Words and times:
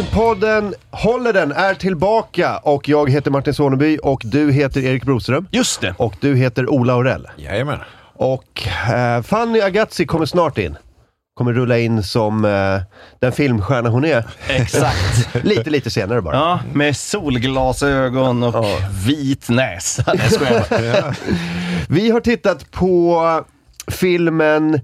Filmpodden 0.00 0.74
Håller 0.90 1.32
den 1.32 1.52
är 1.52 1.74
tillbaka 1.74 2.58
och 2.58 2.88
jag 2.88 3.10
heter 3.10 3.30
Martin 3.30 3.54
Soneby 3.54 3.98
och 4.02 4.22
du 4.24 4.52
heter 4.52 4.84
Erik 4.84 5.04
Broström. 5.04 5.48
Just 5.50 5.80
det. 5.80 5.94
Och 5.98 6.14
du 6.20 6.36
heter 6.36 6.70
Ola 6.70 6.92
Aurell. 6.92 7.28
Jajamän. 7.36 7.78
Och 8.14 8.68
eh, 8.90 9.22
Fanny 9.22 9.60
Agazzi 9.60 10.06
kommer 10.06 10.26
snart 10.26 10.58
in. 10.58 10.76
Kommer 11.34 11.52
rulla 11.52 11.78
in 11.78 12.02
som 12.02 12.44
eh, 12.44 12.80
den 13.18 13.32
filmstjärna 13.32 13.88
hon 13.88 14.04
är. 14.04 14.24
Exakt. 14.48 15.34
lite, 15.44 15.70
lite 15.70 15.90
senare 15.90 16.22
bara. 16.22 16.36
Ja, 16.36 16.60
med 16.72 16.96
solglasögon 16.96 18.42
och 18.42 18.66
vit 19.06 19.48
näsa. 19.48 20.04
Nej, 20.06 20.20
jag 20.22 20.32
skojar 20.32 21.00
bara. 21.02 21.14
Vi 21.88 22.10
har 22.10 22.20
tittat 22.20 22.70
på 22.70 23.44
filmen 23.88 24.80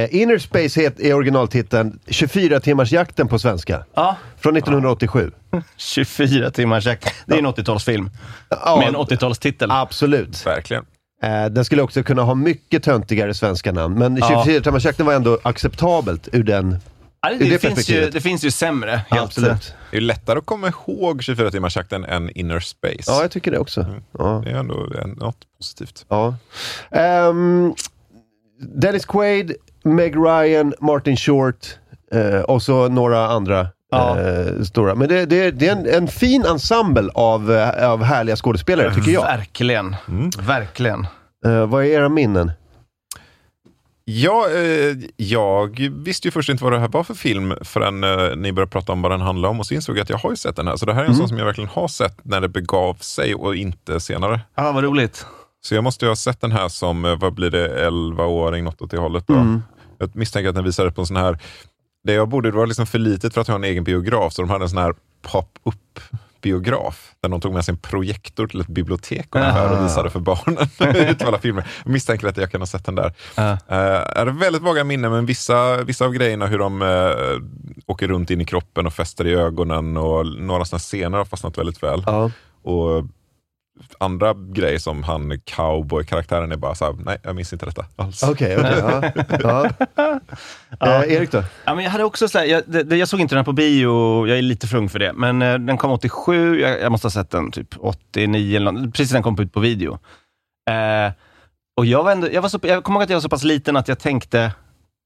eh, 0.00 0.14
Inner 0.14 0.38
Space 0.38 0.80
het, 0.80 1.00
är 1.00 1.14
originaltiteln, 1.14 1.98
24 2.06 2.60
timmars 2.60 2.92
jakten 2.92 3.28
på 3.28 3.38
svenska. 3.38 3.84
Ja, 3.94 4.16
Från 4.36 4.56
1987. 4.56 5.30
24 5.76 6.50
timmars 6.50 6.86
jakt. 6.86 7.14
Det 7.26 7.34
är 7.34 7.38
en 7.38 7.46
80-talsfilm. 7.46 8.10
Ja, 8.48 8.76
Med 8.78 8.88
en 8.88 8.96
80-talstitel. 8.96 9.66
Absolut. 9.70 10.46
Verkligen. 10.46 10.84
Eh, 11.22 11.44
den 11.46 11.64
skulle 11.64 11.82
också 11.82 12.02
kunna 12.02 12.22
ha 12.22 12.34
mycket 12.34 12.82
töntigare 12.82 13.34
svenska 13.34 13.72
namn, 13.72 13.98
men 13.98 14.16
24 14.22 14.60
timmars 14.60 14.84
jakten 14.84 15.06
var 15.06 15.14
ändå 15.14 15.38
acceptabelt 15.42 16.28
ur 16.32 16.42
den... 16.42 16.70
Det, 17.28 17.34
det 17.38 17.50
det, 17.50 17.58
finns 17.58 17.88
ju, 17.90 18.10
det 18.10 18.20
finns 18.20 18.44
ju 18.44 18.50
sämre. 18.50 18.90
Helt, 19.10 19.22
Absolut. 19.22 19.74
Det 19.90 19.96
är 19.96 20.00
lättare 20.00 20.38
att 20.38 20.46
komma 20.46 20.68
ihåg 20.68 21.22
24 21.22 21.50
timmars 21.50 21.76
jakten 21.76 22.04
än 22.04 22.30
Inner 22.30 22.60
Space. 22.60 23.02
Ja, 23.06 23.22
jag 23.22 23.30
tycker 23.30 23.50
det 23.50 23.58
också. 23.58 23.86
Ja. 24.18 24.42
Det 24.44 24.50
är 24.50 24.54
ändå 24.54 24.92
en- 25.02 25.10
något 25.10 25.36
positivt. 25.58 26.04
Ja. 26.08 26.34
Ehm, 26.90 27.74
Dennis 28.60 29.04
Quaid, 29.06 29.52
Meg 29.84 30.16
Ryan, 30.16 30.74
Martin 30.80 31.16
Short 31.16 31.66
eh, 32.12 32.40
och 32.40 32.62
så 32.62 32.88
några 32.88 33.26
andra 33.26 33.66
Ja. 33.94 34.20
eh, 34.20 34.62
stora. 34.62 34.94
Men 34.94 35.08
det, 35.08 35.26
det, 35.26 35.50
det 35.50 35.68
är 35.68 35.72
en, 35.72 35.86
en 35.86 36.08
fin 36.08 36.44
ensemble 36.44 37.10
av, 37.14 37.52
eh, 37.52 37.90
av 37.90 38.02
härliga 38.02 38.36
skådespelare 38.36 38.94
tycker 38.94 39.10
jag. 39.10 39.22
Verkligen. 39.22 39.96
Verkligen. 40.38 41.06
Eh, 41.46 41.66
vad 41.66 41.84
är 41.84 41.88
era 41.88 42.08
minnen? 42.08 42.52
Ja, 44.04 44.46
eh, 44.50 44.96
jag 45.16 45.90
visste 46.04 46.28
ju 46.28 46.32
först 46.32 46.48
inte 46.48 46.64
vad 46.64 46.72
det 46.72 46.78
här 46.78 46.88
var 46.88 47.04
för 47.04 47.14
film 47.14 47.54
förrän 47.62 48.04
eh, 48.04 48.36
ni 48.36 48.52
började 48.52 48.70
prata 48.70 48.92
om 48.92 49.02
vad 49.02 49.10
den 49.12 49.20
handlar 49.20 49.48
om 49.48 49.60
och 49.60 49.66
så 49.66 49.74
insåg 49.74 49.96
jag 49.96 50.02
att 50.02 50.10
jag 50.10 50.18
har 50.18 50.30
ju 50.30 50.36
sett 50.36 50.56
den 50.56 50.68
här. 50.68 50.76
Så 50.76 50.86
det 50.86 50.94
här 50.94 51.02
är 51.04 51.06
en 51.08 51.14
sån 51.14 51.28
som 51.28 51.38
jag 51.38 51.44
verkligen 51.46 51.70
har 51.70 51.88
sett 51.88 52.24
när 52.24 52.40
det 52.40 52.48
begav 52.48 52.94
sig 52.94 53.34
och 53.34 53.56
inte 53.56 54.00
senare. 54.00 54.40
Ja, 54.54 54.72
vad 54.72 54.84
roligt. 54.84 55.26
Så 55.64 55.74
jag 55.74 55.84
måste 55.84 56.04
ju 56.04 56.08
ha 56.08 56.16
sett 56.16 56.40
den 56.40 56.52
här 56.52 56.68
som, 56.68 57.04
eh, 57.04 57.16
vad 57.16 57.34
blir 57.34 57.50
det, 57.50 57.88
11-åring, 57.90 58.64
något 58.64 58.82
åt 58.82 58.90
det 58.90 58.98
hållet. 58.98 59.26
Då. 59.26 59.60
Jag 59.98 60.16
misstänker 60.16 60.48
att 60.48 60.54
den 60.54 60.64
visade 60.64 60.90
på 60.90 61.00
en 61.00 61.06
sån 61.06 61.16
här, 61.16 61.38
det 62.04 62.12
jag 62.12 62.28
bodde, 62.28 62.50
det 62.50 62.56
var 62.56 62.66
liksom 62.66 62.86
för 62.86 62.98
litet 62.98 63.34
för 63.34 63.40
att 63.40 63.48
ha 63.48 63.54
en 63.54 63.64
egen 63.64 63.84
biograf, 63.84 64.32
så 64.32 64.42
de 64.42 64.50
hade 64.50 64.64
en 64.64 64.68
sån 64.68 64.78
här 64.78 64.94
pop-up 65.22 66.00
biograf 66.42 67.12
där 67.20 67.28
de 67.28 67.40
tog 67.40 67.54
med 67.54 67.64
sin 67.64 67.76
projektor 67.76 68.46
till 68.46 68.60
ett 68.60 68.66
bibliotek 68.66 69.26
ungefär 69.30 69.72
och 69.72 69.84
visade 69.84 70.10
för 70.10 70.20
barnen 70.20 71.38
filmer. 71.40 71.66
Jag 71.84 71.92
misstänker 71.92 72.26
att 72.26 72.36
jag 72.36 72.50
kan 72.50 72.60
ha 72.60 72.66
sett 72.66 72.84
den 72.84 72.94
där. 72.94 73.06
Uh, 73.38 73.56
är 73.68 74.26
det 74.26 74.32
väldigt 74.32 74.62
vaga 74.62 74.84
minnen, 74.84 75.12
men 75.12 75.26
vissa, 75.26 75.82
vissa 75.82 76.04
av 76.04 76.12
grejerna, 76.12 76.46
hur 76.46 76.58
de 76.58 76.82
eh, 76.82 77.86
åker 77.86 78.08
runt 78.08 78.30
in 78.30 78.40
i 78.40 78.44
kroppen 78.44 78.86
och 78.86 78.92
fäster 78.92 79.26
i 79.26 79.34
ögonen 79.34 79.96
och 79.96 80.26
några 80.26 80.64
sådana 80.64 80.78
scener 80.78 81.18
har 81.18 81.24
fastnat 81.24 81.58
väldigt 81.58 81.82
väl. 81.82 82.02
Ja. 82.06 82.30
Och 82.62 83.04
andra 83.98 84.34
grejer 84.34 84.78
som 84.78 85.02
han 85.02 85.38
cowboy-karaktären 85.38 86.52
är 86.52 86.56
bara 86.56 86.74
så 86.74 86.84
här, 86.84 86.94
nej 87.04 87.18
jag 87.22 87.36
minns 87.36 87.52
inte 87.52 87.66
detta 87.66 87.84
alls. 87.96 88.22
Okej, 88.22 88.56
okej. 88.56 88.82
ja. 89.42 89.70
ja. 90.80 91.04
Eh, 91.04 91.12
Erik 91.12 91.32
då? 91.32 91.44
Ja, 91.64 91.74
men 91.74 91.84
jag, 91.84 91.90
hade 91.90 92.04
också 92.04 92.28
så 92.28 92.38
här, 92.38 92.44
jag, 92.44 92.62
det, 92.66 92.96
jag 92.96 93.08
såg 93.08 93.20
inte 93.20 93.34
den 93.34 93.38
här 93.38 93.44
på 93.44 93.52
bio, 93.52 94.26
jag 94.26 94.38
är 94.38 94.42
lite 94.42 94.66
för 94.66 94.78
ung 94.78 94.88
för 94.88 94.98
det. 94.98 95.12
Men 95.12 95.42
eh, 95.42 95.58
den 95.58 95.78
kom 95.78 95.90
87, 95.90 96.60
jag, 96.60 96.80
jag 96.80 96.92
måste 96.92 97.06
ha 97.06 97.10
sett 97.10 97.30
den 97.30 97.52
typ 97.52 97.68
89, 97.78 98.56
eller 98.56 98.72
något, 98.72 98.94
precis 98.94 99.10
när 99.10 99.16
den 99.16 99.22
kom 99.22 99.44
ut 99.44 99.52
på 99.52 99.60
video. 99.60 99.98
Eh, 100.70 101.12
och 101.76 101.86
jag, 101.86 102.04
var 102.04 102.12
ändå, 102.12 102.28
jag, 102.32 102.42
var 102.42 102.48
så, 102.48 102.58
jag 102.62 102.84
kommer 102.84 102.96
ihåg 102.98 103.04
att 103.04 103.10
jag 103.10 103.16
var 103.16 103.22
så 103.22 103.28
pass 103.28 103.44
liten 103.44 103.76
att 103.76 103.88
jag 103.88 103.98
tänkte 103.98 104.52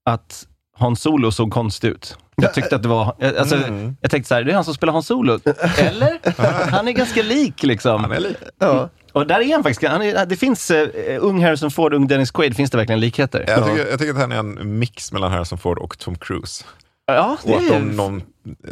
att 0.09 0.47
Hans 0.77 1.01
Solo 1.01 1.31
såg 1.31 1.51
konstig 1.51 1.87
ut. 1.87 2.17
Jag 2.35 2.53
tyckte 2.53 2.75
att 2.75 2.83
det 2.83 2.89
var, 2.89 3.15
alltså, 3.39 3.57
jag 4.01 4.11
tänkte 4.11 4.27
så 4.27 4.35
här, 4.35 4.43
det 4.43 4.51
är 4.51 4.55
han 4.55 4.63
som 4.63 4.73
spelar 4.73 4.93
Hans 4.93 5.07
Solo. 5.07 5.39
Eller? 5.77 6.41
Han 6.71 6.87
är 6.87 6.91
ganska 6.91 7.23
lik 7.23 7.63
liksom. 7.63 8.01
Han 8.01 8.11
är 8.11 8.19
lik. 8.19 8.37
Ja. 8.59 8.89
Och 9.13 9.27
där 9.27 9.39
är 9.39 9.53
han 9.53 9.63
faktiskt, 9.63 9.91
han 9.91 10.01
är, 10.01 10.25
det 10.25 10.35
finns 10.35 10.71
uh, 10.71 10.87
ung 11.19 11.43
Harrison 11.43 11.71
Ford, 11.71 11.93
ung 11.93 12.07
Dennis 12.07 12.31
Quaid, 12.31 12.55
finns 12.55 12.71
det 12.71 12.77
verkligen 12.77 12.99
likheter? 12.99 13.45
Jag, 13.47 13.65
tycker, 13.65 13.89
jag 13.89 13.99
tycker 13.99 14.13
att 14.13 14.19
han 14.19 14.31
är 14.31 14.39
en 14.39 14.79
mix 14.79 15.11
mellan 15.11 15.31
Harrison 15.31 15.57
Ford 15.57 15.77
och 15.77 15.99
Tom 15.99 16.15
Cruise. 16.15 16.65
Ja, 17.11 17.37
det 17.43 17.51
Och 17.51 17.57
att 17.57 17.63
är, 17.63 17.79
de, 17.79 17.97
de, 17.97 18.21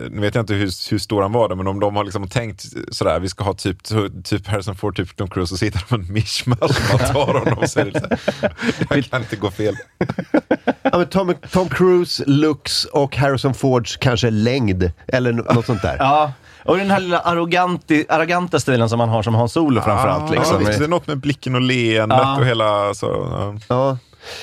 nu 0.10 0.22
vet 0.22 0.36
jag 0.36 0.42
inte 0.42 0.54
hur, 0.54 0.90
hur 0.92 0.98
stor 0.98 1.22
han 1.22 1.32
var 1.32 1.56
men 1.56 1.68
om 1.68 1.80
de 1.80 1.96
har 1.96 2.04
liksom 2.04 2.28
tänkt 2.30 2.66
sådär, 2.92 3.20
vi 3.20 3.30
ska 3.30 3.44
ha 3.44 3.54
typ, 3.54 3.78
typ 4.24 4.48
Harrison 4.48 4.76
Ford, 4.76 4.96
typ 4.96 5.16
Tom 5.16 5.30
Cruise, 5.30 5.54
och 5.54 5.60
så 5.60 5.66
hittar 5.66 5.84
de 5.90 5.96
en 5.96 6.14
mischmasch 6.14 6.92
man 6.92 7.00
tar 7.00 7.34
honom 7.40 7.68
så 7.68 7.80
här, 7.80 7.92
det 8.90 9.10
kan 9.10 9.22
inte 9.22 9.36
gå 9.36 9.52
fel. 9.52 9.76
Ja, 10.92 10.98
men 10.98 11.08
Tom, 11.08 11.34
Tom 11.52 11.70
Cruise, 11.70 12.24
looks 12.28 12.86
och 12.86 13.16
Harrison 13.16 13.54
Fords 13.54 13.98
kanske 13.98 14.30
längd, 14.30 14.92
eller 15.08 15.32
något 15.34 15.66
sånt 15.66 15.82
där. 15.82 15.96
Ja, 16.00 16.32
och 16.66 16.78
den 16.78 16.92
här 16.92 17.00
lilla 17.00 17.20
arroganti, 17.20 18.06
arroganta 18.10 18.60
stilen 18.60 18.90
som 18.90 18.98
man 18.98 19.10
har 19.10 19.24
som 19.24 19.36
Hans 19.36 19.52
Solo 19.54 19.82
framförallt. 19.82 20.34
Ja, 20.34 20.40
Liksom. 20.40 20.60
visst, 20.60 20.80
det 20.80 20.86
är 20.86 20.90
något 20.90 21.08
med 21.08 21.18
blicken 21.18 21.56
och 21.56 21.62
leendet 21.62 22.20
Ja. 22.22 22.38
och 22.38 22.46
hela... 22.46 22.94
Så, 22.94 23.06
ja. 23.32 23.56
Ja. 23.68 23.98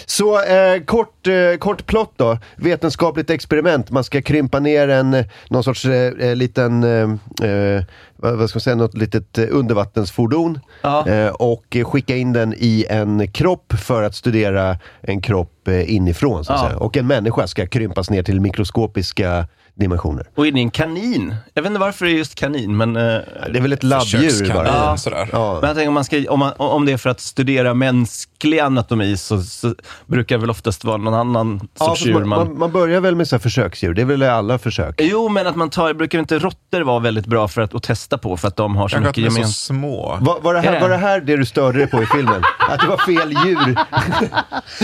Så 0.07 0.43
eh, 0.43 0.83
kort, 0.85 1.27
eh, 1.27 1.59
kort 1.59 1.87
plott 1.87 2.13
då. 2.17 2.39
Vetenskapligt 2.57 3.31
experiment. 3.31 3.91
Man 3.91 4.05
ska 4.05 4.23
krympa 4.23 4.61
ner 4.61 4.89
en, 4.89 5.25
någon 5.51 5.65
sorts 5.65 5.85
eh, 5.85 6.13
eh, 6.29 6.37
liten, 6.37 6.85
eh, 6.85 7.49
eh, 7.51 7.83
vad 8.17 8.51
ska 8.51 8.57
man 8.57 8.61
säga, 8.61 8.77
något 8.77 8.97
litet 8.97 9.39
undervattensfordon. 9.39 10.59
Ja. 10.83 11.31
Och 11.33 11.77
skicka 11.85 12.17
in 12.17 12.33
den 12.33 12.55
i 12.57 12.87
en 12.89 13.33
kropp 13.33 13.73
för 13.73 14.03
att 14.03 14.15
studera 14.15 14.77
en 15.01 15.21
kropp 15.21 15.69
inifrån. 15.87 16.45
Så 16.45 16.53
att 16.53 16.61
Ja. 16.63 16.67
säga. 16.69 16.79
Och 16.79 16.97
en 16.97 17.07
människa 17.07 17.47
ska 17.47 17.67
krympas 17.67 18.11
ner 18.11 18.23
till 18.23 18.41
mikroskopiska 18.41 19.47
dimensioner. 19.75 20.27
Och 20.35 20.47
in 20.47 20.57
i 20.57 20.61
en 20.61 20.71
kanin. 20.71 21.35
Jag 21.55 21.63
vet 21.63 21.71
inte 21.71 21.81
varför 21.81 22.05
det 22.05 22.11
är 22.13 22.15
just 22.17 22.35
kanin, 22.35 22.77
men... 22.77 22.97
eh, 22.97 23.03
Det 23.03 23.59
är 23.59 23.61
väl 23.61 23.73
ett 23.73 23.83
labbdjur 23.83 24.55
bara. 24.55 24.97
sådär. 24.97 25.29
Ja. 25.33 25.59
Men 25.61 25.69
jag 25.69 25.77
tänker 25.77 25.89
om, 25.89 25.95
man 25.95 26.05
ska, 26.05 26.25
om, 26.29 26.39
man, 26.39 26.53
om 26.57 26.87
det 26.87 26.93
är 26.93 26.97
för 26.97 27.11
att 27.11 27.21
studera 27.21 27.75
mänsklig 27.75 28.59
anatomi 28.59 29.17
så, 29.17 29.43
så 29.43 29.75
brukar 30.07 30.37
det 30.37 30.41
väl 30.41 30.51
oftast 30.51 30.85
vara 30.85 30.97
någon 30.97 31.15
annan 31.15 31.69
Ja, 31.79 31.85
sorts 31.87 32.07
djur 32.07 32.13
man, 32.13 32.29
man... 32.29 32.59
man, 32.59 32.73
börjar 32.73 33.01
väl 33.01 33.15
med 33.17 33.29
så 33.29 33.37
här 33.37 33.41
försöksdjur, 33.41 33.95
det 33.95 34.03
är 34.03 34.07
väl 34.07 34.23
alla 34.23 34.59
försök? 34.59 34.95
Jo, 34.99 35.29
men 35.29 35.47
att 35.47 35.57
man 35.57 35.71
tar, 35.71 35.95
brukar 35.95 36.19
inte 36.19 36.39
råttor 36.39 36.81
vara 36.81 36.99
väldigt 36.99 37.27
bra 37.27 37.49
för 37.49 37.63
att 37.63 37.75
och 37.75 37.83
testa 37.83 38.19
på 38.19 38.37
för 38.37 38.49
att 38.49 38.57
de 38.57 38.77
har 38.77 38.89
så 38.89 38.97
att 38.97 39.03
mycket 39.03 39.15
de 39.17 39.27
är 39.27 39.31
så 39.31 39.37
gemensamt. 39.37 39.57
små. 39.57 40.19
Var, 40.21 40.41
var, 40.41 40.55
det 40.55 40.61
Är 40.61 40.63
här, 40.65 40.73
det? 40.73 40.81
var 40.81 40.89
det 40.89 40.97
här 40.97 41.21
det 41.21 41.37
du 41.37 41.45
störde 41.45 41.79
dig 41.79 41.87
på 41.87 42.03
i 42.03 42.07
filmen? 42.07 42.43
Att 42.69 42.81
det 42.81 42.87
var 42.87 42.97
fel 42.97 43.33
djur? 43.45 43.77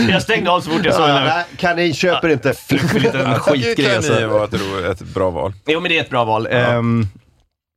Jag 0.09 0.21
stängde 0.21 0.51
av 0.51 0.61
så 0.61 0.69
fort 0.69 0.85
jag 0.85 0.93
såg 0.95 1.09
Ja, 1.09 1.13
nej, 1.13 1.45
kanin 1.57 1.93
köper 1.93 2.29
inte. 2.29 2.53
Fluffig 2.53 3.01
liten 3.01 3.35
skitgrej. 3.39 3.75
kan 3.85 3.95
Alltså. 3.95 4.13
ni 4.13 4.25
vara 4.25 4.43
ett, 4.43 4.53
ett 4.85 4.99
bra 5.01 5.29
val. 5.29 5.53
Jo, 5.67 5.79
men 5.79 5.89
det 5.89 5.97
är 5.97 6.01
ett 6.01 6.09
bra 6.09 6.25
val. 6.25 6.47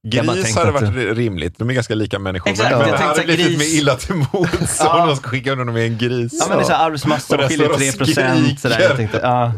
Jag 0.04 0.26
bara 0.26 0.36
Gris 0.36 0.56
hade 0.56 0.68
att- 0.68 0.82
varit 0.82 1.16
rimligt. 1.16 1.58
De 1.58 1.70
är 1.70 1.74
ganska 1.74 1.94
lika 1.94 2.18
människor. 2.18 2.50
Exakt, 2.50 2.70
men 2.70 2.78
jag 2.80 2.88
det 2.88 2.90
tänkte 2.90 3.06
hade 3.06 3.20
så 3.20 3.24
blivit 3.26 3.46
gris. 3.46 3.58
mer 3.58 3.78
illa 3.80 3.94
till 3.96 4.14
mods 4.14 4.76
Ja. 4.80 5.02
om 5.02 5.08
de 5.08 5.16
ska 5.16 5.28
skicka 5.28 5.50
honom 5.50 5.74
med 5.74 5.86
en 5.86 5.98
gris. 5.98 6.32
Ja, 6.40 6.46
men 6.48 6.58
det 6.58 6.64
är 6.64 6.66
så 6.66 6.72
här 6.72 6.86
arvsmassa, 6.86 7.38
skiljer 7.48 7.66
står 7.68 7.78
de 7.78 7.84
3 7.84 7.88
och 7.90 7.98
procent. 7.98 8.60
Sådär. 8.60 8.74
skriker. 8.74 8.88
Jag 8.88 8.96
tänkte, 8.96 9.20
ja. 9.22 9.52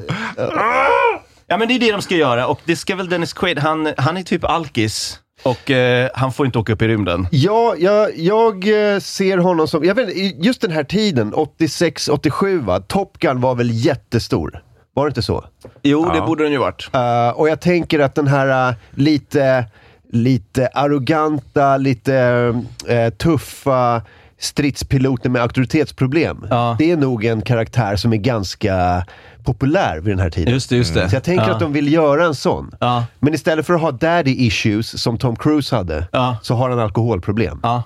ja, 1.47 1.57
men 1.57 1.69
det 1.69 1.75
är 1.75 1.79
det 1.79 1.93
de 1.93 2.03
ska 2.03 2.15
göra. 2.15 2.47
Och 2.47 2.61
det 2.65 2.77
ska 2.77 2.97
väl 2.97 3.09
Dennis 3.09 3.33
Quaid, 3.33 3.59
han, 3.59 3.93
han 3.97 4.17
är 4.17 4.23
typ 4.23 4.45
alkis. 4.45 5.21
Och 5.43 5.71
eh, 5.71 6.11
han 6.15 6.33
får 6.33 6.47
inte 6.47 6.59
åka 6.59 6.73
upp 6.73 6.83
i 6.83 6.89
rymden. 6.89 7.27
Ja, 7.31 7.75
jag, 7.79 8.19
jag 8.19 8.55
eh, 8.95 9.01
ser 9.01 9.39
honom 9.39 9.69
som, 9.69 9.85
jag 9.85 9.95
vet 9.95 10.09
just 10.45 10.61
den 10.61 10.71
här 10.71 10.85
tiden, 10.85 11.35
86-87 11.35 12.65
va, 12.65 12.81
Top 12.81 13.19
Gun 13.19 13.41
var 13.41 13.55
väl 13.55 13.71
jättestor? 13.71 14.63
Var 14.95 15.05
det 15.05 15.09
inte 15.09 15.23
så? 15.23 15.45
Jo, 15.83 16.09
det 16.13 16.17
Ja. 16.19 16.27
borde 16.27 16.43
den 16.45 16.53
ju 16.53 16.59
varit. 16.59 16.89
Eh, 16.93 17.29
och 17.29 17.49
jag 17.49 17.61
tänker 17.61 17.99
att 18.01 18.15
den 18.15 18.27
här 18.27 18.69
eh, 18.71 18.75
lite, 18.91 19.65
lite 20.13 20.67
arroganta, 20.67 21.77
lite 21.77 22.15
eh, 22.89 23.11
tuffa 23.11 24.03
stridspiloten 24.39 25.33
med 25.33 25.43
auktoritetsproblem. 25.43 26.47
Ja. 26.51 26.77
Det 26.79 26.91
är 26.91 26.97
nog 26.97 27.25
en 27.25 27.43
karaktär 27.43 27.97
som 27.97 28.13
är 28.13 28.17
ganska 28.17 29.05
populär 29.45 29.97
vid 30.01 30.13
den 30.13 30.19
här 30.21 30.31
tiden. 30.31 30.53
Just 30.55 30.71
det, 30.71 30.77
just 30.77 30.95
det. 30.95 31.09
Så 31.09 31.17
jag 31.17 31.25
tänker 31.25 31.47
ja. 31.47 31.53
att 31.55 31.61
de 31.61 31.73
vill 31.73 31.93
göra 31.93 32.25
en 32.27 32.35
sån. 32.35 32.75
Ja, 32.81 33.05
Men 33.19 33.35
istället 33.35 33.67
för 33.67 33.75
att 33.75 33.81
ha 33.81 33.91
daddy 33.91 34.47
issues 34.47 35.03
som 35.03 35.19
Tom 35.19 35.37
Cruise 35.37 35.77
hade, 35.77 36.07
Ja. 36.13 36.37
så 36.43 36.55
har 36.55 36.71
han 36.71 36.79
alkoholproblem. 36.79 37.61
ja. 37.63 37.83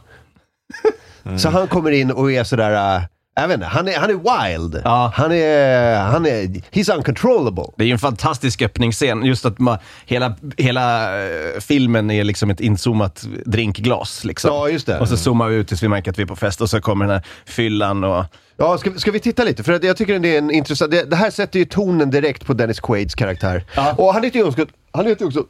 Så 1.38 1.48
han 1.50 1.66
kommer 1.68 1.90
in 1.90 2.10
och 2.10 2.32
är 2.32 2.44
sådär, 2.44 3.02
jag 3.40 3.48
vet 3.48 3.54
inte, 3.54 3.66
han 3.66 3.88
är, 3.88 3.98
han 3.98 4.10
är 4.10 4.48
wild. 4.58 4.80
Ja. 4.84 5.12
Han 5.14 5.32
är, 5.32 5.96
han 6.00 6.26
är, 6.26 6.42
he's 6.72 6.94
uncontrollable. 6.96 7.64
Det 7.76 7.84
är 7.84 7.86
ju 7.86 7.92
en 7.92 7.98
fantastisk 7.98 8.62
öppningsscen. 8.62 9.24
Just 9.24 9.44
att 9.46 9.58
man, 9.58 9.78
hela, 10.06 10.34
hela 10.56 11.18
eh, 11.26 11.60
filmen 11.60 12.10
är 12.10 12.24
liksom 12.24 12.50
ett 12.50 12.60
inzoomat 12.60 13.24
drinkglas. 13.46 14.24
Liksom. 14.24 14.54
Ja, 14.54 14.68
just 14.68 14.86
det. 14.86 14.98
Och 14.98 15.08
så 15.08 15.16
zoomar 15.16 15.48
vi 15.48 15.56
ut 15.56 15.68
tills 15.68 15.82
vi 15.82 15.88
märker 15.88 16.10
att 16.10 16.18
vi 16.18 16.22
är 16.22 16.26
på 16.26 16.36
fest 16.36 16.60
och 16.60 16.70
så 16.70 16.80
kommer 16.80 17.04
den 17.04 17.14
här 17.14 17.24
fyllan 17.46 18.04
och... 18.04 18.24
Ja, 18.56 18.78
ska, 18.78 18.90
ska 18.94 19.10
vi 19.10 19.20
titta 19.20 19.44
lite? 19.44 19.62
För 19.62 19.84
jag 19.84 19.96
tycker 19.96 20.18
det 20.18 20.34
är 20.34 20.38
en 20.38 20.50
intressant, 20.50 20.90
det, 20.90 21.10
det 21.10 21.16
här 21.16 21.30
sätter 21.30 21.58
ju 21.58 21.64
tonen 21.64 22.10
direkt 22.10 22.46
på 22.46 22.52
Dennis 22.52 22.80
Quaids 22.80 23.14
karaktär. 23.14 23.64
Ja. 23.76 23.94
Och 23.98 24.14
han 24.14 24.22
heter 24.24 24.38
ju 24.38 24.44
också, 24.44 24.66
han 24.92 25.06
heter 25.06 25.26
också, 25.26 25.44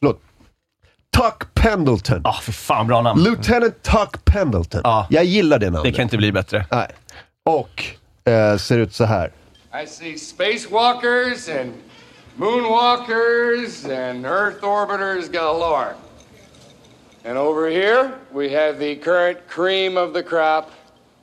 förlåt, 0.00 0.20
Tuck 1.16 1.54
Pendleton. 1.54 2.20
Ah, 2.24 2.32
för 2.32 2.52
fan 2.52 2.86
bra 2.86 3.02
namn. 3.02 3.22
Lieutenant 3.22 3.82
Tuck 3.82 4.24
Pendleton. 4.24 4.80
Ja. 4.84 5.06
Jag 5.10 5.24
gillar 5.24 5.58
det 5.58 5.66
Det 5.66 5.70
namnet. 5.70 5.94
kan 5.96 6.02
inte 6.02 6.16
bli 6.16 6.32
bättre. 6.32 6.66
Nej. 6.70 6.86
Och 7.46 7.84
eh, 8.24 8.56
ser 8.56 8.78
ut 8.78 8.94
så 8.94 9.04
här. 9.04 9.30
I 9.82 9.86
see 9.86 10.14
spacewalkers 10.14 11.48
and 11.60 11.74
moonwalkers 12.36 13.84
and 13.84 14.26
Earth 14.26 14.62
orbiters 14.62 15.32
galore. 15.32 15.94
And 17.24 17.38
over 17.38 17.68
here, 17.68 18.18
we 18.32 18.48
have 18.48 18.78
the 18.78 18.96
current 18.96 19.38
cream 19.48 19.96
of 19.96 20.12
the 20.12 20.22
crop, 20.22 20.72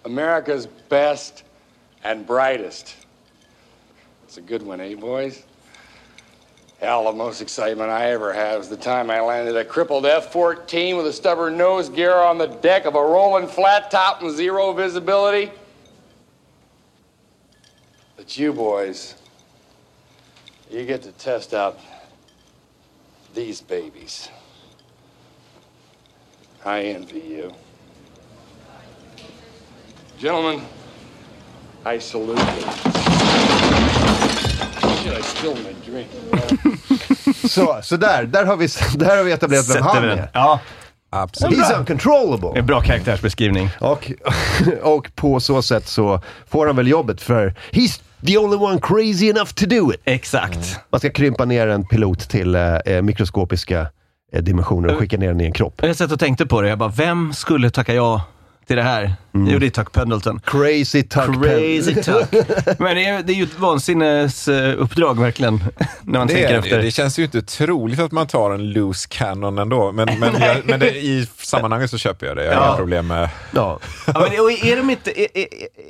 America's 0.06 0.68
best 0.90 1.44
and 2.06 2.26
brightest. 2.26 2.96
It's 4.26 4.38
a 4.38 4.42
good 4.42 4.62
one, 4.62 4.80
eh, 4.80 4.96
boys? 4.96 5.44
Hell, 6.80 7.04
the 7.04 7.18
most 7.18 7.42
excitement 7.42 7.90
I 7.90 8.12
ever 8.12 8.32
had 8.32 8.58
was 8.58 8.70
the 8.70 8.78
time 8.78 9.10
I 9.10 9.20
landed 9.20 9.58
a 9.58 9.66
crippled 9.66 10.06
F 10.06 10.32
14 10.32 10.96
with 10.96 11.06
a 11.06 11.14
stubborn 11.14 11.58
nose 11.58 11.90
gear 11.90 12.16
on 12.16 12.38
the 12.38 12.48
deck 12.48 12.86
of 12.86 12.96
a 12.96 13.04
rolling 13.04 13.48
flat 13.48 13.92
top 13.92 14.22
and 14.22 14.32
zero 14.32 14.72
visibility. 14.72 15.52
But 18.24 18.38
you 18.38 18.54
boys, 18.54 19.16
you 20.72 20.86
get 20.86 21.04
to 21.04 21.12
test 21.12 21.54
out 21.54 21.78
these 23.36 23.62
babies. 23.62 24.30
I 26.66 26.80
envy 26.96 27.20
you. 27.20 27.52
Gentlemen, 30.18 30.62
I 31.86 32.00
salute 32.00 32.40
you. 32.40 32.62
Shit, 34.96 35.14
I 35.14 35.22
spilled 35.22 35.62
my 35.66 35.74
drink. 35.86 36.08
Så, 37.50 37.80
så 37.84 37.98
där, 37.98 38.24
där 38.24 38.46
har 38.46 38.58
vi, 38.58 38.68
där 38.96 39.18
har 39.18 39.24
vi 39.24 39.32
etablerat 39.32 39.70
vem 39.70 39.74
Sätter 39.76 39.82
han 39.90 40.02
vi 40.02 40.08
den. 40.08 40.20
är. 40.20 40.30
Ja, 40.34 40.60
Absolut. 41.10 41.58
He's 41.60 41.68
det 41.68 41.74
är 41.74 41.80
uncontrollable. 41.80 42.60
en 42.60 42.66
bra 42.66 42.82
karaktärsbeskrivning. 42.82 43.70
Och, 43.80 44.12
och 44.82 45.16
på 45.16 45.40
så 45.40 45.62
sätt 45.62 45.88
så 45.88 46.22
får 46.48 46.68
han 46.68 46.76
väl 46.76 46.88
jobbet 46.88 47.22
för 47.22 47.56
he's 47.72 48.02
the 48.26 48.38
only 48.38 48.58
one 48.58 48.80
crazy 48.80 49.30
enough 49.30 49.54
to 49.54 49.66
do 49.66 49.94
it. 49.94 50.02
Exakt. 50.04 50.80
Man 50.90 51.00
ska 51.00 51.10
krympa 51.10 51.46
ner 51.46 51.68
en 51.68 51.86
pilot 51.86 52.20
till 52.20 52.56
eh, 52.56 52.76
eh, 52.76 53.02
mikroskopiska 53.02 53.88
eh, 54.34 54.44
dimensioner 54.44 54.94
och 54.94 55.00
skicka 55.00 55.18
ner 55.18 55.28
den 55.28 55.42
i 55.42 55.46
en 55.46 55.54
kropp. 55.54 55.82
Jag 55.84 55.96
satt 55.96 56.12
och 56.12 56.20
tänkte 56.20 56.46
på 56.46 56.62
det. 56.62 56.70
Jag 56.70 56.78
bara, 56.78 56.90
vem 56.90 57.34
skulle 57.34 57.70
tacka 57.70 57.94
ja 57.94 58.22
till 58.68 58.76
det 58.76 58.84
här? 58.84 59.14
Jo, 59.36 59.60
det 59.60 59.66
är 59.66 59.70
Tuck 59.70 59.92
Pendleton. 59.92 60.40
Crazy 60.46 61.04
Tuck 61.04 61.44
Crazy 61.44 61.96
Tuck. 62.04 62.32
Men 62.80 62.96
det 62.96 63.06
är, 63.06 63.24
det 63.24 63.34
är 63.34 63.36
ju 63.36 63.44
ett 63.44 63.60
vansinnesuppdrag 63.60 65.20
verkligen, 65.20 65.64
när 66.02 66.20
man 66.20 66.28
Det, 66.28 66.34
tänker 66.34 66.54
är, 66.54 66.58
efter. 66.60 66.78
det. 66.78 66.84
det 66.84 66.92
känns 66.92 67.20
ju 67.20 67.24
inte 67.24 67.42
troligt 67.42 68.00
att 68.00 68.12
man 68.12 68.28
tar 68.28 68.52
en 68.52 68.72
loose 68.74 69.08
cannon 69.12 69.58
ändå, 69.58 69.92
men, 69.92 70.08
men, 70.20 70.42
jag, 70.42 70.58
men 70.66 70.80
det, 70.80 70.90
i 70.96 71.28
sammanhanget 71.38 71.90
så 71.90 71.98
köper 71.98 72.28
jag 72.28 72.38
det. 72.38 72.46
Jag 72.46 72.54
har 72.56 72.62
Ja. 72.62 72.68
inga 72.68 72.78
problem 72.78 73.08
med... 73.08 73.30
Ja. 73.56 73.80
Ja, 74.08 74.14
men, 74.14 74.24
och 74.40 74.52
är, 74.52 74.78
de 74.78 74.90
inte, 74.90 75.22
är, 75.22 75.28
är, 75.34 75.48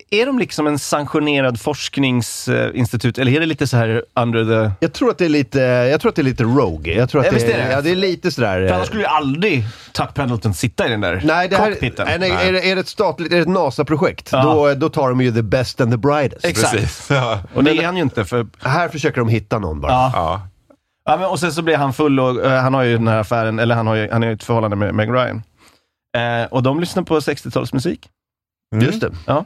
är 0.10 0.25
de 0.25 0.39
liksom 0.39 0.68
en 0.68 0.80
sanktionerad 0.80 1.60
forskningsinstitut, 1.62 3.18
eller 3.18 3.31
är 3.31 3.39
det 3.39 3.46
lite 3.46 3.68
så 3.68 3.78
här 3.78 4.04
under 4.16 4.46
the... 4.46 4.72
Jag 4.80 4.94
tror 4.94 5.10
att 5.10 5.18
det 5.18 5.25
är 5.25 5.30
lite, 5.30 5.60
jag 5.60 6.01
tror 6.01 6.10
att 6.10 6.16
det 6.16 6.22
är 6.22 6.24
lite 6.24 6.44
rogue. 6.44 6.94
Jag 6.94 7.10
tror 7.10 7.22
att 7.22 7.28
Ja, 7.28 7.31
det, 7.39 7.54
är 7.54 7.57
det. 7.57 7.72
Ja, 7.72 7.81
det 7.81 7.92
är 7.92 7.96
lite 7.96 8.31
sådär... 8.31 8.68
För 8.68 8.74
annars 8.75 8.80
eh, 8.81 8.88
skulle 8.88 9.01
ju 9.01 9.07
aldrig 9.07 9.63
Tuck 9.94 10.13
Pendleton 10.13 10.54
sitta 10.54 10.88
i 10.88 10.89
den 10.89 11.01
där 11.01 11.22
Nej, 11.25 11.48
det 11.48 11.56
här, 11.56 11.69
cockpiten. 11.72 12.06
nej, 12.07 12.19
nej, 12.19 12.48
är, 12.48 12.54
det, 12.54 12.72
är 12.72 12.75
det 12.75 12.81
ett 12.81 12.88
statligt, 12.88 13.32
är 13.33 13.38
det 13.38 13.41
ett 13.41 13.47
NASA-projekt, 13.47 14.30
Ja. 14.31 14.44
då, 14.44 14.74
då 14.74 14.89
tar 14.89 15.09
de 15.09 15.21
ju 15.21 15.31
the 15.31 15.41
best 15.41 15.81
and 15.81 15.91
the 15.91 15.97
brightest. 15.97 16.45
Exakt. 16.45 16.74
Precis. 16.74 17.09
Ja. 17.12 17.39
Och 17.53 17.63
det 17.63 17.71
är 17.77 17.85
han 17.85 17.95
ju 17.97 18.01
inte, 18.03 18.25
för... 18.25 18.47
Här 18.62 18.89
försöker 18.89 19.19
de 19.21 19.27
hitta 19.30 19.59
någon 19.59 19.81
bara. 19.81 19.91
Ja. 19.91 20.12
Ja. 20.13 20.47
Ja, 21.06 21.18
men, 21.18 21.25
och 21.30 21.39
sen 21.39 21.51
så 21.51 21.62
blir 21.62 21.77
han 21.77 21.94
full 21.94 22.19
och 22.19 22.45
eh, 22.45 22.62
han 22.62 22.74
har 22.74 22.83
ju 22.83 22.97
den 22.97 23.07
här 23.07 23.19
affären, 23.19 23.59
eller 23.59 23.75
han 23.75 23.88
har 23.88 23.95
ju, 23.95 24.12
han 24.12 24.21
har 24.21 24.30
ju 24.30 24.33
ett 24.35 24.44
förhållande 24.44 24.75
med 24.77 24.95
Meg 24.95 25.09
Ryan. 25.13 25.44
Eh, 26.18 26.47
och 26.51 26.63
de 26.63 26.80
lyssnar 26.80 27.03
på 27.03 27.19
60-talsmusik. 27.19 28.00
Just 28.81 29.01
det. 29.01 29.12
Ja. 29.25 29.45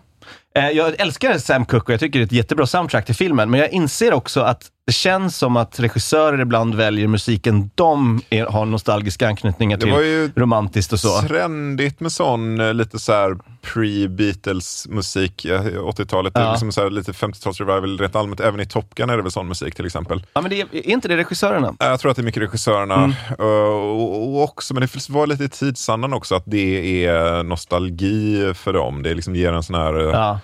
Eh, 0.56 0.70
jag 0.70 1.00
älskar 1.00 1.38
Sam 1.38 1.66
Cooke 1.66 1.86
och 1.86 1.90
jag 1.94 2.00
tycker 2.00 2.20
det 2.20 2.24
är 2.24 2.26
ett 2.26 2.32
jättebra 2.32 2.66
soundtrack 2.66 3.06
till 3.06 3.16
filmen, 3.16 3.50
men 3.50 3.60
jag 3.60 3.70
inser 3.70 4.14
också 4.14 4.42
att 4.42 4.68
det 4.88 4.94
känns 4.94 5.38
som 5.38 5.58
att 5.58 5.80
regissörer 5.80 6.42
ibland 6.42 6.76
väljer 6.76 7.08
musiken 7.08 7.70
de 7.76 8.22
är, 8.30 8.46
har 8.46 8.66
nostalgiska 8.66 9.28
anknytningar 9.28 9.78
Det 9.78 9.84
till, 9.84 9.94
var 9.94 10.02
ju 10.02 10.32
romantiskt 10.36 10.94
och 10.94 11.00
så. 11.00 11.22
trendigt 11.22 12.00
med 12.00 12.12
sån 12.12 12.60
eh, 12.60 12.74
lite 12.74 13.00
så 13.00 13.12
här 13.14 13.38
pre-Beatles 13.62 14.90
musik, 14.90 15.46
eh, 15.46 15.62
80-talet. 15.62 16.34
Det 16.34 16.40
är 16.40 16.44
Ja. 16.46 16.52
Liksom 16.52 16.72
så 16.72 16.90
lite 16.90 17.12
50-tals 17.12 17.60
revival 17.60 17.98
rent 17.98 18.16
allmänt. 18.16 18.40
Även 18.40 18.60
i 18.60 18.66
Top 18.66 18.96
Gun 18.96 19.10
är 19.10 19.18
det 19.18 19.24
väl 19.24 19.32
sån 19.32 19.48
musik 19.48 19.76
till 19.76 19.86
exempel. 19.86 20.26
Ja, 20.34 20.42
men 20.42 20.50
det 20.50 20.62
är, 20.62 20.68
är 20.76 20.90
inte 20.90 21.08
det 21.08 21.18
regissörerna? 21.18 21.74
Jag 21.80 22.00
tror 22.00 22.12
att 22.12 22.18
det 22.18 22.22
är 22.22 22.24
mycket 22.24 22.44
regissörerna 22.44 22.96
Mm. 22.96 23.12
eh, 23.40 23.46
och, 23.46 24.28
och 24.36 24.44
också, 24.44 24.74
men 24.74 24.82
det 24.82 25.10
var 25.10 25.28
lite 25.28 25.44
i 25.44 25.50
tidsandan 25.50 26.14
också 26.14 26.36
att 26.36 26.44
det 26.46 27.06
är 27.06 27.44
nostalgi 27.44 28.54
för 28.54 28.74
dem. 28.74 29.04
Det 29.04 29.14
liksom 29.14 29.36
ger 29.36 29.54
en 29.54 29.64
sån 29.64 29.76
här. 29.76 29.94
Ja. 29.94 30.40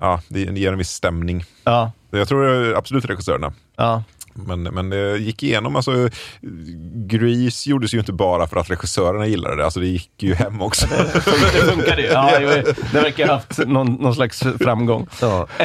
ja, 0.00 0.20
det 0.28 0.40
ger 0.40 0.72
en 0.72 0.78
viss 0.78 0.90
stämning. 0.90 1.44
Ja. 1.64 1.92
Jag 2.18 2.28
tror 2.28 2.74
absolut 2.76 3.04
regissörerna. 3.04 3.52
Ja. 3.76 4.02
Men, 4.36 4.62
men 4.62 4.90
det 4.90 5.16
gick 5.18 5.42
igenom, 5.42 5.76
alltså 5.76 6.08
Grease 7.06 7.70
gjordes 7.70 7.94
ju 7.94 7.98
inte 7.98 8.12
bara 8.12 8.46
för 8.46 8.56
att 8.56 8.70
regissörerna 8.70 9.26
gillade 9.26 9.56
det, 9.56 9.64
alltså 9.64 9.80
det 9.80 9.86
gick 9.86 10.22
ju 10.22 10.34
hem 10.34 10.62
också. 10.62 10.86
Det 11.14 11.20
funkade 11.72 12.02
ju. 12.02 12.08
Ja, 12.08 12.30
det 12.92 12.92
verkar 12.92 13.26
ha 13.26 13.34
haft 13.34 13.58
någon, 13.66 13.92
någon 13.94 14.14
slags 14.14 14.42
framgång. 14.60 15.06
Ja. 15.20 15.46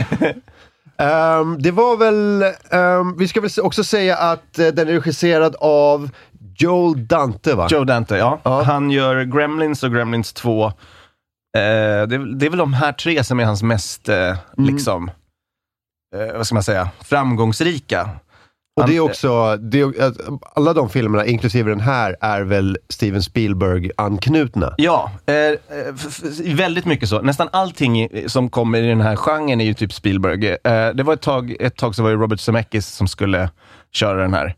Ehm, 0.98 1.62
det 1.62 1.72
var 1.72 1.98
väl, 1.98 2.44
ehm, 2.72 3.18
vi 3.18 3.28
ska 3.28 3.42
väl 3.42 3.50
också 3.62 3.84
säga 3.84 4.18
att 4.18 4.60
eh, 4.60 4.68
den 4.68 4.88
är 4.88 4.92
regisserad 4.94 5.56
av 5.60 6.10
Joel 6.58 7.08
Dante 7.08 7.56
va? 7.56 7.68
Joe 7.72 7.84
Dante, 7.84 8.18
ja. 8.18 8.40
Ja. 8.44 8.62
Han 8.64 8.92
gör 8.92 9.24
Gremlins 9.24 9.84
och 9.84 9.92
Gremlins 9.94 10.34
2. 10.34 10.66
Eh, 10.66 10.72
det, 11.54 11.62
är- 12.16 12.40
det 12.40 12.46
är 12.46 12.50
väl 12.50 12.60
de 12.60 12.74
här 12.74 12.92
tre 12.92 13.24
som 13.24 13.40
är 13.40 13.44
hans 13.46 13.64
mest, 13.64 14.10
eh, 14.10 14.36
liksom, 14.58 15.12
eh, 16.16 16.38
vad 16.38 16.46
ska 16.46 16.56
man 16.56 16.64
säga, 16.64 16.90
framgångsrika. 17.02 18.10
Och 18.82 18.88
det 18.88 18.96
är 18.96 19.00
också, 19.00 19.58
det 19.58 19.80
är, 19.80 20.04
att 20.04 20.18
alla 20.56 20.74
de 20.74 20.90
filmerna, 20.90 21.26
inklusive 21.26 21.70
den 21.70 21.80
här, 21.80 22.16
är 22.22 22.42
väl 22.42 22.78
Steven 22.90 23.24
Spielberg-anknutna. 23.24 24.74
Ja, 24.78 25.12
eh, 25.26 25.36
eh, 25.36 25.56
väldigt 26.56 26.86
mycket 26.86 27.10
så. 27.10 27.22
Nästan 27.22 27.50
allting 27.52 28.10
som 28.28 28.50
kommer 28.50 28.82
i 28.82 28.88
den 28.88 29.02
här 29.02 29.16
genren 29.16 29.62
är 29.62 29.66
ju 29.66 29.74
typ 29.74 29.94
Spielberg. 29.94 30.48
Eh, 30.48 30.90
det 30.94 31.04
var 31.04 31.14
ett 31.14 31.22
tag, 31.22 31.56
ett 31.60 31.76
tag 31.76 31.96
så 31.96 32.04
var 32.04 32.10
det 32.10 32.16
Robert 32.16 32.40
Zemeckis 32.40 32.88
som 32.88 33.08
skulle 33.08 33.50
köra 33.92 34.22
den 34.22 34.34
här. 34.34 34.56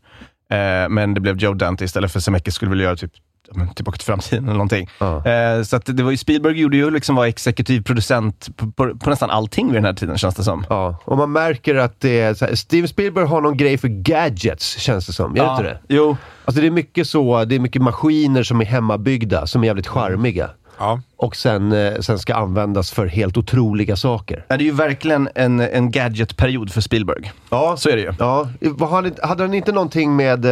Eh, 0.50 0.88
men 0.88 1.14
det 1.14 1.20
blev 1.20 1.36
Joe 1.36 1.54
Dante 1.54 1.84
istället 1.84 2.12
för 2.12 2.20
Zemeckis 2.20 2.54
skulle 2.54 2.70
vilja 2.70 2.84
göra 2.84 2.96
typ 2.96 3.12
men, 3.54 3.68
Tillbaka 3.74 3.96
till 3.96 4.06
framtiden 4.06 4.44
eller 4.44 4.52
någonting. 4.52 4.88
Ja. 4.98 5.26
Eh, 5.26 5.62
så 5.62 5.76
att 5.76 5.86
det 5.86 6.02
var 6.02 6.10
ju, 6.10 6.16
Spielberg 6.16 6.60
gjorde 6.60 6.76
ju 6.76 6.90
liksom 6.90 7.16
var 7.16 7.26
exekutiv 7.26 7.82
producent 7.82 8.56
på, 8.56 8.70
på, 8.70 8.98
på 8.98 9.10
nästan 9.10 9.30
allting 9.30 9.66
vid 9.66 9.74
den 9.74 9.84
här 9.84 9.92
tiden, 9.92 10.18
känns 10.18 10.34
det 10.34 10.44
som. 10.44 10.66
Ja, 10.68 10.96
och 11.04 11.16
man 11.16 11.32
märker 11.32 11.74
att 11.74 12.00
det 12.00 12.20
är 12.20 12.34
så 12.34 12.44
här, 12.44 12.54
Steven 12.54 12.88
Spielberg 12.88 13.26
har 13.26 13.40
någon 13.40 13.56
grej 13.56 13.78
för 13.78 13.88
gadgets, 13.88 14.78
känns 14.78 15.06
det 15.06 15.12
som. 15.12 15.36
Gör 15.36 15.44
det 15.44 15.50
inte 15.50 15.62
det? 15.62 15.78
Jo. 15.88 16.16
Alltså 16.44 16.60
det 16.60 16.66
är 16.66 16.70
mycket 16.70 17.06
så, 17.06 17.44
det 17.44 17.54
är 17.54 17.58
mycket 17.60 17.82
maskiner 17.82 18.42
som 18.42 18.60
är 18.60 18.64
hemmabyggda, 18.64 19.46
som 19.46 19.62
är 19.62 19.66
jävligt 19.66 19.86
charmiga. 19.86 20.50
Ja. 20.78 21.00
Och 21.16 21.36
sen, 21.36 21.72
eh, 21.72 22.00
sen 22.00 22.18
ska 22.18 22.34
användas 22.34 22.90
för 22.90 23.06
helt 23.06 23.36
otroliga 23.36 23.96
saker. 23.96 24.44
Ja, 24.48 24.56
Det 24.56 24.62
är 24.62 24.66
ju 24.66 24.72
verkligen 24.72 25.28
en, 25.34 25.60
en 25.60 25.90
gadgetperiod 25.90 26.72
för 26.72 26.80
Spielberg. 26.80 27.32
Ja, 27.50 27.76
Så 27.76 27.88
är 27.88 27.96
det 27.96 28.02
ju. 28.02 28.12
Ja, 28.18 28.48
hade, 28.90 29.12
hade 29.22 29.42
han 29.42 29.54
inte 29.54 29.72
någonting 29.72 30.16
med 30.16 30.46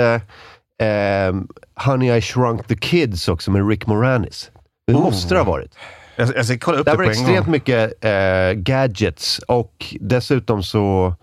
eh, 0.80 0.86
eh, 0.86 1.34
Honey 1.86 2.16
I 2.16 2.20
Shrunk 2.20 2.66
the 2.66 2.76
Kids 2.76 3.28
också 3.28 3.50
med 3.50 3.68
Rick 3.68 3.86
Moranis? 3.86 4.50
Det 4.86 4.94
Oh. 4.94 5.00
måste 5.02 5.34
det 5.34 5.40
ha 5.40 5.44
varit. 5.44 5.74
Jag, 6.16 6.36
jag 6.36 6.46
ska 6.46 6.58
kolla 6.58 6.78
upp 6.78 6.84
Det 6.84 6.90
det, 6.92 6.96
var 6.96 7.04
på 7.04 7.10
en 7.10 7.16
extremt 7.16 7.44
gång. 7.44 7.50
mycket 7.52 8.04
eh, 8.04 8.52
gadgets 8.52 9.38
och 9.38 9.94
dessutom 10.00 10.62
så, 10.62 11.14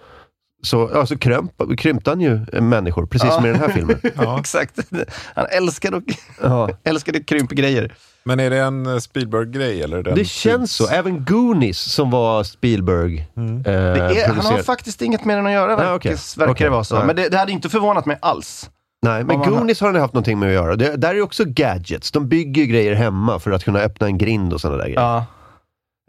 så, 0.64 0.90
ja, 0.94 1.06
så 1.06 1.18
krymp, 1.18 1.52
krympte 1.78 2.10
han 2.10 2.22
ju 2.22 2.40
eh, 2.54 2.62
människor, 2.62 3.06
precis 3.06 3.34
som 3.34 3.46
i 3.46 3.50
den 3.50 3.60
här 3.60 3.70
filmen. 3.70 4.00
Exakt. 4.40 4.80
Han 5.36 5.46
älskade, 5.50 6.02
Ja. 6.42 6.70
älskade 6.84 7.20
krympgrejer. 7.20 7.94
Men 8.24 8.40
är 8.40 8.50
det 8.50 8.58
en 8.58 8.86
eh, 8.86 8.98
Spielberg-grej? 8.98 9.84
Eller 9.84 9.98
är 9.98 10.16
det, 10.16 10.26
känns 10.26 10.72
så. 10.76 10.88
Även 10.88 11.26
Goonies 11.26 11.80
som 11.80 12.10
var 12.12 12.44
Spielberg 12.44 13.20
eh, 13.38 13.44
Det 13.64 13.72
är, 13.72 14.28
han 14.28 14.46
har 14.46 14.58
faktiskt 14.58 15.02
inget 15.02 15.26
med 15.26 15.38
den 15.38 15.46
att 15.46 15.52
göra, 15.52 15.68
Nej, 15.68 15.76
verkar, 15.78 15.96
okej. 15.96 16.16
verkar 16.38 16.52
Okej. 16.52 16.64
det 16.66 16.70
vara 16.72 16.84
så. 16.84 16.96
Men 17.06 17.16
det, 17.16 17.30
det 17.30 17.38
hade 17.38 17.52
inte 17.52 17.70
förvånat 17.70 18.06
mig 18.06 18.18
alls. 18.22 18.70
Nej, 19.02 19.24
men 19.24 19.38
har- 19.38 19.46
Goonies 19.46 19.82
har 19.82 19.88
han 19.92 20.02
haft 20.02 20.14
någonting 20.14 20.40
med 20.40 20.48
att 20.48 20.54
göra. 20.54 20.76
Det, 20.76 20.96
där 20.96 21.16
är 21.16 21.22
också 21.22 21.44
gadgets. 21.48 22.12
De 22.12 22.28
bygger 22.30 22.66
grejer 22.66 22.96
hemma 22.96 23.40
för 23.40 23.52
att 23.52 23.64
kunna 23.64 23.80
öppna 23.80 24.08
en 24.08 24.18
grind 24.18 24.54
och 24.54 24.62
sådana 24.62 24.78
där 24.78 24.86
grejer. 24.86 25.02
Ja. 25.02 25.26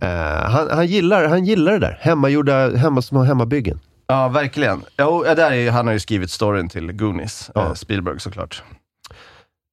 Eh, 0.02 0.50
han, 0.50 0.68
han, 0.70 0.86
gillar, 0.86 1.28
han 1.28 1.44
gillar 1.44 1.72
det 1.72 1.78
där. 1.78 1.98
Hemmagjorda, 2.00 2.76
hemma, 2.76 3.02
små 3.02 3.22
hemmabyggen. 3.22 3.80
Ja, 4.06 4.28
verkligen. 4.28 4.82
Ja, 4.96 5.34
där 5.36 5.52
är, 5.52 5.70
han 5.70 5.86
har 5.86 5.92
ju 5.94 6.00
skrivit 6.00 6.30
storyn 6.30 6.68
till 6.68 6.92
Goonies, 6.92 7.50
Ja. 7.54 7.66
eh, 7.66 7.72
Spielberg 7.74 8.20
såklart. 8.20 8.62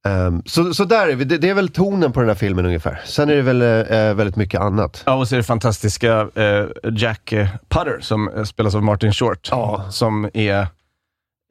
Ehm, 0.08 0.42
så, 0.46 0.74
så 0.74 0.86
där 0.86 1.08
är 1.08 1.16
vi. 1.16 1.24
Det, 1.26 1.38
det 1.38 1.50
är 1.50 1.54
väl 1.54 1.70
tonen 1.70 2.12
på 2.12 2.20
den 2.20 2.30
här 2.30 2.36
filmen 2.36 2.66
ungefär. 2.66 3.02
Sen 3.06 3.30
är 3.30 3.36
det 3.36 3.42
väl 3.42 3.62
eh, 3.62 4.14
väldigt 4.14 4.36
mycket 4.36 4.62
annat. 4.62 5.04
Ja, 5.06 5.14
och 5.14 5.28
så 5.28 5.36
är 5.36 5.38
det 5.38 5.44
fantastiska 5.44 6.28
eh, 6.36 6.66
Jack 6.92 7.32
eh, 7.32 7.48
Putter 7.70 8.00
som 8.02 8.30
eh, 8.30 8.44
spelas 8.44 8.76
av 8.76 8.84
Martin 8.84 9.14
Short. 9.14 9.48
Ja. 9.52 9.86
Som 9.90 10.30
är... 10.34 10.68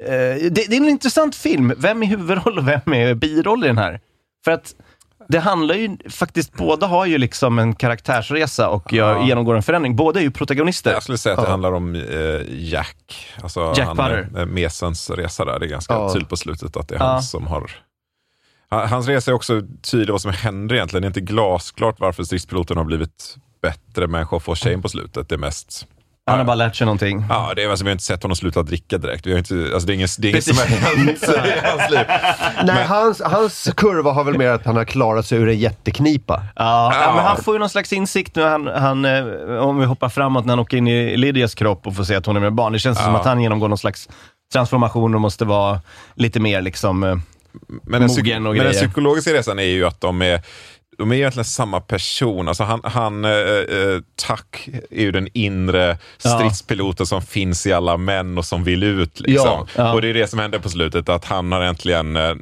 Eh, 0.06 0.50
det, 0.50 0.50
det 0.50 0.72
är 0.72 0.80
en 0.80 0.88
intressant 0.88 1.34
film. 1.36 1.72
Vem 1.76 2.02
är 2.02 2.06
huvudroll 2.06 2.58
och 2.58 2.68
vem 2.68 2.92
är 2.94 3.14
biroll 3.14 3.64
i 3.64 3.66
den 3.66 3.78
här? 3.78 4.00
För 4.44 4.50
att 4.50 4.74
det 5.28 5.38
handlar 5.38 5.74
ju 5.74 5.96
faktiskt, 6.10 6.52
båda 6.52 6.86
har 6.86 7.06
ju 7.06 7.18
liksom 7.18 7.58
en 7.58 7.74
karaktärsresa 7.74 8.68
och 8.68 8.92
Ja. 8.92 9.26
genomgår 9.26 9.56
en 9.56 9.62
förändring. 9.62 9.96
Båda 9.96 10.20
är 10.20 10.24
ju 10.24 10.30
protagonister. 10.30 10.92
Jag 10.92 11.02
skulle 11.02 11.18
säga 11.18 11.32
att 11.34 11.40
det 11.40 11.46
Ja. 11.46 11.50
handlar 11.50 11.72
om 11.72 11.94
eh, 11.94 12.40
Jack. 12.48 13.26
Alltså 13.42 13.74
Jack 13.76 13.86
han, 13.86 13.96
Butter. 13.96 14.30
eh, 14.40 14.46
Mesens 14.46 15.10
resa 15.10 15.44
där. 15.44 15.58
Det 15.60 15.66
är 15.66 15.70
ganska 15.70 15.94
Ja. 15.94 16.12
tydligt 16.12 16.28
på 16.28 16.36
slutet 16.36 16.76
att 16.76 16.88
det 16.88 16.94
är 16.94 16.98
han 16.98 17.22
som 17.22 17.46
har... 17.46 17.70
Han- 18.68 18.88
Hans 18.88 19.06
resa 19.08 19.30
är 19.30 19.34
också 19.34 19.62
tydlig 19.82 20.12
vad 20.12 20.20
som 20.22 20.30
händer 20.32 20.74
egentligen. 20.74 21.02
Det 21.02 21.06
är 21.06 21.08
inte 21.08 21.20
glasklart 21.20 22.00
varför 22.00 22.24
stridspiloten 22.24 22.76
har 22.76 22.84
blivit 22.84 23.36
bättre 23.62 24.06
människa 24.06 24.36
och 24.36 24.42
får 24.42 24.54
tjejen 24.54 24.82
på 24.82 24.88
slutet. 24.88 25.28
Det 25.28 25.34
är 25.34 25.38
mest... 25.38 25.86
Han 26.26 26.38
har 26.38 26.44
bara 26.44 26.54
lärt 26.54 26.76
sig 26.76 26.84
någonting. 26.84 27.24
Ja, 27.28 27.52
det 27.56 27.62
är, 27.62 27.68
alltså, 27.70 27.84
vi 27.84 27.90
har 27.90 27.92
inte 27.92 28.04
sett 28.04 28.22
honom 28.22 28.36
sluta 28.36 28.62
dricka 28.62 28.98
direkt. 28.98 29.26
Vi 29.26 29.30
har 29.30 29.38
inte, 29.38 29.54
alltså, 29.74 29.86
det 29.86 29.92
är 29.92 29.94
inget, 29.94 30.16
det 30.18 30.28
är 30.28 30.30
inget 30.30 30.44
som 30.44 30.56
har 30.56 30.64
hänt 30.64 31.22
i 31.22 31.52
hans 31.66 31.90
liv. 31.90 32.00
Nej, 32.64 32.84
hans, 32.84 33.22
hans 33.24 33.70
kurva 33.76 34.12
har 34.12 34.24
väl 34.24 34.38
mer 34.38 34.48
att 34.48 34.64
han 34.66 34.76
har 34.76 34.84
klarat 34.84 35.26
sig 35.26 35.38
ur 35.38 35.48
en 35.48 35.58
jätteknipa. 35.58 36.42
Ja, 36.56 36.92
ja. 36.94 37.02
Ja. 37.02 37.14
men 37.14 37.24
han 37.24 37.36
får 37.42 37.54
ju 37.54 37.58
någon 37.58 37.68
slags 37.70 37.92
insikt 37.92 38.36
nu, 38.36 38.42
han, 38.42 38.66
han, 38.66 39.04
eh, 39.04 39.24
om 39.58 39.78
vi 39.78 39.84
hoppar 39.86 40.08
framåt, 40.08 40.44
när 40.44 40.52
han 40.52 40.58
åker 40.60 40.76
in 40.76 40.88
i 40.88 41.16
Lydias 41.16 41.54
kropp 41.54 41.86
och 41.86 41.96
får 41.96 42.04
se 42.04 42.14
att 42.14 42.26
hon 42.26 42.36
är 42.36 42.40
med 42.40 42.52
barn. 42.54 42.72
Det 42.72 42.78
känns 42.78 42.98
som 43.02 43.12
Ja. 43.12 43.18
att 43.20 43.26
han 43.26 43.40
genomgår 43.40 43.68
någon 43.68 43.78
slags 43.78 44.08
transformation 44.52 45.14
och 45.14 45.20
måste 45.20 45.44
vara 45.44 45.80
lite 46.14 46.40
mer 46.40 46.60
liksom... 46.62 47.04
eh, 47.04 47.16
Men 47.82 48.00
den, 48.00 48.10
Mogen 48.10 48.46
och 48.46 48.54
men 48.54 48.64
den 48.64 48.72
grejer. 48.72 48.72
psykologiska 48.86 49.32
resan 49.32 49.58
är 49.58 49.62
ju 49.62 49.86
att 49.86 50.00
de 50.00 50.22
är 50.22 50.42
de 50.98 51.12
är 51.12 51.16
egentligen 51.16 51.44
samma 51.44 51.80
person. 51.80 52.48
Alltså 52.48 52.64
han, 52.64 52.80
han 52.84 53.24
eh, 53.24 53.30
eh, 53.30 54.00
Tuck 54.28 54.68
är 54.90 55.02
ju 55.02 55.12
den 55.12 55.28
inre 55.32 55.98
stridspiloten 56.18 57.06
som 57.06 57.22
finns 57.22 57.66
i 57.66 57.72
alla 57.72 57.96
män 57.96 58.38
och 58.38 58.44
som 58.44 58.64
vill 58.64 58.82
ut. 58.82 59.20
Liksom. 59.20 59.46
Ja, 59.46 59.66
ja. 59.76 59.92
Och 59.92 60.02
det 60.02 60.08
är 60.08 60.14
det 60.14 60.26
som 60.26 60.38
händer 60.38 60.58
på 60.58 60.68
slutet, 60.68 61.08
att 61.08 61.24
han 61.24 61.52
har 61.52 61.60
äntligen 61.60 62.16
eh, 62.16 62.34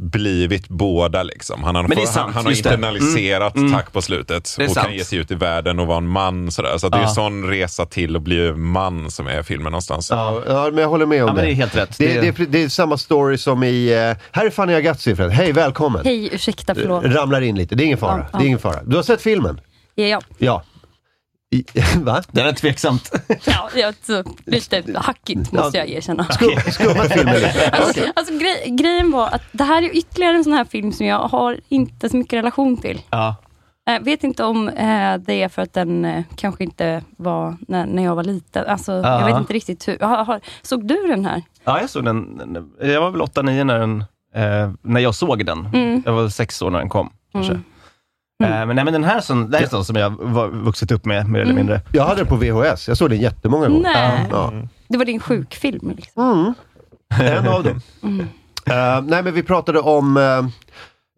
blivit 0.00 0.68
båda. 0.68 1.22
Liksom. 1.22 1.62
Han 1.64 1.74
har, 1.74 1.82
Men 1.82 1.90
det 1.90 1.96
är 1.96 2.00
fått- 2.00 2.08
sant, 2.14 2.24
han, 2.26 2.34
han 2.34 2.44
har 2.44 2.52
internaliserat 2.52 3.56
Mm, 3.56 3.72
Tuck 3.78 3.92
på 3.92 4.02
slutet 4.02 4.56
är 4.58 4.64
och 4.68 4.70
sant. 4.70 4.86
kan 4.86 4.96
ge 4.96 5.04
sig 5.04 5.18
ut 5.18 5.30
i 5.30 5.34
världen 5.34 5.78
och 5.78 5.86
vara 5.86 5.98
en 5.98 6.08
man. 6.08 6.50
Sådär. 6.50 6.78
Så 6.78 6.86
att 6.86 6.92
det 6.92 6.98
är 6.98 7.02
Ja. 7.02 7.08
en 7.08 7.14
sån 7.14 7.44
resa 7.48 7.86
till 7.86 8.16
att 8.16 8.22
bli 8.22 8.52
man 8.52 9.10
som 9.10 9.26
är 9.26 9.42
filmen 9.42 9.72
någonstans. 9.72 10.10
Ja, 10.10 10.42
ja, 10.46 10.70
men 10.72 10.78
jag 10.82 10.88
håller 10.88 11.06
med 11.06 11.22
om 11.22 11.28
Ja, 11.28 11.34
men 11.34 11.44
det. 11.44 11.48
det 11.50 11.52
är 11.52 11.54
helt 11.54 11.76
rätt. 11.76 11.98
Det, 11.98 12.20
Det- 12.20 12.40
är, 12.40 12.46
det 12.46 12.62
är 12.62 12.68
samma 12.68 12.96
story 12.98 13.38
som 13.38 13.62
i... 13.64 13.88
eh, 13.92 14.22
här 14.32 14.46
är 14.46 14.50
Fanny 14.50 14.74
Agazzi 14.74 15.16
förresten. 15.16 15.30
Hej, 15.36 15.52
välkommen. 15.52 16.00
Hej, 16.04 16.28
ursäkta, 16.34 16.74
förlåt. 16.74 17.04
Ramlar 17.04 17.40
in 17.40 17.56
lite, 17.56 17.74
det 17.74 17.82
är 17.82 17.86
ingen 17.86 17.98
fara. 17.98 18.18
Ja, 18.18 18.26
ja. 18.32 18.38
Det 18.38 18.44
är 18.44 18.46
ingen 18.46 18.58
fara. 18.58 18.82
Du 18.86 18.96
har 18.96 19.02
sett 19.02 19.22
filmen? 19.22 19.60
Ja, 19.94 20.20
ja. 20.38 20.62
I, 21.50 21.64
va? 22.02 22.22
Det 22.30 22.40
är 22.40 22.52
tveksamt. 22.52 23.10
ja 23.46 23.68
jag, 23.76 23.94
så, 24.02 24.24
lite 24.46 24.82
hackigt 24.98 25.52
måste 25.52 25.78
jag 25.78 25.88
erkänna. 25.88 26.24
Skum, 26.24 26.50
skummat 26.72 27.12
filmen 27.12 27.34
lite? 27.34 27.70
Alltså, 27.72 28.00
alltså 28.16 28.38
grej, 28.38 28.64
grejen 28.70 29.10
var 29.10 29.26
att 29.26 29.42
det 29.52 29.64
här 29.64 29.82
är 29.82 29.96
ytterligare 29.96 30.36
en 30.36 30.44
sån 30.44 30.52
här 30.52 30.64
film 30.64 30.92
som 30.92 31.06
jag 31.06 31.18
har 31.28 31.60
inte 31.68 32.08
så 32.08 32.16
mycket 32.16 32.32
relation 32.38 32.76
till. 32.76 33.00
Ja. 33.10 33.36
Jag 33.84 34.04
vet 34.04 34.24
inte 34.24 34.44
om 34.44 34.68
eh, 34.68 35.16
det 35.16 35.42
är 35.42 35.48
för 35.48 35.62
att 35.62 35.72
den 35.72 36.04
eh, 36.04 36.22
kanske 36.36 36.64
inte 36.64 37.02
var 37.16 37.56
när, 37.68 37.86
när 37.86 38.04
jag 38.04 38.14
var 38.16 38.24
liten. 38.24 38.64
Alltså, 38.66 38.92
Ja. 38.92 39.20
Jag 39.20 39.26
vet 39.26 39.36
inte 39.40 39.52
riktigt 39.52 39.88
hur. 39.88 39.98
Har, 39.98 40.24
har, 40.24 40.40
såg 40.62 40.86
du 40.86 41.06
den 41.06 41.24
här? 41.24 41.42
ja, 41.64 41.80
jag 41.80 41.90
såg 41.90 42.04
den. 42.04 42.36
den- 42.36 42.70
Jag 42.92 43.00
var 43.00 43.10
väl 43.10 43.20
8-9 43.20 43.64
när, 43.64 43.78
den, 43.78 44.04
eh, 44.34 44.70
när 44.82 45.00
jag 45.00 45.14
såg 45.14 45.46
den. 45.46 45.66
Mm. 45.74 46.02
Jag 46.06 46.12
var 46.12 46.28
sex 46.28 46.62
år 46.62 46.70
när 46.70 46.78
den 46.78 46.88
kom. 46.88 47.10
Kanske. 47.32 47.52
Mm. 47.52 47.64
Eh, 48.44 48.48
men, 48.66 48.76
nej, 48.76 48.84
men 48.84 48.92
den 48.92 49.04
här 49.04 49.20
som, 49.20 49.50
det 49.50 49.56
här 49.58 49.64
är 49.64 49.68
sån 49.68 49.84
som 49.84 49.96
jag 49.96 50.10
var 50.10 50.48
vuxit 50.48 50.90
upp 50.92 51.04
med, 51.04 51.28
mer 51.28 51.40
eller 51.40 51.50
Mm. 51.52 51.56
mindre. 51.56 51.80
Jag 51.92 52.04
hade 52.04 52.20
den 52.20 52.26
på 52.26 52.36
VHS. 52.36 52.88
Jag 52.88 52.96
såg 52.96 53.10
den 53.10 53.20
jättemånga 53.20 53.68
gånger. 53.68 53.80
Nej, 53.94 54.26
Ja. 54.30 54.52
det 54.88 54.98
var 54.98 55.04
din 55.04 55.20
sjukfilm. 55.20 55.92
Liksom. 55.96 56.54
Mm. 57.20 57.36
En 57.36 57.48
av 57.48 57.64
dem. 57.64 57.80
Eh, 58.66 59.00
nej, 59.02 59.22
men 59.22 59.34
vi 59.34 59.42
pratade 59.42 59.80
om... 59.80 60.16
eh, 60.16 60.46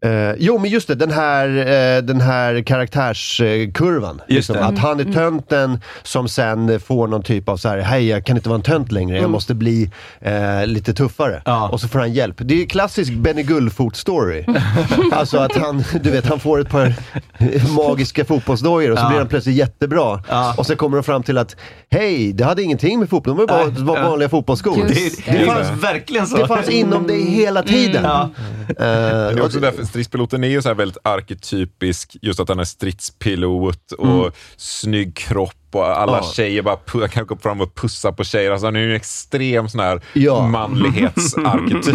eh, 0.04 0.32
jo, 0.38 0.58
men 0.58 0.70
just 0.70 0.88
det, 0.88 0.94
den 0.94 1.10
här, 1.10 1.48
uh, 1.48 2.02
den 2.04 2.20
här 2.20 2.62
karaktärskurvan. 2.62 4.20
Det. 4.28 4.50
Att 4.50 4.78
han 4.78 5.00
är 5.00 5.12
tönten 5.12 5.80
som 6.02 6.28
sen 6.28 6.80
får 6.80 7.06
någon 7.08 7.22
typ 7.22 7.48
av 7.48 7.56
så 7.56 7.68
här, 7.68 7.78
hej 7.78 8.06
jag 8.08 8.24
kan 8.26 8.36
inte 8.36 8.48
vara 8.48 8.56
en 8.56 8.62
tönt 8.62 8.92
längre, 8.92 9.16
jag 9.18 9.30
måste 9.30 9.54
bli 9.54 9.90
eh, 10.20 10.66
lite 10.66 10.94
tuffare. 10.94 11.42
Ja. 11.44 11.68
Och 11.68 11.80
så 11.80 11.88
får 11.88 11.98
han 11.98 12.12
hjälp. 12.12 12.36
Det 12.38 12.62
är 12.62 12.66
klassisk 12.66 13.12
Benny 13.12 13.42
Gullfot-story. 13.42 14.60
alltså 15.12 15.38
att 15.38 15.56
han, 15.56 15.84
du 16.02 16.10
vet, 16.10 16.26
han 16.26 16.40
får 16.40 16.60
ett 16.60 16.70
par 16.70 16.94
magiska 17.76 18.24
fotbollsdojor 18.24 18.90
och 18.90 18.98
så 18.98 19.04
Ja. 19.04 19.08
blir 19.08 19.18
han 19.18 19.28
plötsligt 19.28 19.56
jättebra. 19.56 20.22
Ja. 20.28 20.54
Och 20.56 20.66
sen 20.66 20.76
kommer 20.76 20.96
de 20.96 21.02
fram 21.02 21.22
till 21.22 21.38
att, 21.38 21.56
hej, 21.90 22.32
det 22.32 22.44
hade 22.44 22.62
ingenting 22.62 22.98
med 22.98 23.08
fotboll, 23.10 23.36
de 23.36 23.38
var 23.40 23.46
bara 23.46 23.64
Nej. 23.64 23.72
det 23.76 23.82
var 23.82 23.98
Ja. 23.98 24.10
vanliga 24.10 24.28
fotbollsskor. 24.28 24.76
Det, 24.88 24.94
det, 25.32 25.38
det. 25.38 25.46
fanns 25.46 25.82
verkligen 25.82 26.26
så. 26.26 26.36
Det 26.36 26.46
fanns 26.46 26.68
inom 26.68 27.06
dig 27.06 27.22
hela 27.30 27.62
tiden. 27.62 28.04
Ja. 28.04 28.30
Eh, 28.68 28.74
Det 28.76 28.84
är 28.84 29.38
och- 29.40 29.44
också 29.46 29.60
därför 29.60 29.84
stridspiloten 29.90 30.44
är 30.44 30.48
ju 30.48 30.62
så 30.62 30.68
här 30.68 30.74
väldigt 30.74 30.98
arketypisk, 31.04 32.16
just 32.22 32.40
att 32.40 32.48
han 32.48 32.58
är 32.60 32.64
stridspilot 32.64 33.92
och 33.92 34.36
snygg 34.56 35.16
kropp 35.16 35.54
och 35.72 36.00
alla 36.00 36.16
Ja. 36.16 36.22
tjejer 36.34 36.62
bara 36.62 37.08
kan 37.08 37.26
gå 37.26 37.36
fram 37.36 37.60
och 37.60 37.74
pussa 37.74 38.12
på 38.12 38.24
tjejer. 38.24 38.50
Alltså 38.50 38.66
han 38.66 38.76
är 38.76 38.80
ju 38.80 38.90
en 38.90 38.96
extrem 38.96 39.68
sån 39.68 39.80
här 39.80 40.00
Ja. 40.12 40.46
manlighetsarketyp. 40.46 41.94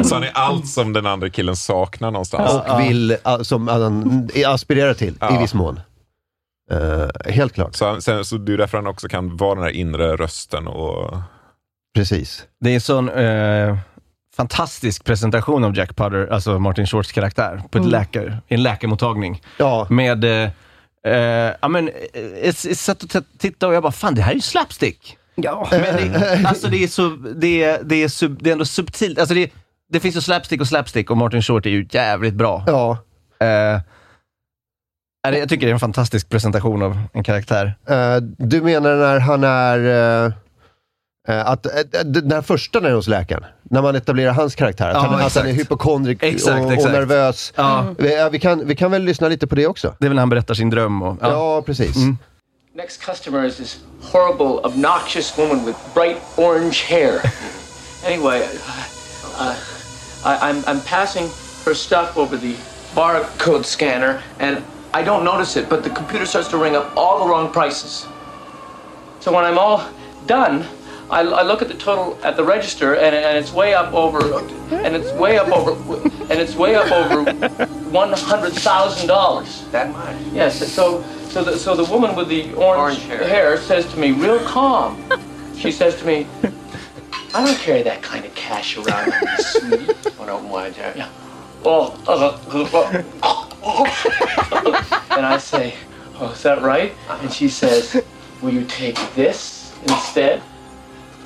så 0.06 0.14
han 0.14 0.24
är 0.24 0.30
allt 0.34 0.68
som 0.68 0.92
den 0.92 1.06
andra 1.06 1.30
killen 1.30 1.56
saknar 1.56 2.10
någonstans. 2.10 2.52
och 2.70 2.80
vill, 2.80 3.10
uh, 3.12 3.42
som 3.42 3.68
han 3.68 4.28
aspirerar 4.46 4.94
till 4.94 5.08
i 5.14 5.16
Ja. 5.20 5.40
viss 5.40 5.54
mån. 5.54 5.80
Eh, 6.70 7.32
helt 7.32 7.52
klart, 7.54 7.74
Så, 7.74 7.86
han, 7.86 8.02
sen, 8.02 8.24
så 8.24 8.36
det 8.36 8.52
är 8.52 8.58
därför 8.58 8.78
han 8.78 8.86
också 8.86 9.08
kan 9.08 9.36
vara 9.36 9.54
den 9.54 9.64
här 9.64 9.70
inre 9.70 10.16
rösten. 10.16 10.66
Och, 10.66 11.16
precis. 11.96 12.44
Det 12.60 12.74
är 12.74 12.80
sån 12.80 13.08
eh, 13.08 13.76
fantastisk 14.36 15.04
presentation 15.04 15.64
av 15.64 15.76
Jack 15.76 15.96
Putter, 15.96 16.32
alltså 16.32 16.58
Martin 16.58 16.86
Shorts 16.86 17.12
karaktär, 17.12 17.62
på 17.70 17.78
ett 17.78 17.86
läkare, 17.86 18.38
i 18.48 18.54
en 18.54 18.62
läkarmottagning. 18.62 19.42
Ja, 19.58 19.86
Med, 19.90 20.24
eh, 20.24 20.50
eh, 21.06 21.52
ja 21.62 21.68
men, 21.68 21.88
eh, 21.88 21.94
jag 22.22 22.48
s- 22.48 22.80
satt 22.84 23.02
och 23.02 23.10
t- 23.10 23.20
tittade 23.38 23.68
och 23.70 23.74
jag 23.76 23.82
bara, 23.82 23.92
fan 23.92 24.14
det 24.14 24.22
här 24.22 24.30
är 24.30 24.34
ju 24.34 24.40
slapstick. 24.40 25.16
Ja. 25.34 25.68
Men 25.70 25.82
det, 25.82 26.42
alltså 26.46 26.68
det 26.68 26.84
är, 26.84 26.88
så, 26.88 27.08
det, 27.36 27.62
är, 27.64 27.80
det, 27.84 27.96
är 28.02 28.08
sub, 28.08 28.38
det 28.42 28.50
är 28.50 28.52
ändå 28.52 28.64
subtilt. 28.64 29.18
Alltså 29.18 29.34
det, 29.34 29.50
det 29.92 30.00
finns 30.00 30.16
ju 30.16 30.20
slapstick 30.20 30.60
och 30.60 30.68
slapstick 30.68 31.10
och 31.10 31.16
Martin 31.16 31.42
Short 31.42 31.66
är 31.66 31.70
ju 31.70 31.86
jävligt 31.90 32.34
bra. 32.34 32.64
ja. 32.66 32.98
Eh, 33.40 33.80
jag 35.38 35.48
tycker 35.48 35.66
det 35.66 35.70
är 35.70 35.74
en 35.74 35.80
fantastisk 35.80 36.28
presentation 36.28 36.82
av 36.82 36.98
en 37.12 37.24
karaktär. 37.24 37.74
Eh, 37.88 38.16
du 38.38 38.62
menar 38.62 38.96
när 38.96 39.20
han 39.20 39.44
är... 39.44 40.24
eh, 40.26 40.32
Eh, 41.28 41.46
Att, 41.46 41.66
eh, 41.66 42.00
den 42.04 42.32
här 42.32 42.42
första 42.42 42.80
när 42.80 42.90
är 42.90 42.94
hos 42.94 43.08
läkaren, 43.08 43.44
när 43.70 43.82
man 43.82 43.96
etablerar 43.96 44.32
hans 44.32 44.54
karaktär, 44.54 44.88
att, 44.88 44.94
Ja, 44.94 45.00
han, 45.00 45.20
att 45.20 45.34
han 45.34 45.46
är 45.46 45.52
hypokondrik 45.52 46.22
Exakt, 46.22 46.66
och, 46.66 46.72
och 46.72 46.90
nervös. 46.92 47.52
Ja. 47.56 47.84
Vi, 47.98 48.14
ja, 48.16 48.28
vi, 48.28 48.38
kan, 48.38 48.66
vi 48.66 48.76
kan 48.76 48.90
väl 48.90 49.02
lyssna 49.02 49.28
lite 49.28 49.46
på 49.46 49.54
det 49.54 49.66
också? 49.66 49.94
Det 49.98 50.06
är 50.06 50.08
väl 50.08 50.14
när 50.14 50.22
han 50.22 50.28
berättar 50.28 50.54
sin 50.54 50.70
dröm. 50.70 51.02
Och, 51.02 51.16
Ja, 51.20 51.28
ja. 51.30 51.62
precis. 51.62 51.96
Next 52.74 53.00
customer 53.04 53.44
is 53.46 53.56
this 53.56 53.80
horrible, 54.12 54.60
obnoxious 54.64 55.38
woman 55.38 55.64
with 55.66 55.78
bright 55.94 56.16
orange 56.36 56.84
hair. 56.88 57.20
anyway, 58.06 58.42
uh, 59.40 59.54
I, 60.24 60.50
I'm, 60.50 60.62
I'm 60.66 60.80
passing 60.80 61.28
her 61.64 61.74
stuff 61.74 62.16
over 62.18 62.36
the 62.36 62.54
barcode 62.94 63.64
scanner, 63.64 64.22
and 64.40 64.58
I 64.92 65.02
don't 65.02 65.24
notice 65.24 65.56
it, 65.60 65.68
but 65.68 65.84
the 65.84 65.90
computer 65.90 66.26
starts 66.26 66.48
to 66.48 66.58
ring 66.58 66.76
up 66.76 66.92
all 66.96 67.18
the 67.24 67.30
wrong 67.30 67.50
prices. 67.52 68.06
So 69.20 69.32
when 69.32 69.44
I'm 69.44 69.58
all 69.58 69.82
done, 70.26 70.64
I, 71.08 71.20
I 71.20 71.42
look 71.42 71.62
at 71.62 71.68
the 71.68 71.74
total 71.74 72.18
at 72.24 72.36
the 72.36 72.42
register, 72.44 72.94
and, 72.94 73.14
and 73.14 73.38
it's 73.38 73.52
way 73.52 73.74
up 73.74 73.92
over, 73.94 74.18
and 74.74 74.96
it's 74.96 75.12
way 75.12 75.38
up 75.38 75.48
over, 75.48 76.02
and 76.02 76.32
it's 76.32 76.56
way 76.56 76.74
up 76.74 76.90
over 76.90 77.30
one 77.90 78.12
hundred 78.12 78.54
thousand 78.54 79.06
dollars. 79.06 79.64
That 79.70 79.90
much? 79.92 80.16
Yes, 80.32 80.58
so 80.72 81.04
so 81.28 81.44
the, 81.44 81.56
so 81.58 81.76
the 81.76 81.84
woman 81.84 82.16
with 82.16 82.28
the 82.28 82.52
orange, 82.54 82.98
Orange 82.98 83.02
hair. 83.04 83.28
hair. 83.28 83.56
says 83.56 83.86
to 83.92 83.98
me, 83.98 84.12
real 84.12 84.40
calm. 84.40 85.00
She 85.56 85.70
says 85.70 85.96
to 86.00 86.04
me, 86.04 86.26
"I 87.34 87.44
don't 87.46 87.58
carry 87.58 87.82
that 87.82 88.02
kind 88.02 88.24
of 88.24 88.34
cash 88.34 88.76
around 88.76 89.12
sweetie." 89.38 89.92
Open 90.18 90.48
wide, 90.48 90.74
Jack? 90.74 90.96
Yeah. 90.96 91.08
Oh, 91.64 91.96
uh, 92.08 92.36
uh, 93.22 93.46
and 95.16 95.24
I 95.24 95.38
say, 95.38 95.74
"Oh, 96.18 96.32
is 96.32 96.42
that 96.42 96.62
right?" 96.62 96.92
And 97.08 97.32
she 97.32 97.48
says, 97.48 98.02
"Will 98.42 98.52
you 98.52 98.64
take 98.64 98.96
this 99.14 99.72
instead?" 99.82 100.42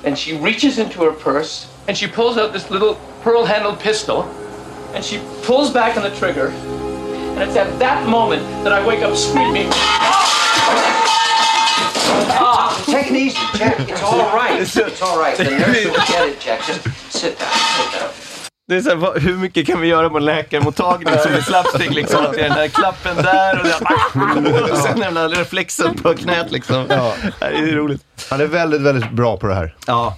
And 0.03 0.17
she 0.17 0.37
reaches 0.37 0.79
into 0.79 1.03
her 1.03 1.11
purse 1.11 1.71
and 1.87 1.97
she 1.97 2.07
pulls 2.07 2.37
out 2.37 2.53
this 2.53 2.69
little 2.69 2.95
pearl-handled 3.21 3.79
pistol, 3.79 4.23
and 4.93 5.03
she 5.03 5.21
pulls 5.43 5.71
back 5.71 5.97
on 5.97 6.03
the 6.03 6.15
trigger. 6.15 6.47
And 6.47 7.41
it's 7.41 7.55
at 7.55 7.77
that 7.79 8.07
moment 8.07 8.43
that 8.63 8.71
I 8.71 8.85
wake 8.85 9.01
up 9.01 9.15
screaming. 9.15 9.67
Ah! 9.71 10.21
Ah, 12.43 12.83
take 12.85 13.07
it 13.07 13.15
easy, 13.15 13.37
Jack. 13.57 13.79
It's 13.89 14.01
all 14.01 14.35
right. 14.35 14.59
It's 14.61 15.01
all 15.01 15.19
right. 15.19 15.37
The 15.37 15.45
nurse 15.45 15.85
will 15.85 15.93
get 16.07 16.29
it, 16.29 16.39
Jack. 16.39 16.65
Just 16.65 16.83
sit 17.11 17.39
down. 17.39 17.51
Sit 17.51 17.99
down. 17.99 18.30
Det 18.71 18.77
är 18.77 18.81
så 18.81 18.89
här, 18.89 18.95
vad, 18.95 19.17
hur 19.21 19.37
mycket 19.37 19.67
kan 19.67 19.81
vi 19.81 19.87
göra 19.87 20.09
på 20.09 20.17
en 20.17 20.25
läkarmottagning 20.25 21.13
som 21.23 21.33
är 21.33 21.41
slapstick 21.41 21.93
liksom? 21.93 22.25
Att 22.25 22.33
det 22.33 22.39
är 22.39 22.49
den 22.49 22.57
här 22.57 22.67
klappen 22.67 23.15
där 23.15 23.59
och, 23.59 23.65
det, 24.43 24.61
och 24.61 24.77
sen 24.77 24.99
den 24.99 25.17
här 25.17 25.29
reflexen 25.29 25.97
på 25.97 26.13
knät 26.13 26.51
liksom. 26.51 26.85
Ja. 26.89 27.13
Det 27.39 27.45
är 27.45 27.75
roligt. 27.75 28.01
Han 28.29 28.41
är 28.41 28.45
väldigt, 28.45 28.81
väldigt 28.81 29.11
bra 29.11 29.37
på 29.37 29.47
det 29.47 29.53
här. 29.53 29.75
Ja. 29.87 30.17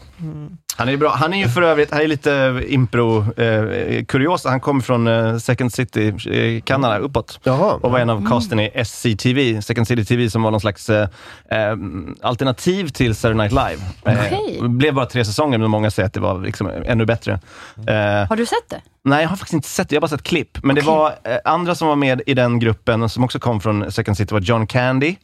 Han 0.76 0.88
är 0.88 0.92
ju 0.92 0.98
bra. 0.98 1.10
Han 1.16 1.34
är 1.34 1.38
ju 1.38 1.48
för 1.48 1.62
övrigt, 1.62 1.92
han 1.92 2.02
är 2.02 2.08
lite 2.08 2.64
impro 2.68 3.18
eh, 3.42 4.06
kuriosa. 4.06 4.50
Han 4.50 4.60
kommer 4.60 4.82
från 4.82 5.08
eh, 5.08 5.38
Second 5.38 5.74
City, 5.74 6.08
eh, 6.32 6.62
Kanada, 6.62 6.98
uppåt. 6.98 7.40
Jaha. 7.44 7.74
Och 7.74 7.92
var 7.92 8.00
en 8.00 8.10
av 8.10 8.28
casten 8.30 8.60
i 8.60 8.72
SCTV, 8.74 9.62
Second 9.62 9.88
City 9.88 10.06
TV, 10.06 10.30
som 10.30 10.42
var 10.44 10.52
någon 10.52 10.62
slags 10.62 10.90
eh, 10.90 11.08
eh, 11.52 11.76
alternativ 12.22 12.88
till 12.90 13.16
Saturday 13.16 13.38
Night 13.38 13.52
Live. 13.52 13.82
Eh, 14.20 14.26
Okej. 14.26 14.60
Det 14.62 14.70
blev 14.70 14.94
bara 14.94 15.06
tre 15.06 15.26
säsonger, 15.26 15.58
men 15.58 15.70
många 15.70 15.92
säger 15.92 16.08
att 16.08 16.14
det 16.14 16.20
var 16.20 16.42
liksom 16.42 16.68
ännu 16.86 17.06
bättre. 17.06 17.40
Eh, 17.88 18.30
Har 18.30 18.36
du 18.36 18.46
sett 18.46 18.70
det? 18.70 18.82
Nej, 19.04 19.22
jag 19.22 19.30
har 19.30 19.36
faktiskt 19.36 19.54
inte 19.54 19.68
sett 19.68 19.90
det. 19.90 19.96
Jag 19.96 20.02
har 20.02 20.08
bara 20.08 20.18
sett 20.18 20.24
klipp. 20.24 20.58
Men 20.64 20.76
det 20.76 20.82
var 20.82 21.08
eh, 21.24 21.38
andra 21.46 21.76
som 21.76 21.88
var 21.88 21.96
med 21.96 22.22
i 22.26 22.34
den 22.34 22.60
gruppen, 22.60 23.10
som 23.10 23.24
också 23.24 23.40
kom 23.40 23.62
från 23.62 23.92
Second 23.92 24.18
City, 24.18 24.34
var 24.34 24.42
John 24.42 24.68
Candy, 24.68 25.16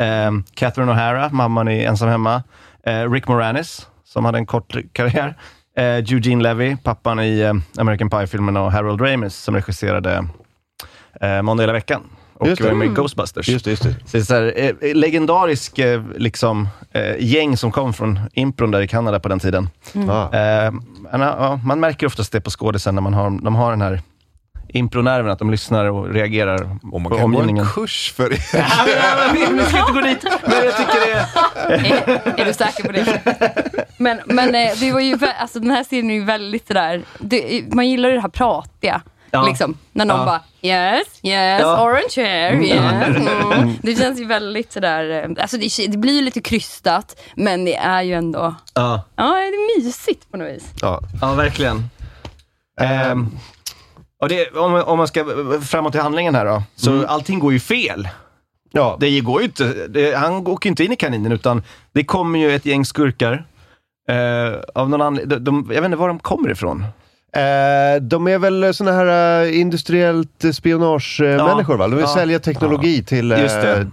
eh, 0.00 0.30
Catherine 0.54 0.92
O'Hara, 0.92 1.32
mamman 1.32 1.68
i 1.68 1.84
Ensam 1.84 2.08
Hemma, 2.08 2.42
eh, 2.86 3.10
Rick 3.10 3.28
Moranis, 3.28 3.86
som 4.12 4.24
hade 4.24 4.38
en 4.38 4.46
kort 4.46 4.76
karriär, 4.92 5.34
eh, 5.76 5.84
Eugene 5.84 6.42
Levy, 6.42 6.76
pappan 6.76 7.20
i 7.20 7.40
eh, 7.40 7.52
American 7.80 8.10
Pie-filmerna 8.10 8.62
och 8.62 8.72
Harold 8.72 9.00
Ramis, 9.00 9.34
som 9.34 9.54
regisserade 9.54 10.26
eh, 11.20 11.42
Måndag 11.42 11.62
hela 11.62 11.72
veckan. 11.72 12.02
Och 12.34 12.48
Just 12.48 12.62
det. 12.62 12.68
var 12.68 12.74
med 12.74 12.86
i 12.86 12.90
Ghostbusters. 12.90 13.48
Just 13.48 13.64
det, 13.64 13.70
just 13.70 13.82
det. 13.82 13.94
Så 14.06 14.16
det 14.16 14.24
så 14.24 14.34
här, 14.34 14.52
eh, 14.56 14.94
legendarisk 14.94 15.78
eh, 15.78 16.02
liksom, 16.16 16.68
eh, 16.92 17.16
gäng 17.18 17.56
som 17.56 17.72
kom 17.72 17.92
från 17.92 18.20
impron 18.32 18.70
där 18.70 18.80
i 18.80 18.88
Kanada 18.88 19.20
på 19.20 19.28
den 19.28 19.38
tiden. 19.38 19.68
Men, 19.92 21.20
ja, 21.20 21.60
man 21.64 21.80
märker 21.80 22.06
oftast 22.06 22.32
det 22.32 22.40
på 22.40 22.50
skådisen 22.50 22.94
när 22.94 23.02
man 23.02 23.14
har, 23.14 23.30
de 23.42 23.54
har 23.54 23.70
den 23.70 23.80
här 23.82 24.00
impronerven, 24.72 25.30
att 25.32 25.38
de 25.38 25.50
lyssnar 25.50 25.84
och 25.84 26.08
reagerar 26.14 26.78
Och 26.92 27.00
man 27.00 27.10
på 27.10 27.18
kan 27.18 27.18
gå 27.18 27.24
omgivningen. 27.24 27.64
en 27.64 27.70
kurs 27.70 28.12
för 28.16 28.30
det. 28.30 28.38
Ja, 28.52 28.64
men 29.32 29.42
jag- 29.42 29.50
Vi 29.50 29.62
ska 29.66 29.78
inte 29.78 29.92
gå 29.92 30.00
dit, 30.00 30.24
men 30.46 30.64
jag 30.64 30.76
tycker 30.76 31.00
det 31.06 31.12
är... 31.12 32.40
Är, 32.40 32.44
du 32.44 32.52
säker 32.52 32.82
på 32.84 32.92
det? 32.92 33.20
Men, 33.96 34.20
men 34.26 34.54
eh, 34.54 34.70
det 34.80 34.92
var 34.92 35.00
ju, 35.00 35.18
alltså, 35.40 35.60
den 35.60 35.70
här 35.70 35.84
serien 35.84 36.10
är 36.10 36.14
ju 36.14 36.24
väldigt 36.24 36.66
sådär, 36.66 37.02
det, 37.18 37.62
man 37.74 37.88
gillar 37.88 38.08
ju 38.08 38.14
det 38.14 38.20
här 38.20 38.28
pratiga. 38.28 39.02
Ja. 39.30 39.42
Liksom, 39.46 39.76
när 39.92 40.04
någon 40.04 40.18
Ja. 40.18 40.24
bara 40.26 40.40
yes, 40.62 41.06
yes, 41.22 41.60
Ja. 41.62 41.84
orange 41.84 42.28
hair, 42.28 42.62
yes. 42.62 43.16
Mm. 43.56 43.74
Det 43.82 43.96
känns 43.96 44.20
ju 44.20 44.24
väldigt 44.24 44.72
sådär, 44.72 45.10
eh, 45.36 45.42
alltså 45.42 45.56
det, 45.56 45.86
det 45.88 45.98
blir 45.98 46.12
ju 46.14 46.20
lite 46.22 46.40
krystat, 46.40 47.20
men 47.36 47.64
det 47.64 47.76
är 47.76 48.02
ju 48.02 48.14
ändå, 48.14 48.54
Ja, 48.74 49.02
ja 49.16 49.24
det 49.24 49.30
är 49.40 49.78
mysigt 49.84 50.30
på 50.30 50.36
något 50.36 50.48
vis. 50.48 50.64
Ja. 50.80 51.00
ja 51.20 51.32
verkligen. 51.34 51.88
Ehm, 52.80 53.30
och 54.22 54.28
det, 54.28 54.50
om, 54.50 54.74
om 54.74 54.98
man 54.98 55.08
ska 55.08 55.24
framåt 55.62 55.92
till 55.92 56.00
handlingen 56.00 56.34
här 56.34 56.44
då, 56.44 56.62
så 56.76 57.06
allting 57.06 57.38
går 57.38 57.52
ju 57.52 57.60
fel. 57.60 58.08
Ja. 58.72 58.96
Det 59.00 59.20
går 59.20 59.40
ju 59.40 59.46
inte, 59.46 59.86
det, 59.88 60.16
han 60.16 60.46
åker 60.46 60.68
ju 60.68 60.70
inte 60.70 60.84
in 60.84 60.92
i 60.92 60.96
kaninen, 60.96 61.32
utan 61.32 61.62
det 61.92 62.04
kommer 62.04 62.38
ju 62.38 62.54
ett 62.54 62.66
gäng 62.66 62.84
skurkar. 62.84 63.44
Eh, 64.08 64.60
av 64.74 64.90
någon 64.90 65.02
anledning, 65.02 65.28
de, 65.28 65.44
de, 65.44 65.74
jag 65.74 65.82
vet 65.82 65.84
inte 65.84 65.96
var 65.96 66.08
de 66.08 66.18
kommer 66.18 66.50
ifrån. 66.50 66.84
Eh, 67.36 68.02
de 68.02 68.28
är 68.28 68.38
väl 68.38 68.74
såna 68.74 68.92
här 68.92 69.42
uh, 69.46 69.60
industriellt 69.60 70.44
spionagemänniskor 70.52 71.76
va? 71.76 71.88
De 71.88 71.96
vill 71.96 72.04
Ja. 72.08 72.14
sälja 72.14 72.38
teknologi 72.38 73.02
till, 73.04 73.32
eh, 73.32 73.38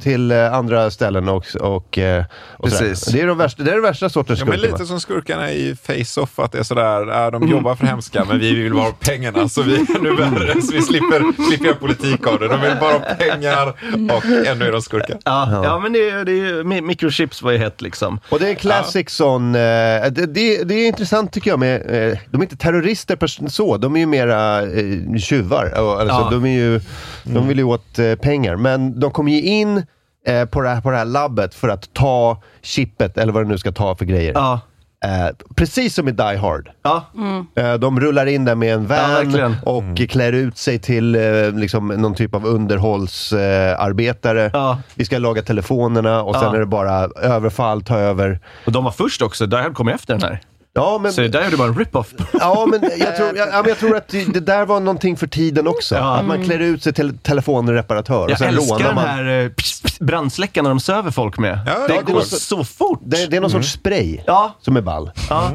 till 0.02 0.32
eh, 0.32 0.54
andra 0.54 0.92
ställen 0.92 1.30
och, 1.30 1.46
och, 1.60 1.98
eh, 1.98 2.24
och 2.58 2.70
sådär. 2.72 2.90
Precis. 2.90 3.14
Det 3.14 3.22
är 3.22 3.28
de 3.28 3.38
värsta, 3.38 3.64
det 3.64 3.70
är 3.72 3.76
den 3.76 3.84
värsta 3.84 4.10
sortens 4.10 4.40
Ja, 4.40 4.46
men 4.46 4.58
skurkar. 4.58 4.74
lite 4.74 4.86
som 4.86 5.00
skurkarna 5.00 5.52
i 5.52 5.76
Face-Off, 5.84 6.40
att 6.40 6.52
det 6.52 6.60
är 6.60 6.64
sådär, 6.64 7.26
äh, 7.26 7.32
de 7.32 7.36
Mm. 7.44 7.50
jobbar 7.56 7.76
för 7.76 7.86
hemska 7.86 8.26
men 8.30 8.40
vi 8.40 8.56
vill 8.56 8.74
bara 8.74 8.84
ha 8.84 8.92
pengarna 9.00 9.50
så 9.50 9.62
vi 9.62 9.76
är 9.76 9.98
ännu 10.00 10.16
värre 10.16 10.62
så 10.62 10.74
vi 10.74 10.82
slipper, 10.82 11.48
slipper 11.50 11.66
göra 11.66 11.76
politik 11.76 12.28
av 12.28 12.40
det. 12.40 12.48
De 12.48 12.62
vill 12.62 12.76
bara 12.80 12.94
ha 12.94 13.00
pengar 13.00 13.68
och 14.16 14.26
ändå 14.48 14.66
är 14.66 14.72
de 14.72 14.82
skurkar. 14.82 15.18
Ja, 15.26 15.64
ja. 15.64 15.80
men 15.80 15.94
det, 15.94 16.10
är- 16.10 16.26
det 16.26 16.32
är 16.32 16.36
ju, 16.36 16.64
mi- 16.64 16.82
microchips 16.82 17.42
var 17.42 17.52
ju 17.52 17.58
hett 17.58 17.82
liksom. 17.82 18.20
Och 18.30 18.40
det 18.40 18.46
är 18.46 18.50
en 18.50 18.56
classic 18.56 19.10
sån, 19.10 19.56
eh, 19.56 19.60
det, 19.60 20.10
det, 20.34 20.64
det 20.64 20.74
är 20.76 20.88
intressant 20.88 21.34
tycker 21.34 21.50
jag 21.50 21.60
med, 21.60 21.76
eh, 21.82 22.18
de 22.32 22.38
är 22.38 22.44
inte 22.46 22.58
terrorister 22.58 23.16
per 23.38 23.48
så, 23.48 23.78
de 23.78 23.96
är 23.96 24.00
ju 24.00 24.06
mera 24.06 24.62
eh, 24.62 25.18
tjuvar. 25.20 25.66
Alltså, 25.76 26.06
Ja. 26.16 26.28
de, 26.32 26.46
är 26.46 26.50
ju, 26.50 26.82
de 27.24 27.48
vill 27.48 27.58
ju 27.58 27.64
åt 27.64 28.00
eh, 28.00 28.16
pengar, 28.16 28.56
men 28.56 29.00
de 29.00 29.12
kommer 29.12 29.32
ju 29.32 29.42
in 29.42 29.84
eh, 30.28 30.46
på, 30.46 30.62
det 30.62 30.70
här, 30.70 30.82
på 30.82 30.92
det 30.92 30.98
här 30.98 31.06
labbet 31.06 31.56
för 31.56 31.70
att 31.70 31.94
ta 31.94 32.42
chippet, 32.62 33.18
eller 33.18 33.34
vad 33.34 33.44
det 33.44 33.48
nu 33.50 33.58
ska 33.58 33.72
ta 33.72 33.96
för 33.96 34.06
grejer. 34.06 34.32
Ja, 34.34 34.60
Eh, 35.06 35.30
precis 35.56 35.96
som 35.96 36.08
i 36.08 36.12
Die 36.12 36.24
Hard. 36.38 36.70
ja. 36.84 37.06
Eh, 37.56 37.74
de 37.74 38.00
rullar 38.00 38.26
in 38.26 38.46
där 38.46 38.56
med 38.56 38.74
en 38.74 38.82
Ja, 38.82 38.88
van 38.88 39.10
verkligen. 39.14 39.56
och 39.66 39.84
klär 40.10 40.34
ut 40.34 40.58
sig 40.58 40.80
till 40.80 41.16
eh, 41.16 41.52
liksom, 41.54 41.88
någon 41.88 42.16
typ 42.16 42.36
av 42.36 42.46
underhållsarbetare. 43.40 44.50
Ja. 44.54 44.80
Vi 44.96 45.06
ska 45.06 45.18
laga 45.18 45.42
telefonerna 45.42 46.24
och 46.24 46.36
sen 46.36 46.44
Ja. 46.44 46.56
är 46.56 46.60
det 46.60 46.66
bara 46.66 46.92
överfall, 47.22 47.82
ta 47.82 47.98
över. 47.98 48.40
Och 48.66 48.72
de 48.72 48.84
var 48.84 48.92
först 48.92 49.22
också, 49.22 49.46
Die 49.46 49.56
Hard 49.58 49.74
kom 49.76 49.88
efter 49.88 50.14
den 50.14 50.22
här. 50.30 50.40
Ja, 50.74 50.98
men, 51.02 51.14
Så 51.14 51.22
där 51.22 51.42
är 51.42 51.52
det 51.52 51.58
bara 51.58 51.68
en 51.68 51.76
rip-off. 51.80 52.14
ja, 52.40 52.66
men 52.72 52.82
jag, 53.00 53.16
tror, 53.18 53.38
ja, 53.38 53.46
men 53.52 53.70
jag 53.70 53.78
tror 53.78 53.96
att 53.98 54.08
det 54.08 54.26
det 54.34 54.40
där 54.40 54.66
var 54.66 54.80
någonting 54.80 55.18
för 55.18 55.28
tiden 55.28 55.68
också. 55.68 55.96
Ja. 55.96 56.16
Att 56.18 56.26
man 56.26 56.44
klär 56.44 56.60
ut 56.60 56.84
sig 56.84 56.94
till 56.94 57.18
telefonreparatör 57.18 58.24
och 58.26 58.32
Jag 58.32 58.38
sen 58.38 58.48
älskar 58.48 58.76
rånar 58.76 58.86
den 58.86 58.96
man. 58.96 59.06
här 59.08 59.44
eh, 59.44 59.50
pss, 59.50 59.82
pss, 59.82 60.00
brandsläckaren 60.00 60.66
de 60.66 60.80
söver 60.80 61.12
folk 61.12 61.38
med. 61.38 61.60
Ja, 61.68 61.88
det 61.88 61.94
det 61.94 62.02
går 62.02 62.14
coolt. 62.14 62.28
så 62.28 62.64
fort. 62.64 63.00
Det, 63.06 63.26
det 63.28 63.38
är 63.38 63.42
någon 63.42 63.52
sorts 63.52 63.72
spray 63.72 64.20
Ja, 64.28 64.56
som 64.62 64.78
är 64.78 64.82
ball. 64.82 65.12
ja. 65.30 65.52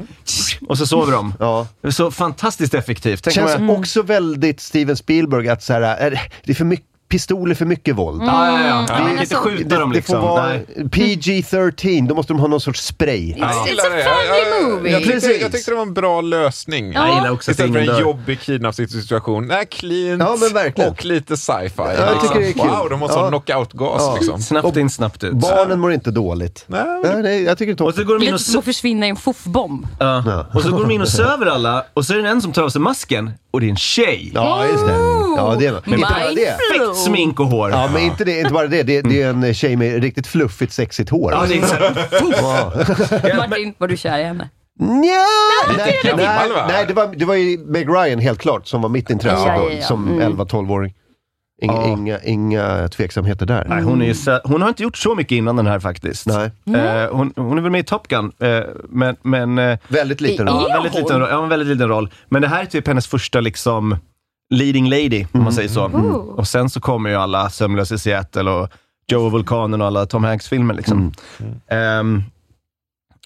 Och 0.68 0.79
så 0.79 0.87
sover 0.87 1.12
de. 1.12 1.35
Ja. 1.38 1.66
Det 1.83 1.92
så 1.92 2.11
fantastiskt 2.11 2.74
effektivt. 2.74 3.22
Tänk 3.24 3.35
Känns 3.35 3.50
jag... 3.59 3.70
också 3.70 4.03
väldigt 4.03 4.61
Steven 4.61 4.96
Spielberg 4.96 5.48
att 5.48 5.62
så 5.62 5.72
här, 5.72 5.81
är, 5.81 6.11
det 6.44 6.53
är 6.53 6.57
för 6.57 6.64
mycket 6.64 6.87
pistoler 7.14 7.55
för 7.55 7.64
mycket 7.64 7.96
våld. 7.96 8.22
Ja, 8.22 8.27
ja, 8.27 8.53
ja. 8.53 8.74
men 8.74 8.77
Man 8.77 8.87
kan 8.87 9.09
inte 9.11 9.20
alltså- 9.20 9.37
skjuta 9.37 9.68
Det, 9.68 9.77
dem 9.81 9.90
det 9.90 9.96
liksom. 9.96 10.20
får 10.20 10.29
vara 10.29 10.46
Nej. 10.48 10.66
PG-13, 10.90 12.09
då 12.09 12.14
måste 12.14 12.33
de 12.33 12.40
ha 12.40 12.48
någon 12.48 12.61
sorts 12.61 12.85
spray. 12.87 13.35
Jag 13.38 13.48
It's 13.48 13.53
a 13.53 13.88
det. 13.90 14.00
Jag- 14.00 14.62
jag- 14.62 14.70
movie. 14.70 14.92
Jag, 14.92 15.00
tyckte, 15.03 15.14
Precis. 15.14 15.42
jag 15.42 15.53
tyckte 15.53 15.70
det 15.70 15.74
var 15.74 15.83
en 15.83 15.94
bra 15.94 16.20
lösning. 16.20 16.92
Jag 16.92 17.09
gillar 17.14 17.31
också 17.31 17.50
Istället 17.50 17.72
för 17.72 17.81
en 17.81 17.87
dör. 17.87 18.00
jobbig 18.00 18.40
kidnappningssituation. 18.40 19.46
Nej, 19.46 19.66
clean 19.70 20.20
Ja, 20.20 20.37
men 20.40 20.53
verkligen. 20.55 20.90
och 20.90 21.05
lite 21.05 21.37
sci-fi. 21.37 21.72
jag 21.77 22.20
tycker 22.22 22.40
det 22.40 22.48
är 22.48 22.53
kul. 22.53 22.62
Wow, 22.68 22.88
de 22.90 23.00
måste 23.00 23.16
Ja. 23.18 23.22
ha 23.22 23.29
knockout-gas 23.29 24.03
Ja. 24.03 24.14
liksom. 24.20 24.40
Snabbt 24.42 24.77
in, 24.77 24.90
snabbt 24.90 25.24
ut. 25.24 25.33
Barnen 25.33 25.81
mår 25.81 25.92
inte 25.92 26.11
dåligt. 26.11 26.64
Nej, 26.66 26.85
men- 26.85 27.03
Nej, 27.12 27.22
nej, 27.22 27.42
jag 27.42 27.59
tycker 27.59 27.74
det 27.74 27.81
är 27.83 27.87
Och 27.87 27.94
så 27.94 28.00
toppen. 28.00 28.07
går 28.07 28.18
de 28.18 28.27
in 28.27 28.35
och, 28.59 28.64
försvinna 28.64 29.07
i 29.07 29.11
en 29.11 29.16
foffbomb. 29.16 29.87
ja. 30.00 30.46
och 30.55 30.62
så 30.62 30.70
går 30.70 30.81
de 30.81 30.90
in 30.90 31.00
och 31.00 31.09
söver 31.09 31.46
alla 31.46 31.85
och 31.94 32.05
så 32.07 32.14
är 32.14 32.18
det 32.22 32.29
en 32.29 32.42
som 32.42 32.53
tar 32.53 32.62
av 32.62 32.68
sig 32.68 32.81
masken 32.81 33.31
och 33.55 33.61
det 33.61 33.67
är 33.67 33.71
en 33.71 33.77
tjej. 33.77 34.31
Ja, 34.35 34.67
just 34.67 34.87
det. 34.87 34.93
Ja, 35.37 35.57
det 35.59 35.67
är. 35.67 35.73
Men 35.85 35.95
Inte 35.95 35.97
bara 36.14 36.31
det. 36.35 36.57
perfekt 36.79 36.97
smink 36.97 37.40
och 37.40 37.47
hår. 37.47 37.71
Ja, 37.71 37.88
men 37.93 38.03
inte, 38.03 38.25
det, 38.25 38.38
inte 38.40 38.53
bara 38.53 38.67
det. 38.67 38.83
Det, 38.83 39.01
det 39.03 39.23
är 39.23 39.29
en 39.29 39.55
tjej 39.55 39.77
med 39.77 40.03
riktigt 40.03 40.27
fluffigt, 40.27 40.73
sexigt 40.73 41.11
hår. 41.11 41.33
Ja, 41.33 41.45
det 41.49 41.59
är 41.59 41.67
så 41.67 41.75
här, 41.75 42.09
Ja. 43.33 43.47
Martin, 43.49 43.75
var 43.79 43.88
du 43.88 43.97
kär 43.97 44.19
i 44.19 44.23
henne? 44.25 44.49
Nja, 44.81 45.27
nej, 45.79 46.01
det. 46.05 46.17
nej, 46.17 46.29
nej 46.69 46.85
det, 46.88 46.95
var, 46.95 47.07
det 47.17 47.25
var 47.25 47.35
ju 47.35 47.59
Meg 47.59 47.88
Ryan 47.88 48.19
helt 48.19 48.38
klart 48.38 48.67
som 48.67 48.83
var 48.83 48.88
mitt 48.88 49.11
intresse 49.11 49.47
Ja, 49.47 49.59
då, 49.59 49.71
ja, 49.71 49.77
ja. 49.77 49.83
som 49.83 50.09
Mm. 50.09 50.33
11-12-åring. 50.40 50.95
Inga, 51.62 51.73
Ja. 51.73 51.87
inga, 51.87 52.21
inga 52.23 52.88
tveksamheter 52.88 53.47
där. 53.47 53.67
Nej, 53.69 53.83
hon, 53.83 54.03
är 54.03 54.49
hon 54.49 54.62
har 54.62 54.69
inte 54.69 54.83
gjort 54.83 54.97
så 54.97 55.14
mycket 55.14 55.37
innan 55.37 55.57
den 55.57 55.67
här 55.67 55.81
faktiskt. 55.81 56.27
Nej. 56.27 56.51
Eh, 56.77 57.11
hon, 57.12 57.33
hon 57.37 57.59
är 57.59 57.62
väl 57.62 57.73
med 57.73 57.81
i 57.81 57.85
Top 57.85 58.09
Gun, 58.09 58.33
eh, 58.38 58.61
men... 58.88 59.17
men 59.23 59.59
eh, 59.59 59.79
Väldigt 59.88 60.21
liten 60.21 60.47
roll. 60.49 60.67
ja, 60.69 60.75
väldigt 60.75 60.95
liten, 60.95 61.21
roll- 61.21 61.29
ja, 61.31 61.43
en 61.43 61.49
väldigt 61.49 61.69
liten 61.69 61.88
roll. 61.88 62.11
Men 62.29 62.43
det 62.43 62.49
här 62.49 62.62
är 62.62 62.67
typ 62.67 62.87
hennes 62.87 63.07
första 63.07 63.40
liksom 63.40 63.97
leading 64.55 64.88
lady, 64.88 65.27
om 65.33 65.43
man 65.43 65.53
säger 65.53 65.69
så. 65.69 65.85
Och 66.37 66.49
sen 66.49 66.71
så 66.71 66.81
kommer 66.81 67.11
ju 67.11 67.17
alla 67.17 67.51
Sömnlös 67.51 67.93
i 67.93 67.99
Seattle 67.99 68.51
och 68.51 68.69
Joe 69.07 69.25
och 69.27 69.33
Vulkanen 69.33 69.81
och 69.81 69.87
alla 69.87 70.07
Tom 70.07 70.25
Hanks-filmer. 70.25 70.75
Liksom. 70.75 71.12
Ehm, 71.69 72.23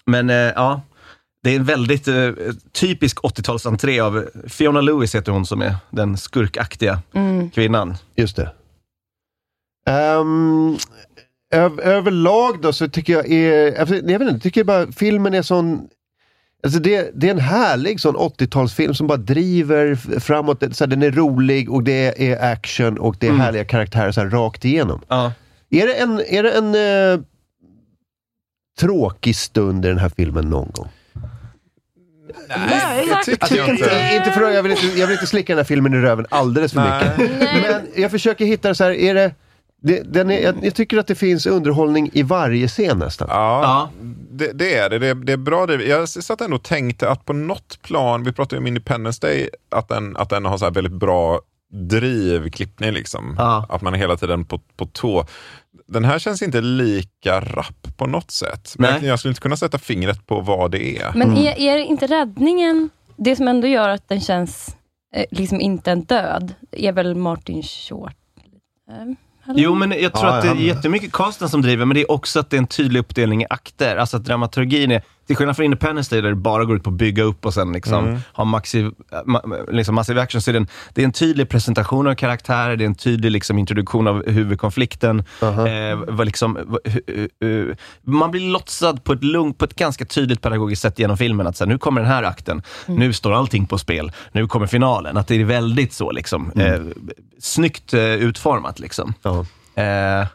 men 0.05 0.29
eh, 0.29 0.35
ja, 0.35 0.81
det 1.43 1.49
är 1.49 1.55
en 1.55 1.63
väldigt 1.63 2.07
eh, 2.07 2.31
typisk 2.71 3.17
80-talsentré 3.17 3.99
av 3.99 4.29
Fiona 4.47 4.81
Lewis 4.81 5.15
heter 5.15 5.31
hon 5.31 5.45
som 5.45 5.61
är 5.61 5.75
den 5.89 6.17
skurkaktiga 6.17 7.01
kvinnan. 7.53 7.95
Just 8.15 8.35
det. 8.35 8.51
Um, 9.89 10.77
öv, 11.53 11.79
överlag 11.79 12.61
då 12.61 12.73
så 12.73 12.89
tycker 12.89 13.13
jag 13.13 13.31
är, 13.31 13.79
alltså, 13.79 13.95
jag 13.95 14.19
vet 14.19 14.21
inte, 14.21 14.33
jag 14.33 14.41
tycker 14.41 14.63
bara 14.63 14.91
filmen 14.91 15.33
är 15.33 15.41
sån 15.41 15.89
Alltså 16.63 16.79
det, 16.79 17.11
det 17.13 17.27
är 17.27 17.31
en 17.31 17.39
härlig 17.39 17.99
sån 17.99 18.15
80-talsfilm 18.17 18.93
som 18.93 19.07
bara 19.07 19.17
driver 19.17 19.95
framåt. 20.19 20.63
Så 20.71 20.83
här, 20.83 20.87
den 20.87 21.03
är 21.03 21.11
rolig 21.11 21.71
och 21.71 21.83
det 21.83 22.31
är 22.31 22.51
action 22.53 22.97
och 22.97 23.15
det 23.19 23.27
är 23.27 23.31
härliga 23.31 23.65
karaktärer 23.65 24.11
så 24.11 24.21
här, 24.21 24.29
rakt 24.29 24.65
igenom. 24.65 25.01
Ja. 25.07 25.31
Är 25.69 25.87
det 25.87 25.93
en, 25.93 26.21
är 26.27 26.43
det 26.43 26.51
en 26.51 26.75
eh, 26.75 27.25
tråkig 28.79 29.35
stund 29.35 29.85
i 29.85 29.87
den 29.87 29.97
här 29.97 30.11
filmen 30.17 30.49
någon 30.49 30.71
gång? 30.73 30.89
Nej, 32.47 33.05
det 33.07 33.23
tycker 33.23 33.43
Alltså, 33.43 33.57
jag 33.57 33.69
inte, 33.69 34.11
inte. 34.15 34.31
för, 34.31 34.49
jag, 34.51 34.63
vill 34.63 34.71
inte, 34.71 34.85
jag 34.99 35.07
vill 35.07 35.13
inte 35.13 35.27
slicka 35.27 35.53
den 35.53 35.57
här 35.57 35.63
filmen 35.65 35.93
i 35.93 35.97
röven 35.97 36.25
alldeles 36.29 36.73
för 36.73 36.79
Nej. 36.81 37.11
mycket. 37.17 37.39
Men 37.53 38.01
jag 38.01 38.11
försöker 38.11 38.45
hitta 38.45 38.75
så 38.75 38.83
här, 38.83 38.91
är 38.91 39.13
det, 39.13 39.33
det 39.81 40.13
den 40.13 40.31
är, 40.31 40.53
jag, 40.61 40.75
tycker 40.75 40.97
att 40.97 41.07
det 41.07 41.15
finns 41.15 41.45
underhållning 41.45 42.09
i 42.13 42.23
varje 42.23 42.67
scen 42.67 42.97
nästan. 42.97 43.27
Ja, 43.31 43.61
Ja. 43.63 43.89
Det, 44.31 44.51
det 44.53 44.75
är 44.75 44.89
det. 44.89 44.99
det. 44.99 45.13
Det 45.13 45.33
är 45.33 45.37
bra 45.37 45.65
drivet. 45.65 45.87
Jag 45.87 46.09
satt 46.09 46.41
ändå 46.41 46.55
och 46.55 46.63
tänkte 46.63 47.09
att 47.09 47.25
på 47.25 47.33
något 47.33 47.81
plan, 47.81 48.23
vi 48.23 48.31
pratade 48.33 48.55
ju 48.55 48.59
om 48.59 48.67
Independence 48.67 49.19
Day, 49.27 49.49
att 49.71 49.87
den, 49.87 50.17
att 50.17 50.29
den 50.29 50.45
har 50.45 50.57
så 50.57 50.65
här 50.65 50.71
väldigt 50.71 50.93
bra 50.93 51.39
drivklippning. 51.73 52.91
Liksom. 52.91 53.35
Ja. 53.37 53.65
Att 53.69 53.81
man 53.81 53.93
är 53.93 53.97
hela 53.97 54.17
tiden 54.17 54.45
på, 54.45 54.59
på 54.77 54.85
tå. 54.85 55.25
Den 55.91 56.05
här 56.05 56.19
känns 56.19 56.41
inte 56.41 56.61
lika 56.61 57.39
rapp 57.39 57.87
på 57.97 58.05
något 58.07 58.31
sätt. 58.31 58.73
Men 58.77 58.93
Nej. 58.93 59.05
jag 59.09 59.19
skulle 59.19 59.31
inte 59.31 59.41
kunna 59.41 59.57
sätta 59.57 59.77
fingret 59.77 60.27
på 60.27 60.39
vad 60.41 60.71
det 60.71 60.97
är. 60.97 61.11
Men 61.15 61.37
är, 61.37 61.59
är 61.59 61.77
inte 61.77 62.07
räddningen, 62.07 62.89
det 63.17 63.35
som 63.35 63.47
ändå 63.47 63.67
gör 63.67 63.89
att 63.89 64.09
den 64.09 64.21
känns 64.21 64.75
eh, 65.15 65.25
liksom 65.31 65.61
inte 65.61 65.91
en 65.91 66.03
död, 66.03 66.53
är 66.71 66.91
väl 66.91 67.15
Martin 67.15 67.63
Short? 67.63 68.13
Eh, 68.91 69.01
eller? 69.51 69.61
Jo, 69.63 69.75
men 69.75 69.91
jag 69.91 70.13
tror 70.13 70.25
Ja, 70.25 70.35
att 70.35 70.41
det 70.41 70.47
är 70.47 70.55
han- 70.55 70.63
jättemycket 70.65 71.11
casten 71.11 71.49
som 71.49 71.61
driver, 71.61 71.85
men 71.85 71.95
det 71.95 72.01
är 72.01 72.11
också 72.11 72.39
att 72.39 72.49
det 72.49 72.57
är 72.57 72.59
en 72.59 72.67
tydlig 72.67 72.99
uppdelning 72.99 73.41
i 73.41 73.45
akter. 73.49 73.95
Alltså 73.97 74.17
att 74.17 74.25
dramaturgin 74.25 74.91
är, 74.91 75.01
till 75.29 75.35
skillnad 75.37 75.55
från 75.55 75.65
Independence 75.65 76.15
Day 76.15 76.21
där 76.21 76.29
det 76.29 76.35
bara 76.35 76.65
går 76.65 76.75
ut 76.75 76.83
på 76.83 76.89
att 76.89 76.95
bygga 76.95 77.23
upp 77.23 77.45
och 77.45 77.53
sen 77.53 77.73
liksom 77.73 78.05
ha 78.33 78.43
massiv, 78.45 78.91
ma, 79.25 79.41
liksom 79.71 79.95
massiv 79.95 80.19
action, 80.19 80.41
så 80.41 80.51
är 80.51 80.53
det, 80.53 80.57
en, 80.59 80.67
det 80.93 81.01
är 81.01 81.05
en 81.05 81.11
tydlig 81.11 81.49
presentation 81.49 82.07
av 82.07 82.15
karaktärer, 82.15 82.75
det 82.77 82.83
är 82.83 82.85
en 82.85 82.95
tydlig 82.95 83.31
liksom 83.31 83.57
introduktion 83.57 84.07
av 84.07 84.29
huvudkonflikten. 84.29 85.23
eh, 85.67 85.99
vad 86.07 86.25
liksom, 86.25 86.57
vad- 86.65 86.81
hu- 86.83 87.29
hu- 87.41 87.75
man 88.01 88.31
blir 88.31 88.51
lotsad 88.51 89.03
på 89.03 89.13
ett 89.13 89.23
lugnt, 89.23 89.57
på 89.57 89.65
ett 89.65 89.75
ganska 89.75 90.05
tydligt 90.05 90.41
pedagogiskt 90.41 90.81
sätt 90.81 90.99
genom 90.99 91.17
filmen, 91.17 91.47
att 91.47 91.57
så 91.57 91.63
här, 91.65 91.69
nu 91.71 91.77
kommer 91.77 92.01
den 92.01 92.09
här 92.09 92.23
akten, 92.23 92.61
nu 92.85 93.13
står 93.13 93.33
allting 93.33 93.65
på 93.67 93.77
spel, 93.77 94.11
nu 94.31 94.47
kommer 94.47 94.67
finalen. 94.67 95.17
Att 95.17 95.27
det 95.27 95.35
är 95.41 95.45
väldigt 95.45 95.93
så 95.93 96.11
liksom, 96.11 96.51
eh, 96.55 96.79
snyggt 97.39 97.93
eh, 97.93 98.01
utformat. 98.01 98.79
Liksom. 98.79 99.13
Ja. 99.21 99.45
Eh, 99.83 100.27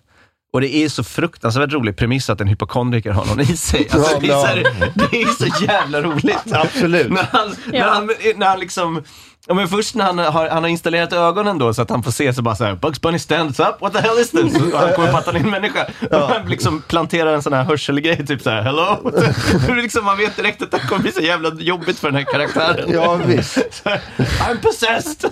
och 0.55 0.61
det 0.61 0.77
är 0.77 0.88
så 0.88 1.05
fruktansvärt 1.05 1.73
rolig 1.73 1.97
premiss 1.97 2.31
att 2.31 2.40
en 2.40 2.49
hypokondriker 2.49 3.11
har 3.11 3.25
någon 3.25 3.40
i 3.40 3.57
sig. 3.57 3.88
Alltså, 3.90 4.21
det, 4.21 4.27
är 4.27 4.40
så 4.40 4.47
här, 4.47 4.62
det 4.95 5.23
är 5.23 5.27
så 5.27 5.64
jävla 5.64 6.03
roligt. 6.03 6.53
Absolut. 6.53 7.11
när, 7.11 7.27
han, 7.33 7.55
när, 7.67 7.81
han, 7.81 8.11
när 8.37 8.47
han 8.47 8.61
liksom... 8.61 9.03
Ja, 9.47 9.55
men 9.55 9.69
först 9.69 9.95
när 9.95 10.05
han 10.05 10.19
har, 10.19 10.49
han 10.49 10.63
har 10.63 10.71
installerat 10.71 11.13
ögonen 11.13 11.59
då 11.59 11.75
så 11.75 11.83
att 11.83 11.91
han 11.91 12.03
får 12.03 12.11
se 12.11 12.35
så 12.35 12.43
bara 12.43 12.57
såhär 12.57 12.75
Bugs 12.75 13.01
Bunny 13.01 13.19
stands 13.19 13.61
up, 13.61 13.81
what 13.81 13.93
the 13.93 13.99
hell 13.99 14.19
is 14.19 14.31
this? 14.31 14.73
Och 14.73 14.79
han 14.81 14.93
kommer 14.93 15.13
på 15.13 15.17
att 15.17 15.27
han 15.27 15.37
är 15.37 15.41
en 15.41 15.51
människa. 15.51 15.87
Och 16.11 16.19
han 16.29 16.49
liksom 16.49 16.83
planterar 16.83 17.35
en 17.35 17.43
sån 17.43 17.53
här 17.53 17.65
hörselgrej, 17.65 18.27
typ 18.27 18.43
såhär 18.43 18.63
hello? 18.63 19.13
Så 19.67 19.75
liksom, 19.75 20.05
man 20.05 20.17
vet 20.17 20.37
direkt 20.37 20.63
att 20.63 20.71
det 20.71 20.79
kommer 20.79 21.03
bli 21.03 21.13
så 21.13 21.21
jävla 21.21 21.55
jobbigt 21.55 21.99
för 21.99 22.09
den 22.09 22.17
här 22.17 22.33
karaktären. 22.33 22.93
Ja, 22.93 23.15
visst. 23.15 23.55
Så 23.71 23.91
I'm 24.19 24.63
possessed! 24.63 25.31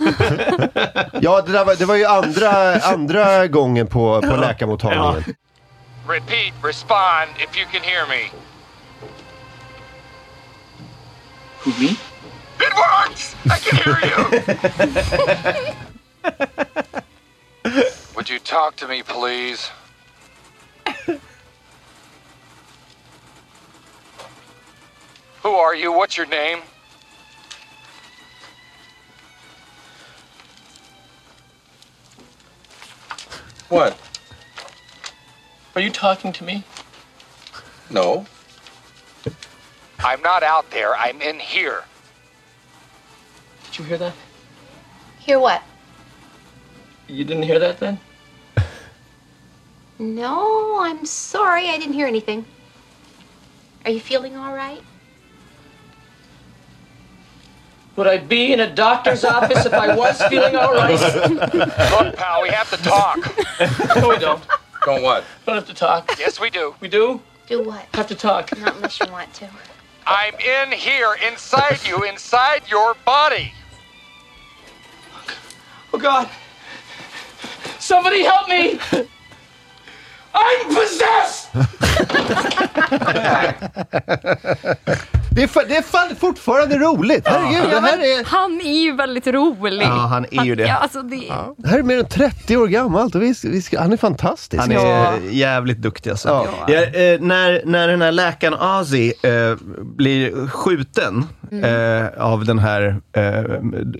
Ja, 1.20 1.42
det, 1.42 1.52
där 1.52 1.64
var, 1.64 1.74
det 1.74 1.84
var 1.84 1.94
ju 1.94 2.04
andra, 2.04 2.74
andra 2.80 3.46
gången 3.46 3.86
på, 3.86 4.22
på 4.22 4.36
läkarmottagningen. 4.36 5.24
Repeat, 6.08 6.54
respond 6.62 7.30
if 7.38 7.58
you 7.58 7.66
can 7.72 7.82
hear 7.82 8.06
me. 8.08 8.30
Who, 11.64 11.70
me? 11.80 12.11
It 12.64 12.72
works! 12.76 13.34
I 13.50 13.58
can 13.58 13.76
hear 13.82 13.98
you! 17.64 18.12
Would 18.14 18.28
you 18.28 18.38
talk 18.38 18.76
to 18.76 18.86
me, 18.86 19.02
please? 19.02 19.68
Who 25.42 25.48
are 25.48 25.74
you? 25.74 25.92
What's 25.92 26.16
your 26.16 26.26
name? 26.26 26.60
What? 33.68 33.98
Are 35.74 35.80
you 35.80 35.90
talking 35.90 36.32
to 36.34 36.44
me? 36.44 36.62
No. 37.90 38.24
I'm 39.98 40.22
not 40.22 40.44
out 40.44 40.70
there. 40.70 40.94
I'm 40.94 41.20
in 41.20 41.40
here. 41.40 41.82
Did 43.72 43.78
you 43.78 43.84
hear 43.86 43.96
that? 43.98 44.12
Hear 45.20 45.38
what? 45.38 45.62
You 47.08 47.24
didn't 47.24 47.44
hear 47.44 47.58
that 47.58 47.80
then? 47.80 47.98
No, 49.98 50.78
I'm 50.82 51.06
sorry. 51.06 51.70
I 51.70 51.78
didn't 51.78 51.94
hear 51.94 52.06
anything. 52.06 52.44
Are 53.86 53.90
you 53.90 53.98
feeling 53.98 54.36
all 54.36 54.52
right? 54.52 54.82
Would 57.96 58.06
I 58.06 58.18
be 58.18 58.52
in 58.52 58.60
a 58.60 58.74
doctor's 58.74 59.24
office 59.24 59.64
if 59.64 59.72
I 59.72 59.96
was 59.96 60.20
feeling 60.24 60.54
all 60.54 60.74
right? 60.74 60.90
Look, 61.54 62.16
pal, 62.16 62.42
we 62.42 62.50
have 62.50 62.68
to 62.72 62.76
talk. 62.76 63.16
No, 63.96 64.10
we 64.10 64.18
don't. 64.18 64.42
Don't 64.84 65.02
what? 65.02 65.24
Don't 65.46 65.54
have 65.54 65.66
to 65.66 65.74
talk. 65.74 66.14
Yes, 66.18 66.38
we 66.38 66.50
do. 66.50 66.74
We 66.80 66.88
do 66.88 67.22
Do 67.46 67.62
what? 67.62 67.86
have 67.94 68.08
to 68.08 68.14
talk. 68.14 68.54
Not 68.58 68.76
unless 68.76 69.00
you 69.00 69.10
want 69.10 69.32
to. 69.32 69.48
I'm 70.06 70.34
in 70.34 70.72
here, 70.72 71.16
inside 71.26 71.80
you, 71.86 72.02
inside 72.04 72.64
your 72.68 72.94
body. 73.06 73.54
Oh 75.92 75.98
God! 75.98 76.26
Somebody 77.78 78.22
help 78.22 78.48
me! 78.48 78.78
I'm 80.34 80.74
possessed! 80.74 81.48
Det 85.34 85.42
är, 85.42 85.46
fa- 85.46 85.64
det 85.68 85.76
är 85.76 85.82
fan 85.82 86.16
fortfarande 86.20 86.78
roligt. 86.78 87.28
Herregud, 87.28 87.70
det 87.70 87.80
här 87.80 87.98
är, 87.98 88.24
Han 88.24 88.60
är 88.60 88.82
ju 88.82 88.96
väldigt 88.96 89.26
rolig. 89.26 89.86
Ja, 89.86 89.90
han 89.90 90.26
är 90.30 90.44
ju 90.44 90.54
det. 90.54 90.62
Ja, 90.66 90.74
alltså 90.74 91.02
det 91.02 91.32
det 91.56 91.68
här 91.68 91.78
är 91.78 91.82
mer 91.82 91.98
än 91.98 92.08
30 92.08 92.56
år 92.56 92.66
gammalt 92.66 93.14
och 93.14 93.22
vi, 93.22 93.34
vi 93.44 93.62
ska, 93.62 93.80
han 93.80 93.92
är 93.92 93.96
fantastisk. 93.96 94.60
Han 94.62 94.72
är 94.72 94.86
Ja. 94.86 95.12
jävligt 95.30 95.78
duktig 95.78 96.10
alltså. 96.10 96.28
Ja. 96.28 96.46
Ja, 96.72 96.80
eh, 96.82 97.20
när, 97.20 97.62
när 97.64 97.88
den 97.88 98.02
här 98.02 98.12
läkaren 98.12 98.54
Ozzy 98.80 99.12
eh, 99.22 99.54
blir 99.96 100.48
skjuten 100.48 101.24
eh, 101.64 102.22
av 102.24 102.44
den 102.44 102.58
här 102.58 103.00
eh, 103.16 103.38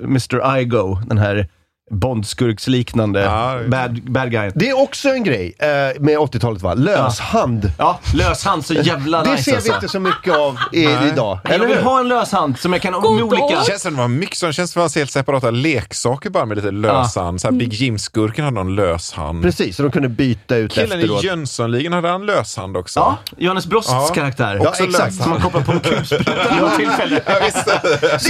Mr. 0.04 0.58
Igo, 0.58 0.98
den 1.06 1.18
här 1.18 1.48
Bondskurksliknande 1.92 3.20
Ja, 3.22 3.54
det- 3.54 3.68
bad, 3.68 4.02
bad 4.12 4.30
guy. 4.30 4.50
Det 4.54 4.68
är 4.68 4.80
också 4.80 5.08
en 5.08 5.24
grej 5.24 5.54
eh, 5.58 5.68
med 6.00 6.18
80-talet 6.18 6.62
va? 6.62 6.74
Löshand. 6.74 7.72
Ja, 7.78 7.98
löshand 8.14 8.66
så 8.66 8.74
jävla 8.74 9.22
Det 9.22 9.30
nice 9.30 9.42
ser 9.42 9.54
alltså. 9.54 9.70
vi 9.70 9.74
inte 9.76 9.88
så 9.88 10.00
mycket 10.00 10.34
av 10.36 10.58
i, 10.72 10.82
idag. 11.12 11.38
Jag 11.44 11.52
Eller 11.52 11.66
vill 11.66 11.76
hur? 11.76 11.82
ha 11.84 12.00
en 12.00 12.08
löshand 12.08 12.58
som 12.58 12.72
jag 12.72 12.82
kan 12.82 12.92
med 12.92 13.02
God 13.02 13.22
olika... 13.22 13.36
dag. 13.46 13.60
Det 13.60 13.66
känns 13.70 13.82
som 13.82 13.94
det 13.94 14.00
var 14.00 14.08
mycket 14.08 14.36
så. 14.36 14.46
Det 14.46 14.52
känns 14.52 14.72
som 14.72 14.82
att 14.82 14.92
det 14.92 14.98
var 14.98 15.00
helt 15.00 15.10
separata 15.10 15.50
leksaker 15.50 16.30
bara 16.30 16.46
med 16.46 16.56
lite 16.56 16.70
löshand. 16.70 17.40
Så 17.40 17.46
här, 17.48 17.52
Big 17.52 17.72
Jim-skurken 17.72 18.44
hade 18.44 18.54
någon 18.54 18.74
löshand. 18.74 19.42
Precis, 19.42 19.76
så 19.76 19.82
de 19.82 19.92
kunde 19.92 20.08
byta 20.08 20.56
ut 20.56 20.72
Killen 20.72 21.00
i 21.00 21.02
efteråt. 21.02 21.24
Jönssonligan 21.24 21.92
hade 21.92 22.08
han 22.08 22.26
löshand 22.26 22.76
också. 22.76 23.00
Ja, 23.00 23.18
Johannes 23.36 23.66
Brosts 23.66 23.92
Ja. 23.92 24.08
karaktär. 24.14 24.58
Ja, 24.62 24.68
Också 24.68 24.84
exakt. 24.84 24.92
löshand. 25.04 25.14
Som 25.22 25.30
man 25.30 25.40
kopplar 25.40 25.62
på 25.62 25.72
en 25.72 25.80
kulspruta 25.80 26.30
vid 26.52 26.62
något 26.62 26.76
tillfälle. 26.76 27.20
Det 27.26 27.30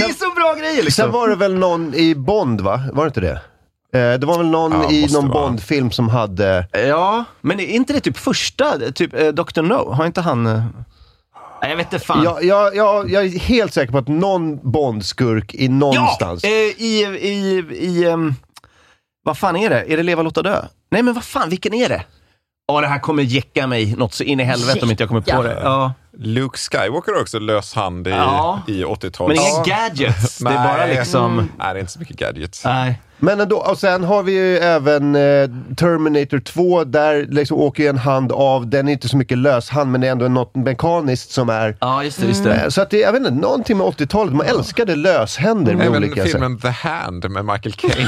är 0.03 0.19
så 0.19 0.33
bra 0.35 0.53
grejer 0.59 0.83
liksom. 0.83 1.03
Sen 1.03 1.11
var 1.11 1.27
det 1.27 1.35
väl 1.35 1.53
någon 1.55 1.93
i 1.93 2.15
Bond 2.15 2.61
va? 2.61 2.81
Var 2.93 3.03
det 3.03 3.07
inte 3.07 3.21
det? 3.21 3.41
Eh, 3.93 4.13
det 4.19 4.25
var 4.25 4.37
väl 4.37 4.47
någon 4.47 4.71
Ja, 4.71 4.91
i 4.91 5.07
någon. 5.13 5.29
Bond-film 5.29 5.91
som 5.91 6.09
hade... 6.09 6.67
Ja, 6.87 7.23
men 7.41 7.59
är 7.59 7.65
inte 7.67 7.93
det 7.93 7.99
typ 7.99 8.17
första, 8.17 8.79
typ 8.95 9.13
eh, 9.13 9.27
Dr. 9.27 9.61
No? 9.61 9.91
Har 9.93 10.05
inte 10.05 10.21
han... 10.21 10.45
eh, 10.47 10.63
Nej, 11.61 11.69
jag 11.71 11.77
vet 11.77 11.93
inte 11.93 12.05
fan. 12.05 12.23
Ja, 12.23 12.39
ja, 12.41 12.71
ja, 12.73 13.03
jag 13.07 13.25
är 13.25 13.39
helt 13.39 13.73
säker 13.73 13.91
på 13.91 13.97
att 13.97 14.07
någon 14.07 14.71
Bond-skurk 14.71 15.55
i 15.55 15.67
någonstans... 15.69 16.43
Ja, 16.43 16.49
eh, 16.49 16.53
i, 16.55 17.03
i, 17.21 17.65
i, 17.79 18.05
ehm, 18.09 18.35
vad 19.25 19.37
fan 19.37 19.55
är 19.55 19.69
det? 19.69 19.93
Är 19.93 19.97
det 19.97 20.03
Leva, 20.03 20.21
låta 20.23 20.41
dö? 20.41 20.61
Nej, 20.91 21.03
men 21.03 21.13
vad 21.13 21.23
fan, 21.23 21.49
vilken 21.49 21.73
är 21.73 21.89
det? 21.89 22.03
Ja, 22.67 22.81
det 22.81 22.87
här 22.87 22.99
kommer 22.99 23.23
jäcka 23.23 23.67
mig 23.67 23.95
något 23.95 24.13
så 24.13 24.23
in 24.23 24.39
i 24.39 24.43
helvete 24.43 24.79
om 24.83 24.91
inte 24.91 25.03
jag 25.03 25.09
kommer 25.09 25.21
på 25.21 25.43
det. 25.43 25.59
Ja. 25.63 25.93
Luke 26.17 26.57
Skywalker 26.57 27.11
har 27.13 27.21
också 27.21 27.39
löshand 27.39 28.07
i, 28.07 28.11
Ja. 28.11 28.61
i 28.67 28.83
80-talet. 28.83 29.37
Men 29.37 29.47
inga 29.47 29.63
gadgets. 29.77 30.37
Det 30.43 30.49
är 30.49 30.63
bara 30.77 30.85
liksom... 30.85 31.35
Nej, 31.57 31.73
det 31.73 31.79
är 31.79 31.79
inte 31.79 31.91
så 31.91 31.99
mycket 31.99 32.17
gadgets. 32.17 32.65
Nej. 32.65 33.01
Men 33.23 33.39
ändå, 33.39 33.57
och 33.57 33.77
sen 33.77 34.03
har 34.03 34.23
vi 34.23 34.31
ju 34.31 34.57
även 34.57 35.15
eh, 35.15 35.49
Terminator 35.77 36.39
2, 36.39 36.83
där 36.83 37.25
liksom 37.29 37.57
åker 37.57 37.83
ju 37.83 37.89
en 37.89 37.97
hand 37.97 38.31
av, 38.31 38.67
den 38.67 38.87
är 38.87 38.91
inte 38.93 39.09
så 39.09 39.17
mycket 39.17 39.37
löshand 39.37 39.91
men 39.91 40.01
det 40.01 40.07
är 40.07 40.11
ändå 40.11 40.27
något 40.27 40.55
mekaniskt 40.55 41.31
som 41.31 41.49
är... 41.49 41.77
Ja, 41.79 42.03
just 42.03 42.19
det. 42.21 42.27
Just 42.27 42.43
det. 42.43 42.53
Eh, 42.55 42.69
Så 42.69 42.81
att 42.81 42.89
det, 42.89 42.97
jag 42.99 43.11
vet 43.11 43.19
inte, 43.19 43.31
någonting 43.31 43.77
med 43.77 43.87
80-talet, 43.87 44.33
man 44.33 44.45
älskade 44.45 44.95
löshänder 44.95 45.75
med 45.75 45.85
Även 45.87 45.97
olika 45.97 46.21
sätt. 46.23 46.31
filmen 46.31 46.59
The 46.59 46.67
Hand 46.69 47.29
med 47.31 47.45
Michael 47.45 47.73
Caine. 47.73 48.07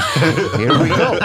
Here 0.58 0.84
we 0.84 0.88
go. 0.88 1.16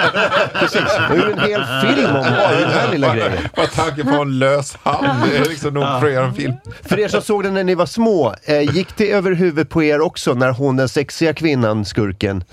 Precis, 0.59 0.81
det 1.09 1.15
är 1.15 1.27
ju 1.27 1.31
en 1.31 1.39
hel 1.39 1.63
film 1.95 2.15
om 2.15 2.21
bara 2.21 2.59
den 2.59 2.69
här 2.69 2.91
lilla 2.91 3.15
grejen. 3.15 3.31
Bara 3.55 3.67
tanken 3.67 4.07
på 4.07 4.21
en 4.21 4.39
lös 4.39 4.77
hand. 4.83 5.07
Det 5.31 5.37
är 5.37 5.45
liksom 5.49 5.73
nog 5.73 5.83
för 5.99 6.07
göra 6.09 6.25
en 6.25 6.33
film. 6.33 6.53
För 6.83 6.99
er 6.99 7.07
som 7.07 7.21
såg 7.21 7.43
den 7.43 7.53
när 7.53 7.63
ni 7.63 7.75
var 7.75 7.85
små, 7.85 8.35
eh, 8.43 8.61
gick 8.75 8.97
det 8.97 9.11
över 9.11 9.31
huvudet 9.31 9.69
på 9.69 9.83
er 9.83 10.01
också 10.01 10.33
när 10.33 10.49
hon, 10.51 10.75
den 10.77 10.89
sexiga 10.89 11.33
kvinnan, 11.33 11.85
skurken, 11.85 12.43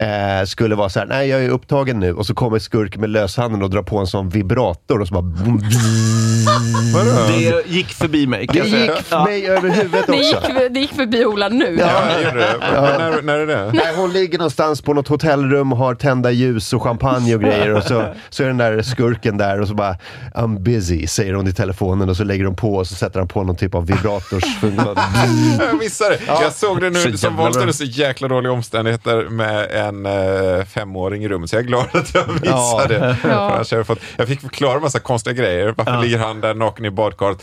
eh, 0.00 0.44
skulle 0.46 0.74
vara 0.74 0.88
så 0.88 0.98
här: 0.98 1.06
nej 1.06 1.28
jag 1.28 1.44
är 1.44 1.48
upptagen 1.48 2.00
nu, 2.00 2.12
och 2.14 2.26
så 2.26 2.34
kommer 2.34 2.58
skurken 2.58 3.00
med 3.00 3.10
löshanden 3.10 3.62
och 3.62 3.70
drar 3.70 3.82
på 3.82 3.98
en 3.98 4.06
sån 4.06 4.28
vibrator 4.28 5.00
och 5.00 5.08
så 5.08 5.14
bara... 5.14 5.22
boom, 5.22 5.60
Det 7.28 7.62
gick 7.66 7.88
förbi 7.88 8.26
mig. 8.26 8.46
Det 8.52 8.58
gick 8.58 8.90
för 9.02 9.24
mig 9.24 9.46
över 9.46 9.70
huvudet 9.70 10.06
Det 10.06 10.16
gick, 10.16 10.36
också. 10.36 10.52
det 10.70 10.80
gick 10.80 10.92
förbi 10.94 11.24
Ola 11.24 11.48
nu. 11.48 11.76
Ja, 11.80 12.10
jag 12.10 12.22
gjorde 12.24 12.38
det. 12.38 12.56
När, 12.98 13.22
när 13.22 13.38
är 13.38 13.46
det? 13.46 13.70
Nej, 13.74 13.94
hon 13.96 14.12
ligger 14.12 14.38
någonstans 14.38 14.82
på 14.82 14.94
något 14.94 15.08
hotellrum 15.08 15.72
och 15.72 15.78
har 15.78 15.94
tända 15.94 16.30
ljus 16.30 16.72
och 16.72 16.82
champagne 16.82 17.34
och 17.34 17.40
grejer 17.40 17.74
och 17.74 17.82
så, 17.82 18.04
så 18.30 18.42
är 18.42 18.46
den 18.46 18.56
där 18.56 18.82
skurken 18.82 19.36
där 19.38 19.60
och 19.60 19.68
så 19.68 19.74
bara 19.74 19.96
I'm 20.34 20.58
busy, 20.58 21.06
säger 21.06 21.34
hon 21.34 21.48
i 21.48 21.52
telefonen 21.52 22.08
och 22.08 22.16
så 22.16 22.24
lägger 22.24 22.44
de 22.44 22.56
på 22.56 22.74
och 22.74 22.86
så 22.86 22.94
sätter 22.94 23.18
han 23.18 23.28
på 23.28 23.42
någon 23.44 23.56
typ 23.56 23.74
av 23.74 23.86
vibrators... 23.86 24.44
Jag 25.60 25.78
missade 25.78 26.10
det. 26.10 26.20
Jag 26.26 26.52
såg 26.52 26.80
det 26.80 26.94
Så 26.94 27.08
nu, 27.08 27.16
som 27.16 27.38
är 27.38 27.50
bra. 27.52 27.64
det 27.66 27.72
så 27.72 27.84
jäkla 27.84 28.28
dåliga 28.28 28.52
omständigheter 28.52 29.28
med 29.28 29.70
en 29.70 29.89
eh, 30.06 30.64
femåring 30.64 31.24
i 31.24 31.28
rummet. 31.28 31.50
Så 31.50 31.56
jag 31.56 31.62
är 31.62 31.66
glad 31.66 31.86
att 31.92 32.14
jag. 32.14 32.24
För 33.16 33.28
annars 33.30 33.70
hade 33.70 33.80
jag, 33.80 33.86
fått, 33.86 33.98
jag 34.16 34.28
fick 34.28 34.40
förklara 34.40 34.76
en 34.76 34.82
massa 34.82 34.98
konstiga 34.98 35.34
grejer. 35.34 35.74
Varför 35.76 36.02
ligger 36.02 36.18
han 36.18 36.40
där 36.40 36.54
naken 36.54 36.84
i 36.84 36.90
badkaret? 36.90 37.42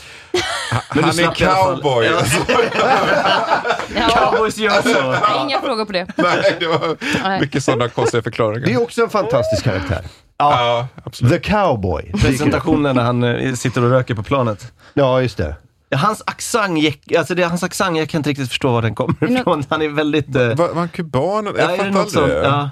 Ha- 0.72 0.80
Han 0.88 1.04
är 1.18 1.34
cowboy. 1.34 2.10
Ja. 3.96 4.08
Cowboys 4.30 4.56
gör 4.56 4.82
så. 4.82 5.14
Inga 5.44 5.60
frågor 5.60 5.84
på 5.84 5.92
det. 5.92 6.06
Nej, 6.16 6.56
det 6.60 6.66
var 6.66 6.96
Nej. 7.22 7.40
mycket 7.40 7.64
sådana 7.64 7.88
konstiga 7.88 8.22
förklaringar. 8.22 8.66
Det 8.66 8.72
är 8.72 8.82
också 8.82 9.02
en 9.02 9.10
fantastisk 9.10 9.64
karaktär. 9.64 10.04
Ja, 10.38 10.86
absolut. 11.04 11.32
The 11.42 11.50
Cowboy. 11.50 12.12
Presentationen 12.22 12.96
när 12.96 13.02
han 13.02 13.22
eh, 13.24 13.54
sitter 13.54 13.84
och 13.84 13.90
röker 13.90 14.14
på 14.14 14.22
planet. 14.22 14.72
Ja, 14.94 15.22
just 15.22 15.36
det. 15.36 15.54
Hans 15.96 16.22
accent, 16.26 16.78
alltså 17.18 17.34
det 17.34 17.42
är 17.42 17.48
hans 17.48 17.62
accent, 17.62 17.98
jag 17.98 18.08
kan 18.08 18.18
inte 18.18 18.30
riktigt 18.30 18.48
förstå 18.48 18.72
var 18.72 18.82
den 18.82 18.94
kommer 18.94 19.38
ifrån. 19.40 19.64
Han 19.68 19.82
är 19.82 19.88
väldigt... 19.88 20.36
eh, 20.36 20.42
Var, 20.48 20.68
var 20.68 20.74
han 20.74 20.88
kuban? 20.88 21.44
Jag 21.46 21.54
ja, 21.58 21.68
fattar 21.68 21.84
aldrig 21.86 22.08
sånt? 22.10 22.26
det. 22.28 22.42
Ja. 22.42 22.70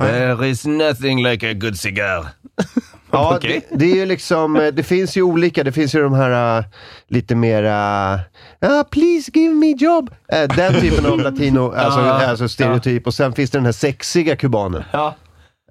There 0.00 0.48
is 0.48 0.66
nothing 0.66 1.22
like 1.22 1.50
a 1.50 1.54
good 1.54 1.78
cigar. 1.78 2.26
Ja, 3.10 3.36
Okej. 3.36 3.66
det, 3.70 3.76
det 3.76 3.92
är 3.92 3.94
ju 3.96 4.06
liksom, 4.06 4.56
eh, 4.56 4.66
det 4.66 4.82
finns 4.82 5.16
ju 5.16 5.22
olika, 5.22 5.64
det 5.64 5.72
finns 5.72 5.94
ju 5.94 6.02
de 6.02 6.12
här 6.14 6.58
uh, 6.58 6.64
lite 7.08 7.34
mera, 7.34 8.12
ah, 8.60 8.84
please 8.90 9.30
give 9.34 9.54
me 9.54 9.72
job. 9.78 10.10
Eh, 10.32 10.42
den 10.56 10.80
typen 10.80 11.06
av 11.06 11.18
latino, 11.20 11.72
alltså, 11.72 12.00
alltså 12.00 12.48
stereotyp. 12.48 13.06
Och 13.06 13.14
sen 13.14 13.32
finns 13.32 13.50
det 13.50 13.58
den 13.58 13.64
här 13.64 13.72
sexiga 13.72 14.36
kubanen. 14.36 14.84
Ja. 14.92 15.14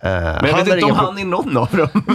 Eh, 0.05 0.09
Men 0.11 0.23
jag 0.45 0.53
han 0.55 0.65
vet 0.65 0.73
inte 0.73 0.85
om 0.85 0.95
han 0.95 1.17
är 1.17 1.25
någon 1.25 1.57
av 1.57 1.67
dem. 1.77 1.87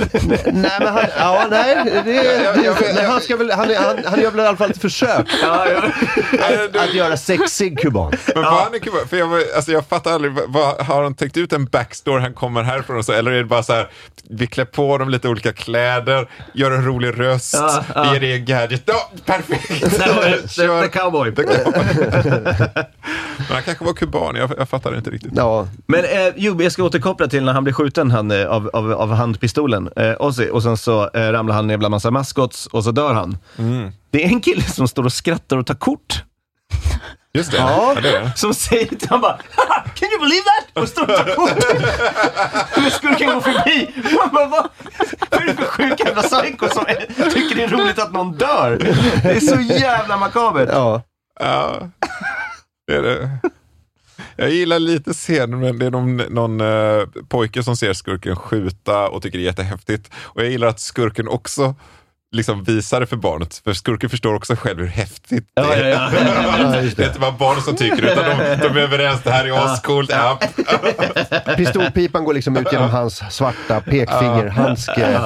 Nej, 0.46 0.70
men 0.81 0.88
han, 0.88 1.03
ja, 1.18 1.46
nej, 1.51 1.77
det, 2.05 2.12
det, 2.96 3.03
han, 3.09 3.20
ska 3.20 3.37
väl, 3.37 3.51
han, 3.51 3.68
han, 3.74 3.96
han 4.07 4.20
gör 4.20 4.31
väl 4.31 4.40
i 4.40 4.46
alla 4.48 4.57
fall 4.57 4.70
ett 4.70 4.81
försök 4.81 5.27
det- 6.72 6.81
att 6.81 6.94
göra 6.94 7.16
sexig 7.16 7.79
kuban. 7.79 8.12
Men 8.35 8.42
var 8.44 8.51
han 8.51 8.74
är 8.74 8.79
kuban? 8.79 9.01
För 9.09 9.16
jag, 9.16 9.27
var- 9.27 9.42
alltså 9.57 9.72
jag 9.72 9.87
fattar 9.87 10.12
aldrig, 10.12 10.33
vad- 10.48 10.81
har 10.87 11.03
han 11.03 11.14
tänkt 11.14 11.37
ut 11.37 11.53
en 11.53 11.64
backstory, 11.64 12.22
han 12.22 12.35
kommer 12.35 12.62
härifrån 12.62 12.96
och 12.98 13.05
så, 13.05 13.12
eller 13.12 13.31
är 13.31 13.37
det 13.38 13.44
bara 13.44 13.62
så 13.62 13.72
här, 13.72 13.88
vi 14.31 14.46
klär 14.46 14.64
på 14.64 14.98
dem 14.98 15.09
lite 15.09 15.29
olika 15.29 15.53
kläder, 15.53 16.29
gör 16.55 16.70
en 16.70 16.85
rolig 16.85 17.20
röst, 17.20 17.55
Ja, 17.59 17.85
ja. 17.94 18.03
vi 18.03 18.09
ger 18.12 18.20
det 18.20 18.33
en 18.35 18.44
gadget. 18.44 18.83
Ja, 18.87 19.11
perfekt! 19.27 19.98
Nej, 19.98 20.42
the, 20.42 20.48
Kör. 20.48 20.83
the 20.83 20.88
cowboy. 20.98 21.33
Men 23.38 23.46
han 23.55 23.62
kanske 23.62 23.85
var 23.85 23.92
kuban, 23.92 24.37
jag, 24.37 24.51
jag 24.59 24.68
fattar 24.68 24.96
inte 24.96 25.11
riktigt. 25.11 25.33
Ja, 25.37 25.68
Men 25.87 26.05
eh, 26.05 26.33
jo, 26.37 26.62
jag 26.62 26.72
ska 26.72 26.83
återkoppla 26.85 27.27
till 27.27 27.44
när 27.44 27.53
han 27.53 27.64
blir 27.64 27.74
skjuten 27.79 28.11
han, 28.11 28.31
eh, 28.31 28.47
av, 28.47 28.71
av, 28.73 28.93
av 28.93 29.12
handpistolen. 29.14 29.88
Eh, 29.97 30.12
och, 30.12 30.35
så, 30.35 30.53
och 30.53 30.62
sen 30.62 30.77
så 30.77 31.11
eh, 31.14 31.33
ramlar 31.33 31.55
han 31.55 31.67
ner 31.67 31.77
bland 31.77 31.91
massa 31.91 32.11
maskots 32.11 32.67
och 32.67 32.85
så 32.85 32.91
dör 32.91 33.14
han. 33.14 33.38
Det 34.11 34.25
är 34.25 34.29
en 34.29 34.41
kille 34.41 34.62
som 34.62 34.88
står 34.88 35.05
och 35.05 35.12
skrattar 35.12 35.57
och 35.57 35.67
tar 35.67 35.75
kort. 35.75 36.23
Just 37.35 37.51
det, 37.53 37.57
ja. 37.59 37.95
det 38.03 38.09
är 38.09 38.21
det. 38.21 38.33
Som 38.37 38.55
säger 38.55 38.87
till 38.87 39.09
honom 39.09 39.21
bara 39.21 39.38
"Haha, 39.57 39.85
Can 39.95 40.09
you 40.09 40.21
believe 40.21 40.43
that? 40.45 40.83
Och 40.83 40.88
står 40.88 41.03
och 41.03 41.09
tar 41.09 41.35
kort. 41.35 41.64
Men 42.77 42.91
skurken 42.91 43.35
går 43.35 43.41
förbi. 43.41 43.91
Man 44.17 44.29
bara, 44.33 44.47
vad, 44.47 44.69
vad 45.31 45.43
är 45.43 45.47
det 45.47 45.55
för 45.55 45.64
sjuk 45.64 46.01
jävla 46.01 46.23
psycho 46.23 46.69
som 46.69 46.85
är, 46.87 47.31
tycker 47.31 47.57
det 47.57 47.62
är 47.64 47.69
roligt 47.69 47.99
att 47.99 48.12
någon 48.12 48.33
dör? 48.33 48.79
Det 49.23 49.31
är 49.31 49.41
så 49.41 49.61
jävla 49.61 50.17
makabert. 50.17 50.69
ja. 50.73 51.03
Ja, 51.41 51.81
det 52.87 52.95
är 52.95 53.03
det. 53.03 53.38
Jag 54.37 54.50
gillar 54.50 54.78
lite 54.78 55.12
scenen, 55.12 55.61
men 55.61 55.78
det 55.78 55.87
är 55.87 55.90
någon, 55.90 56.16
någon 56.16 56.61
eh, 56.61 57.07
pojke 57.28 57.62
som 57.62 57.76
ser 57.76 57.92
skurken 57.92 58.37
skjuta 58.37 59.09
och 59.09 59.22
tycker 59.22 59.38
det 59.38 59.44
är 59.44 59.46
jättehäftigt. 59.46 60.11
Och 60.14 60.42
jag 60.42 60.50
gillar 60.50 60.68
att 60.68 60.81
skurken 60.81 61.28
också 61.28 61.74
liksom 62.33 62.64
visar 62.64 63.01
det 63.01 63.07
för 63.07 63.17
barnet, 63.17 63.61
för 63.64 63.73
skurken 63.73 64.11
förstår 64.11 64.35
också 64.35 64.57
själv 64.57 64.79
hur 64.79 64.87
häftigt 64.87 65.45
det 65.57 65.62
Ja, 65.62 65.75
är. 65.75 65.88
ja, 65.88 66.11
ja. 66.14 66.21
Ja, 66.75 66.81
just 66.83 66.97
Det 66.97 67.03
är 67.03 67.05
det. 67.05 67.09
inte 67.09 67.21
bara 67.21 67.33
barnen 67.33 67.62
som 67.62 67.77
tycker 67.77 68.03
utan 68.12 68.25
de, 68.25 68.69
de 68.69 68.77
är 68.79 68.83
överens, 68.83 69.23
det 69.23 69.31
här 69.31 69.45
är 69.45 69.64
ascoolt. 69.64 70.11
Ja. 70.12 70.38
Pistolpipan 71.57 72.25
går 72.25 72.35
liksom 72.35 72.57
ut 72.57 72.73
genom 72.73 72.91
hans 72.91 73.23
svarta 73.31 73.81
pekfingerhandske, 73.81 75.21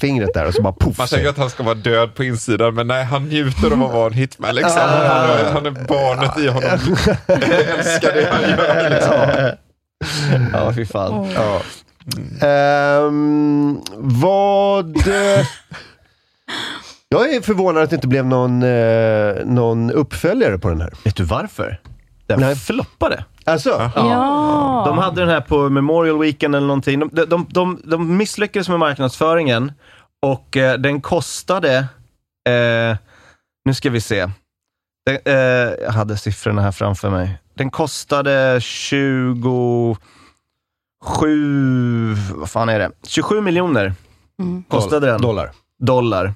fingret 0.00 0.34
där 0.34 0.46
och 0.46 0.54
så 0.54 0.62
bara 0.62 0.72
poff. 0.72 0.98
Man 0.98 1.06
tänker 1.08 1.28
att 1.28 1.38
han 1.38 1.50
ska 1.50 1.62
vara 1.62 1.74
död 1.74 2.14
på 2.14 2.24
insidan, 2.24 2.74
men 2.74 2.86
nej, 2.86 3.04
han 3.04 3.24
njuter 3.24 3.66
av 3.72 3.82
att 3.82 3.92
vara 3.92 4.06
en 4.06 4.12
hitman. 4.12 4.54
Liksom. 4.54 4.80
Han, 4.80 4.90
är, 5.30 5.52
han 5.52 5.66
är 5.66 5.70
barnet 5.70 6.38
i 6.38 6.46
honom. 6.48 6.96
Jag 7.26 7.78
älskar 7.78 8.12
det 8.12 8.28
han 8.32 8.42
gör. 8.50 8.90
Liksom. 8.90 9.56
Ja, 10.52 10.72
fy 10.74 10.86
fan. 10.86 11.28
Ja. 11.34 11.60
Ehm, 12.46 13.80
vad... 13.96 14.96
Jag 17.08 17.34
är 17.34 17.40
förvånad 17.40 17.82
att 17.82 17.90
det 17.90 17.96
inte 17.96 18.08
blev 18.08 18.26
någon, 18.26 18.62
eh, 18.62 19.34
någon 19.44 19.90
uppföljare 19.90 20.58
på 20.58 20.68
den 20.68 20.80
här. 20.80 20.92
Vet 21.04 21.16
du 21.16 21.24
varför? 21.24 21.80
Den 22.26 22.40
Nej. 22.40 22.56
floppade. 22.56 23.24
Alltså, 23.44 23.90
Ja. 23.96 24.84
De 24.86 24.98
hade 24.98 25.20
den 25.20 25.28
här 25.28 25.40
på 25.40 25.68
Memorial 25.68 26.18
Weekend 26.18 26.54
eller 26.56 26.66
någonting. 26.66 26.98
De, 27.00 27.10
de, 27.26 27.46
de, 27.50 27.80
de 27.84 28.16
misslyckades 28.16 28.68
med 28.68 28.78
marknadsföringen 28.78 29.72
och 30.22 30.56
eh, 30.56 30.78
den 30.78 31.00
kostade, 31.00 31.76
eh, 32.48 32.96
nu 33.64 33.74
ska 33.74 33.90
vi 33.90 34.00
se, 34.00 34.30
den, 35.06 35.18
eh, 35.24 35.34
jag 35.82 35.90
hade 35.92 36.16
siffrorna 36.16 36.62
här 36.62 36.72
framför 36.72 37.10
mig. 37.10 37.38
Den 37.54 37.70
kostade 37.70 38.60
27, 38.60 39.96
vad 42.34 42.50
fan 42.50 42.68
är 42.68 42.78
det? 42.78 42.90
27 43.06 43.40
miljoner 43.40 43.94
kostade 44.68 45.06
den 45.06 45.20
dollar. 45.20 45.50
dollar. 45.78 46.34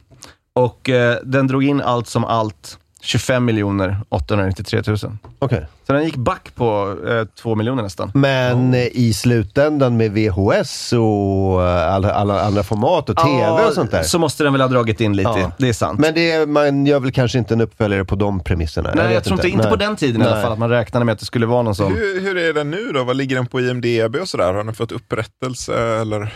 Och 0.56 0.90
eh, 0.90 1.16
den 1.24 1.46
drog 1.46 1.64
in 1.64 1.80
allt 1.80 2.06
som 2.08 2.24
allt 2.24 2.78
25 3.02 3.44
miljoner 3.44 4.00
893 4.08 4.82
000. 4.86 4.96
Okej. 5.38 5.66
Så 5.86 5.92
den 5.92 6.04
gick 6.04 6.16
back 6.16 6.54
på 6.54 6.96
eh, 7.08 7.24
2 7.42 7.54
miljoner 7.54 7.82
nästan. 7.82 8.10
Men 8.14 8.74
eh, 8.74 8.86
i 8.92 9.12
slutändan 9.14 9.96
med 9.96 10.12
VHS 10.12 10.92
och 10.92 11.62
eh, 11.68 11.94
alla, 11.94 12.12
alla 12.12 12.42
andra 12.42 12.62
format 12.62 13.10
och 13.10 13.16
TV 13.16 13.66
och 13.68 13.72
sånt 13.72 13.90
där. 13.90 14.02
Så 14.02 14.18
måste 14.18 14.44
den 14.44 14.52
väl 14.52 14.60
ha 14.62 14.68
dragit 14.68 15.00
in 15.00 15.16
lite, 15.16 15.30
Ja. 15.30 15.50
det 15.58 15.68
är 15.68 15.72
sant. 15.72 16.00
Men 16.00 16.14
det, 16.14 16.30
är- 16.32 16.46
man 16.46 16.86
gör 16.86 17.00
väl 17.00 17.12
kanske 17.12 17.38
inte 17.38 17.54
en 17.54 17.60
uppföljare 17.60 18.04
på 18.04 18.14
de 18.16 18.40
premisserna? 18.40 18.90
Nej, 18.94 19.04
jag, 19.04 19.10
vet 19.10 19.24
tror 19.24 19.38
inte, 19.38 19.48
inte 19.48 19.68
på 19.68 19.76
Nej. 19.76 19.86
den 19.86 19.96
tiden 19.96 20.22
i 20.22 20.24
alla 20.24 20.34
Nej. 20.34 20.42
fall, 20.42 20.52
att 20.52 20.58
man 20.58 20.70
räknade 20.70 21.04
med 21.06 21.12
att 21.12 21.18
det 21.18 21.24
skulle 21.26 21.46
vara 21.46 21.62
någon 21.62 21.74
sån. 21.74 21.92
Hur, 21.94 22.20
hur 22.20 22.36
är 22.36 22.52
den 22.54 22.70
nu 22.70 22.92
då? 22.94 23.04
Vad 23.04 23.16
ligger 23.16 23.36
den 23.36 23.46
på 23.46 23.60
IMDB 23.60 24.16
och 24.20 24.28
sådär? 24.28 24.46
Har 24.54 24.64
den 24.64 24.74
fått 24.74 24.92
upprättelse 24.92 26.00
eller? 26.00 26.34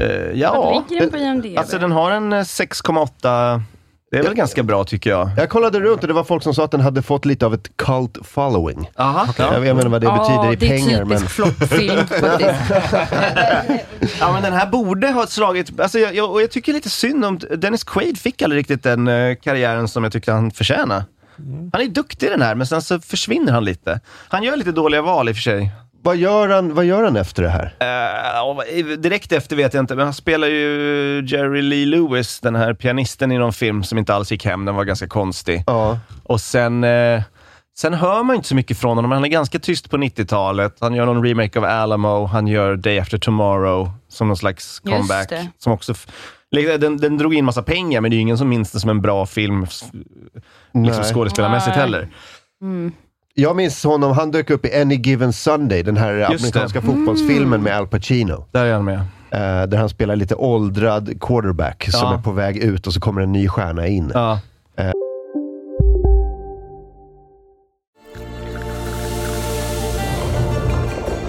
Eh, 0.00 0.26
Vad 0.26 0.36
ja, 0.36 0.84
ligger 0.88 1.00
den 1.00 1.10
på 1.10 1.16
IMDb? 1.16 1.58
alltså 1.58 1.78
den 1.78 1.92
har 1.92 2.10
en 2.10 2.32
eh, 2.32 2.36
6,8. 2.40 3.62
Det 4.12 4.18
är 4.18 4.22
väl 4.22 4.34
ganska 4.34 4.62
bra 4.62 4.84
tycker 4.84 5.10
jag. 5.10 5.30
Jag 5.36 5.48
kollade 5.50 5.80
runt 5.80 6.02
och 6.02 6.08
det 6.08 6.14
var 6.14 6.24
folk 6.24 6.42
som 6.42 6.54
sa 6.54 6.64
att 6.64 6.70
den 6.70 6.80
hade 6.80 7.02
fått 7.02 7.24
lite 7.24 7.46
av 7.46 7.54
ett 7.54 7.76
cult 7.76 8.18
following. 8.22 8.90
Aha, 8.96 9.26
Jag, 9.38 9.54
jag 9.54 9.60
vet 9.60 9.70
inte 9.70 9.88
vad 9.88 10.00
det 10.00 10.06
betyder 10.18 10.52
i 10.52 10.56
det 10.56 10.68
pengar. 10.68 11.00
är 11.00 11.04
Men... 11.04 11.18
typisk 11.18 11.34
floppfilm 11.34 12.06
faktiskt. 12.06 12.60
Ja, 14.20 14.32
men 14.32 14.42
den 14.42 14.52
här 14.52 14.66
borde 14.66 15.08
ha 15.08 15.26
slagit... 15.26 15.80
Alltså, 15.80 15.98
jag, 15.98 16.14
jag, 16.14 16.30
och 16.30 16.42
jag 16.42 16.50
tycker 16.50 16.72
lite 16.72 16.90
synd 16.90 17.24
om... 17.24 17.38
Dennis 17.56 17.84
Quaid 17.84 18.18
fick 18.18 18.42
aldrig 18.42 18.58
riktigt 18.60 18.82
den 18.82 19.08
eh, 19.08 19.34
karriären 19.36 19.88
som 19.88 20.04
jag 20.04 20.12
tyckte 20.12 20.32
han 20.32 20.50
förtjänade. 20.50 21.04
Han 21.72 21.82
är 21.82 21.88
duktig 21.88 22.26
i 22.26 22.30
den 22.30 22.42
här, 22.42 22.54
men 22.54 22.66
sen 22.66 22.82
så 22.82 23.00
försvinner 23.00 23.52
han 23.52 23.64
lite. 23.64 24.00
Han 24.28 24.42
gör 24.42 24.56
lite 24.56 24.72
dåliga 24.72 25.02
val 25.02 25.28
i 25.28 25.32
och 25.32 25.36
för 25.36 25.42
sig. 25.42 25.70
Vad, 26.02 26.16
gör 26.16 26.48
han, 26.48 26.74
vad 26.74 26.84
gör 26.84 27.04
han 27.04 27.16
efter 27.16 27.42
det 27.42 27.48
här? 27.48 27.74
Vad- 28.54 29.00
direkt 29.00 29.32
efter 29.32 29.56
vet 29.56 29.74
jag 29.74 29.82
inte, 29.82 29.94
men 29.96 30.04
han 30.04 30.14
spelar 30.14 30.46
ju 30.48 31.24
Jerry 31.26 31.62
Lee 31.62 31.86
Lewis, 31.86 32.40
den 32.40 32.54
här 32.54 32.74
pianisten 32.74 33.32
i 33.32 33.38
någon 33.38 33.52
film 33.52 33.82
som 33.82 33.98
inte 33.98 34.14
alls 34.14 34.32
gick 34.32 34.44
hem. 34.44 34.64
Den 34.64 34.74
var 34.74 34.84
ganska 34.84 35.08
konstig. 35.08 35.64
Ja. 35.66 35.98
Och 36.22 36.40
sen, 36.40 36.84
eh, 36.84 37.22
sen 37.78 37.94
hör 37.94 38.22
man 38.22 38.36
inte 38.36 38.48
så 38.48 38.54
mycket 38.54 38.78
från 38.78 38.96
honom. 38.96 39.08
men 39.08 39.16
Han 39.16 39.24
är 39.24 39.28
ganska 39.28 39.58
tyst 39.58 39.90
på 39.90 39.96
90-talet. 39.96 40.76
Han 40.80 40.94
gör 40.94 41.06
någon 41.06 41.24
remake 41.26 41.58
av 41.58 41.64
Alamo. 41.64 42.24
Han 42.26 42.46
gör 42.46 42.76
Day 42.76 42.98
After 42.98 43.18
Tomorrow 43.18 43.90
som 44.08 44.28
någon 44.28 44.36
slags 44.36 44.78
comeback. 44.80 45.28
Som 45.58 45.72
också 45.72 45.94
den, 46.78 46.96
den 46.96 47.18
drog 47.18 47.34
in 47.34 47.44
massa 47.44 47.62
pengar, 47.62 48.00
men 48.00 48.10
det 48.10 48.14
är 48.14 48.16
ju 48.16 48.22
ingen 48.22 48.38
som 48.38 48.48
minns 48.48 48.72
det 48.72 48.80
som 48.80 48.90
en 48.90 49.00
bra 49.02 49.26
film 49.26 49.60
liksom 50.74 51.04
skådespelarmässigt 51.04 51.76
heller. 51.76 52.08
Jag 53.34 53.56
minns 53.56 53.84
honom, 53.84 54.12
han 54.12 54.30
dök 54.30 54.50
upp 54.50 54.66
i 54.66 54.80
Any 54.80 54.94
Given 54.94 55.32
Sunday, 55.32 55.82
den 55.82 55.96
här 55.96 56.14
amerikanska 56.14 56.80
fotbollsfilmen 56.82 57.62
med 57.62 57.76
Al 57.76 57.86
Pacino. 57.86 58.44
Där 58.52 58.64
är 58.64 58.72
han 58.74 58.84
med. 58.84 58.98
Eh, 59.30 59.66
där 59.68 59.76
han 59.76 59.88
spelar 59.88 60.16
lite 60.16 60.34
åldrad 60.34 61.20
quarterback 61.20 61.88
som 61.90 62.00
Ja. 62.08 62.14
är 62.18 62.22
på 62.22 62.32
väg 62.32 62.56
ut 62.56 62.86
och 62.86 62.92
så 62.94 63.00
kommer 63.00 63.20
en 63.22 63.32
ny 63.32 63.48
stjärna 63.48 63.86
in. 63.86 64.10
Ja. 64.14 64.38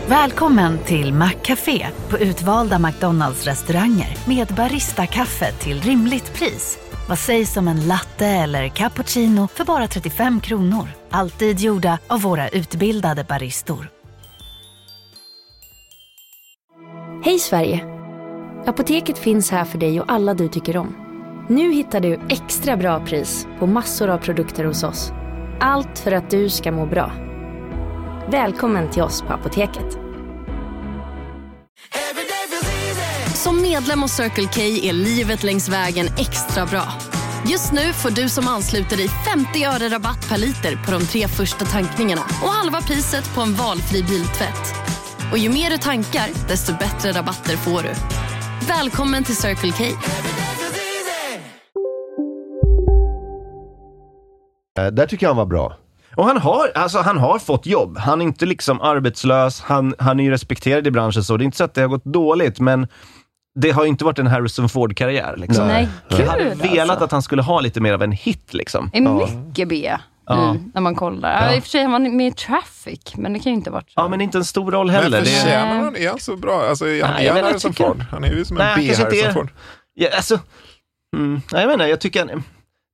Välkommen 0.08 0.78
till 0.86 1.14
Maccafé 1.14 1.88
på 2.10 2.18
utvalda 2.20 2.80
McDonalds 2.80 3.46
restauranger 3.46 4.18
med 4.28 4.48
Baristakaffe 4.48 5.52
till 5.52 5.82
rimligt 5.82 6.34
pris. 6.34 6.78
Vad 7.10 7.20
sägs 7.20 7.58
om 7.58 7.68
en 7.68 7.88
latte 7.88 8.28
eller 8.28 8.68
cappuccino 8.68 9.48
för 9.48 9.66
bara 9.66 9.88
35 9.88 10.42
kronor? 10.42 10.88
Alltid 11.14 11.60
gjorda 11.60 12.00
av 12.08 12.22
våra 12.22 12.50
utbildade 12.50 13.24
baristor. 13.24 13.90
Hej 17.24 17.40
Sverige! 17.40 17.86
Apoteket 18.66 19.18
finns 19.18 19.52
här 19.52 19.66
för 19.66 19.78
dig 19.78 20.02
och 20.02 20.12
alla 20.12 20.34
du 20.34 20.48
tycker 20.48 20.78
om. 20.78 20.96
Nu 21.50 21.74
hittar 21.74 22.00
du 22.00 22.20
extra 22.30 22.78
bra 22.78 23.06
pris 23.06 23.48
på 23.60 23.68
massor 23.68 24.10
av 24.10 24.18
produkter 24.18 24.66
hos 24.66 24.84
oss. 24.84 25.12
Allt 25.60 26.00
för 26.00 26.12
att 26.12 26.30
du 26.30 26.50
ska 26.50 26.72
må 26.72 26.86
bra. 26.86 27.12
Välkommen 28.30 28.90
till 28.90 29.04
oss 29.04 29.22
på 29.22 29.34
Apoteket. 29.34 29.98
Som 33.34 33.62
medlem 33.62 34.02
hos 34.02 34.12
Circle 34.12 34.50
K 34.54 34.62
är 34.62 34.94
livet 34.94 35.44
längs 35.44 35.70
vägen 35.70 36.08
extra 36.18 36.66
bra. 36.66 37.11
Just 37.50 37.72
nu 37.72 37.94
får 37.94 38.10
du 38.10 38.30
som 38.30 38.48
ansluter 38.48 38.98
dig 38.98 39.08
50 39.08 39.66
öre 39.66 39.96
rabatt 39.96 40.30
per 40.30 40.38
liter 40.38 40.86
på 40.86 40.92
de 40.92 41.02
tre 41.02 41.28
första 41.28 41.66
tankningarna 41.66 42.22
och 42.22 42.50
halva 42.50 42.82
priset 42.82 43.36
på 43.36 43.42
en 43.42 43.54
valfri 43.54 44.04
biltvätt. 44.04 44.74
Och 45.32 45.38
ju 45.38 45.50
mer 45.50 45.70
du 45.70 45.78
tankar, 45.78 46.48
desto 46.48 46.74
bättre 46.74 47.12
rabatter 47.12 47.58
får 47.58 47.82
du. 47.84 47.90
Välkommen 48.68 49.24
till 49.24 49.36
Circle 49.36 49.72
K. 49.72 49.84
Eh, 54.80 54.88
där 54.88 55.06
tycker 55.06 55.26
jag 55.26 55.30
han 55.30 55.38
var 55.38 55.46
bra. 55.46 55.78
Och 56.16 56.26
han 56.26 56.38
har, 56.38 56.72
alltså, 56.76 57.00
han 57.00 57.18
har 57.18 57.40
fått 57.40 57.66
jobb. 57.66 57.98
Han 57.98 58.22
är 58.22 58.26
inte 58.26 58.46
liksom 58.46 58.82
arbetslös. 58.82 59.62
Han, 59.62 59.96
han 60.00 60.20
är 60.20 60.24
ju 60.24 60.32
respekterad 60.32 60.88
i 60.88 60.92
branschen, 60.92 61.24
så 61.24 61.38
det 61.38 61.44
är 61.44 61.46
inte 61.46 61.58
så 61.58 61.64
att 61.64 61.74
det 61.74 61.82
har 61.82 61.88
gått 61.88 62.06
dåligt, 62.06 62.60
men 62.60 62.88
det 63.60 63.72
har 63.72 63.84
ju 63.84 63.90
inte 63.90 64.06
varit 64.06 64.20
en 64.20 64.28
Harrison 64.28 64.70
Ford-karriär. 64.70 65.36
Liksom. 65.38 65.68
Nej, 65.68 65.88
Jag 66.10 66.20
gud 66.20 66.28
hade 66.28 66.44
velat 66.44 66.90
alltså. 66.90 67.04
att 67.06 67.12
han 67.12 67.22
skulle 67.22 67.42
ha 67.42 67.60
lite 67.62 67.82
mer 67.82 67.94
av 67.94 68.04
en 68.04 68.12
hit. 68.12 68.54
Liksom. 68.54 68.90
Det 68.94 68.98
är 68.98 69.02
mycket 69.48 69.68
B 69.68 69.92
Ja. 70.26 70.54
nu 70.54 70.64
när 70.74 70.82
man 70.82 70.96
kollar. 70.96 71.46
Ja. 71.48 71.56
I 71.56 71.60
och 71.60 71.64
för 71.64 71.70
sig 71.70 71.82
han 71.84 71.92
var 71.92 72.00
med 72.00 72.28
i 72.28 72.32
Traffic, 72.32 73.00
men 73.16 73.34
det 73.34 73.40
kan 73.40 73.52
ju 73.52 73.56
inte 73.58 73.70
ha 73.70 73.76
varit 73.76 73.92
så. 73.92 73.94
Ja, 74.02 74.08
men 74.08 74.22
inte 74.22 74.38
en 74.38 74.46
stor 74.46 74.72
roll 74.72 74.88
Men 74.88 74.96
heller. 74.96 75.20
Det- 75.20 75.26
förtjänar 75.26 75.76
han, 75.84 75.96
är 75.96 76.10
han 76.10 76.20
så 76.20 76.36
bra? 76.36 76.66
Alltså, 76.70 76.88
är 76.88 77.04
han 77.04 77.14
Nej, 77.14 77.28
är 77.28 77.44
Harrison 77.44 77.72
tycker- 77.74 77.88
Ford? 77.88 78.06
Han 78.12 78.24
är 78.24 78.34
ju 78.34 78.46
som 78.46 78.58
en 78.58 78.76
B-Harrison 78.80 79.30
är- 79.30 79.34
Ford. 79.34 79.50
Ja, 79.94 80.10
alltså, 80.16 80.40
mm, 81.18 81.42
nej, 81.52 81.62
jag 81.62 81.68
menar, 81.70 81.86
jag 81.88 82.02
tycker 82.02 82.20
han, 82.28 82.44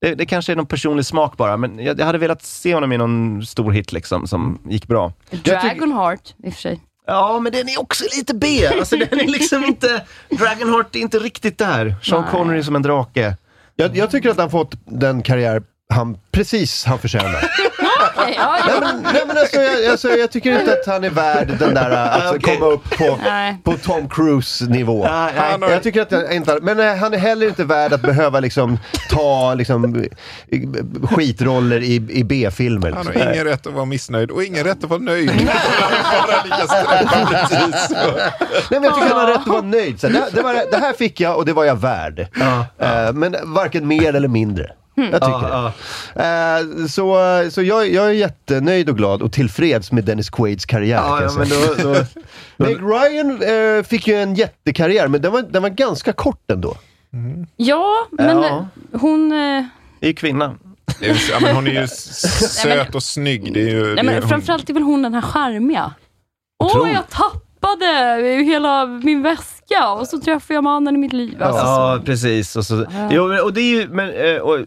det, 0.01 0.15
det 0.15 0.25
kanske 0.25 0.51
är 0.51 0.55
någon 0.55 0.65
personlig 0.65 1.05
smak 1.05 1.37
bara, 1.37 1.57
men 1.57 1.79
jag, 1.79 1.99
jag 1.99 2.05
hade 2.05 2.17
velat 2.17 2.43
se 2.43 2.73
honom 2.73 2.91
i 2.91 2.97
någon 2.97 3.45
stor 3.45 3.71
hit 3.71 3.91
liksom, 3.91 4.27
som 4.27 4.59
gick 4.69 4.87
bra. 4.87 5.13
Dragonheart, 5.31 6.33
i 6.43 6.49
och 6.49 6.53
för 6.53 6.61
sig. 6.61 6.81
Ja, 7.07 7.39
men 7.39 7.51
den 7.51 7.69
är 7.69 7.79
också 7.79 8.03
lite 8.17 8.33
B. 8.33 8.67
Alltså, 8.67 8.97
den 8.97 9.19
är 9.19 9.27
liksom 9.27 9.63
inte... 9.65 10.05
Dragonheart 10.29 10.95
är 10.95 10.99
inte 10.99 11.19
riktigt 11.19 11.57
där. 11.57 11.95
Sean 12.03 12.21
Nej. 12.21 12.31
Connery 12.31 12.63
som 12.63 12.75
en 12.75 12.81
drake. 12.81 13.35
Jag, 13.75 13.97
jag 13.97 14.11
tycker 14.11 14.29
att 14.29 14.37
han 14.37 14.51
fått 14.51 14.75
den 14.85 15.23
karriär 15.23 15.63
han 15.93 16.17
precis 16.31 16.85
han 16.85 16.99
förtjänar. 16.99 17.43
Ja, 18.35 18.57
nej, 18.67 18.75
men, 18.81 19.01
nej, 19.13 19.23
men 19.27 19.37
alltså, 19.37 19.61
jag, 19.61 19.91
alltså, 19.91 20.09
jag 20.09 20.31
tycker 20.31 20.59
inte 20.59 20.71
att 20.73 20.85
han 20.85 21.03
är 21.03 21.09
värd 21.09 21.47
den 21.59 21.73
där 21.73 21.91
att 21.91 22.35
okej. 22.35 22.57
komma 22.57 22.71
upp 22.71 22.89
på, 22.97 23.19
på 23.63 23.77
Tom 23.77 24.09
Cruise 24.09 24.65
nivå. 24.65 25.03
Nej. 25.07 25.33
Han 25.35 25.61
Jag 25.61 25.83
tycker 25.83 26.01
att 26.01 26.11
jag 26.11 26.33
inte, 26.33 26.59
men 26.61 26.79
eh, 26.79 26.95
han 26.95 27.13
är 27.13 27.17
heller 27.17 27.47
inte 27.47 27.63
värd 27.63 27.93
att 27.93 28.01
behöva 28.01 28.39
liksom 28.39 28.79
ta 29.09 29.53
liksom, 29.53 30.05
skitroller 31.03 31.79
i, 31.83 31.95
i 31.95 32.23
B-filmer. 32.23 32.91
Han 32.91 33.05
Liksom. 33.05 33.21
har 33.21 33.33
ingen 33.33 33.45
rätt 33.45 33.67
att 33.67 33.73
vara 33.73 33.85
missnöjd 33.85 34.31
och 34.31 34.43
ingen 34.43 34.63
rätt 34.63 34.83
att 34.83 34.89
vara 34.89 34.99
nöjd. 35.01 35.31
Nej, 35.35 35.47
men 38.69 38.83
jag 38.83 38.95
tycker 38.95 39.07
han 39.07 39.19
har 39.19 39.27
rätt 39.27 39.37
att 39.41 39.47
vara 39.47 39.61
nöjd. 39.61 39.99
Så 39.99 40.07
det, 40.07 40.23
det, 40.33 40.41
var, 40.41 40.53
det 40.71 40.77
här 40.77 40.93
fick 40.93 41.19
jag 41.19 41.37
och 41.37 41.45
det 41.45 41.53
var 41.53 41.65
jag 41.65 41.75
värd. 41.81 42.19
Eh, 42.79 43.13
men 43.13 43.35
varken 43.43 43.87
mer 43.87 44.13
eller 44.15 44.27
mindre. 44.27 44.71
Jag 44.97 45.21
tycker 45.21 45.49
Ja, 45.49 45.73
det. 46.13 46.79
Eh, 46.81 46.85
så 46.87 47.17
så 47.51 47.63
jag, 47.63 47.89
jag 47.93 48.05
är 48.07 48.11
jättenöjd 48.11 48.89
och 48.89 48.97
glad 48.97 49.21
och 49.21 49.31
tillfreds 49.31 49.91
med 49.91 50.03
Dennis 50.03 50.29
Quaids 50.29 50.65
karriär. 50.65 50.97
kan 50.97 51.21
Ja, 51.23 51.31
men 51.37 51.49
då, 51.49 51.93
då, 51.93 52.05
Meg 52.57 52.77
Ryan 52.81 53.41
eh, 53.77 53.83
fick 53.83 54.07
ju 54.07 54.15
en 54.15 54.35
jättekarriär, 54.35 55.07
men 55.07 55.21
den 55.21 55.31
var, 55.31 55.41
den 55.41 55.61
var 55.61 55.69
ganska 55.69 56.13
kort 56.13 56.51
ändå. 56.51 56.77
ja 57.55 58.07
men 58.11 58.37
Ja. 58.41 58.67
hon... 58.93 59.31
eh, 59.31 59.63
är 60.09 60.13
kvinna. 60.13 60.55
Det 60.99 61.05
är 61.09 61.13
ju- 61.13 61.19
Ja, 61.31 61.39
men 61.41 61.55
hon 61.55 61.67
är 61.67 61.81
ju 61.81 61.87
söt 61.87 62.95
och 62.95 63.03
snygg. 63.03 63.53
Det 63.53 63.61
är 63.61 63.69
ju, 63.69 63.79
det 63.83 63.87
Nej, 63.89 63.99
är, 63.99 64.03
men 64.03 64.13
hon, 64.21 64.29
framförallt 64.29 64.69
är 64.69 64.73
väl 64.73 64.83
hon 64.83 65.01
den 65.01 65.13
här 65.13 65.21
charmiga. 65.21 65.93
Åh, 66.59 66.67
Otroligt. 66.67 66.93
jag 66.93 67.09
tappade 67.09 67.41
hela 68.45 68.85
min 68.85 69.21
väska 69.23 69.89
och 69.99 70.07
så 70.07 70.19
träffade 70.19 70.53
jag 70.53 70.63
mannen 70.63 70.95
i 70.95 70.97
mitt 70.97 71.13
liv. 71.13 71.43
Alltså, 71.43 71.63
Ja, 71.65 71.99
precis. 72.05 72.55
Och, 72.55 72.65
så, 72.65 72.85
jo, 73.11 73.27
men- 73.27 73.41
och 73.43 73.53
det 73.53 73.61
är 73.61 73.75
ju, 73.81 73.87
men, 73.89 74.09
eh, 74.09 74.41
och, 74.41 74.59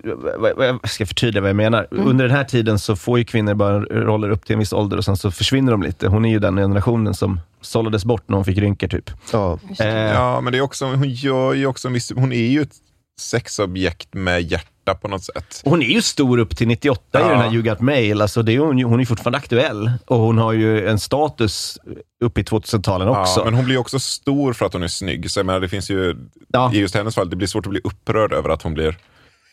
jag 0.58 0.88
ska 0.90 1.06
förtydliga 1.06 1.40
vad 1.40 1.48
jag 1.50 1.56
menar. 1.56 1.86
Under 1.90 2.28
den 2.28 2.36
här 2.36 2.44
tiden 2.44 2.78
så 2.78 2.96
får 2.96 3.18
ju 3.18 3.24
kvinnor 3.24 3.54
bara 3.54 3.80
roller 3.80 4.30
upp 4.30 4.44
till 4.46 4.52
en 4.52 4.58
viss 4.58 4.72
ålder 4.72 4.96
och 4.96 5.04
sen 5.04 5.16
så 5.16 5.30
försvinner 5.30 5.72
de 5.72 5.82
lite. 5.82 6.08
Hon 6.08 6.24
är 6.24 6.30
ju 6.30 6.38
den 6.38 6.56
generationen 6.56 7.14
som 7.14 7.40
sållades 7.60 8.04
bort 8.04 8.22
när 8.26 8.36
hon 8.36 8.44
fick 8.44 8.58
rynkor 8.58 8.88
typ. 8.88 9.10
Ja. 9.32 9.58
Eh, 9.80 9.86
ja, 9.88 10.40
men 10.40 10.52
det 10.52 10.58
är 10.58 10.62
också, 10.62 10.84
hon 10.84 11.10
gör 11.10 11.54
ju 11.54 11.66
också 11.66 11.88
en 11.88 11.94
viss, 11.94 12.12
hon 12.16 12.32
är 12.32 12.46
ju 12.46 12.62
ett 12.62 12.72
sexobjekt 13.20 14.14
med 14.14 14.42
hjärta 14.42 14.94
på 15.02 15.08
något 15.08 15.24
sätt. 15.24 15.60
Hon 15.64 15.82
är 15.82 15.86
ju 15.86 16.02
stor 16.02 16.38
upp 16.38 16.56
till 16.56 16.68
98 16.68 17.18
i 17.18 17.22
Ja. 17.22 17.28
den 17.28 17.38
här 17.38 17.52
You 17.54 17.62
Got 17.62 17.80
Mail. 17.80 18.22
Alltså 18.22 18.42
det 18.42 18.52
är 18.54 18.58
hon, 18.58 18.82
hon 18.82 19.00
är 19.00 19.04
fortfarande 19.04 19.38
aktuell 19.38 19.92
och 20.06 20.18
hon 20.18 20.38
har 20.38 20.52
ju 20.52 20.88
en 20.88 20.98
status 20.98 21.78
upp 22.24 22.38
i 22.38 22.42
2000-talen 22.42 23.08
också. 23.08 23.40
Ja, 23.40 23.44
men 23.44 23.54
hon 23.54 23.64
blir 23.64 23.78
också 23.78 23.98
stor 24.00 24.52
för 24.52 24.66
att 24.66 24.72
hon 24.72 24.82
är 24.82 24.88
snygg. 24.88 25.30
Så 25.30 25.38
jag 25.38 25.46
menar, 25.46 25.60
det 25.60 25.68
finns 25.68 25.90
ju, 25.90 26.16
Ja. 26.52 26.70
i 26.74 26.78
just 26.78 26.94
hennes 26.94 27.14
fall, 27.14 27.30
det 27.30 27.36
blir 27.36 27.48
svårt 27.48 27.66
att 27.66 27.70
bli 27.70 27.80
upprörd 27.84 28.32
över 28.32 28.48
att 28.48 28.62
hon 28.62 28.74
blir 28.74 28.96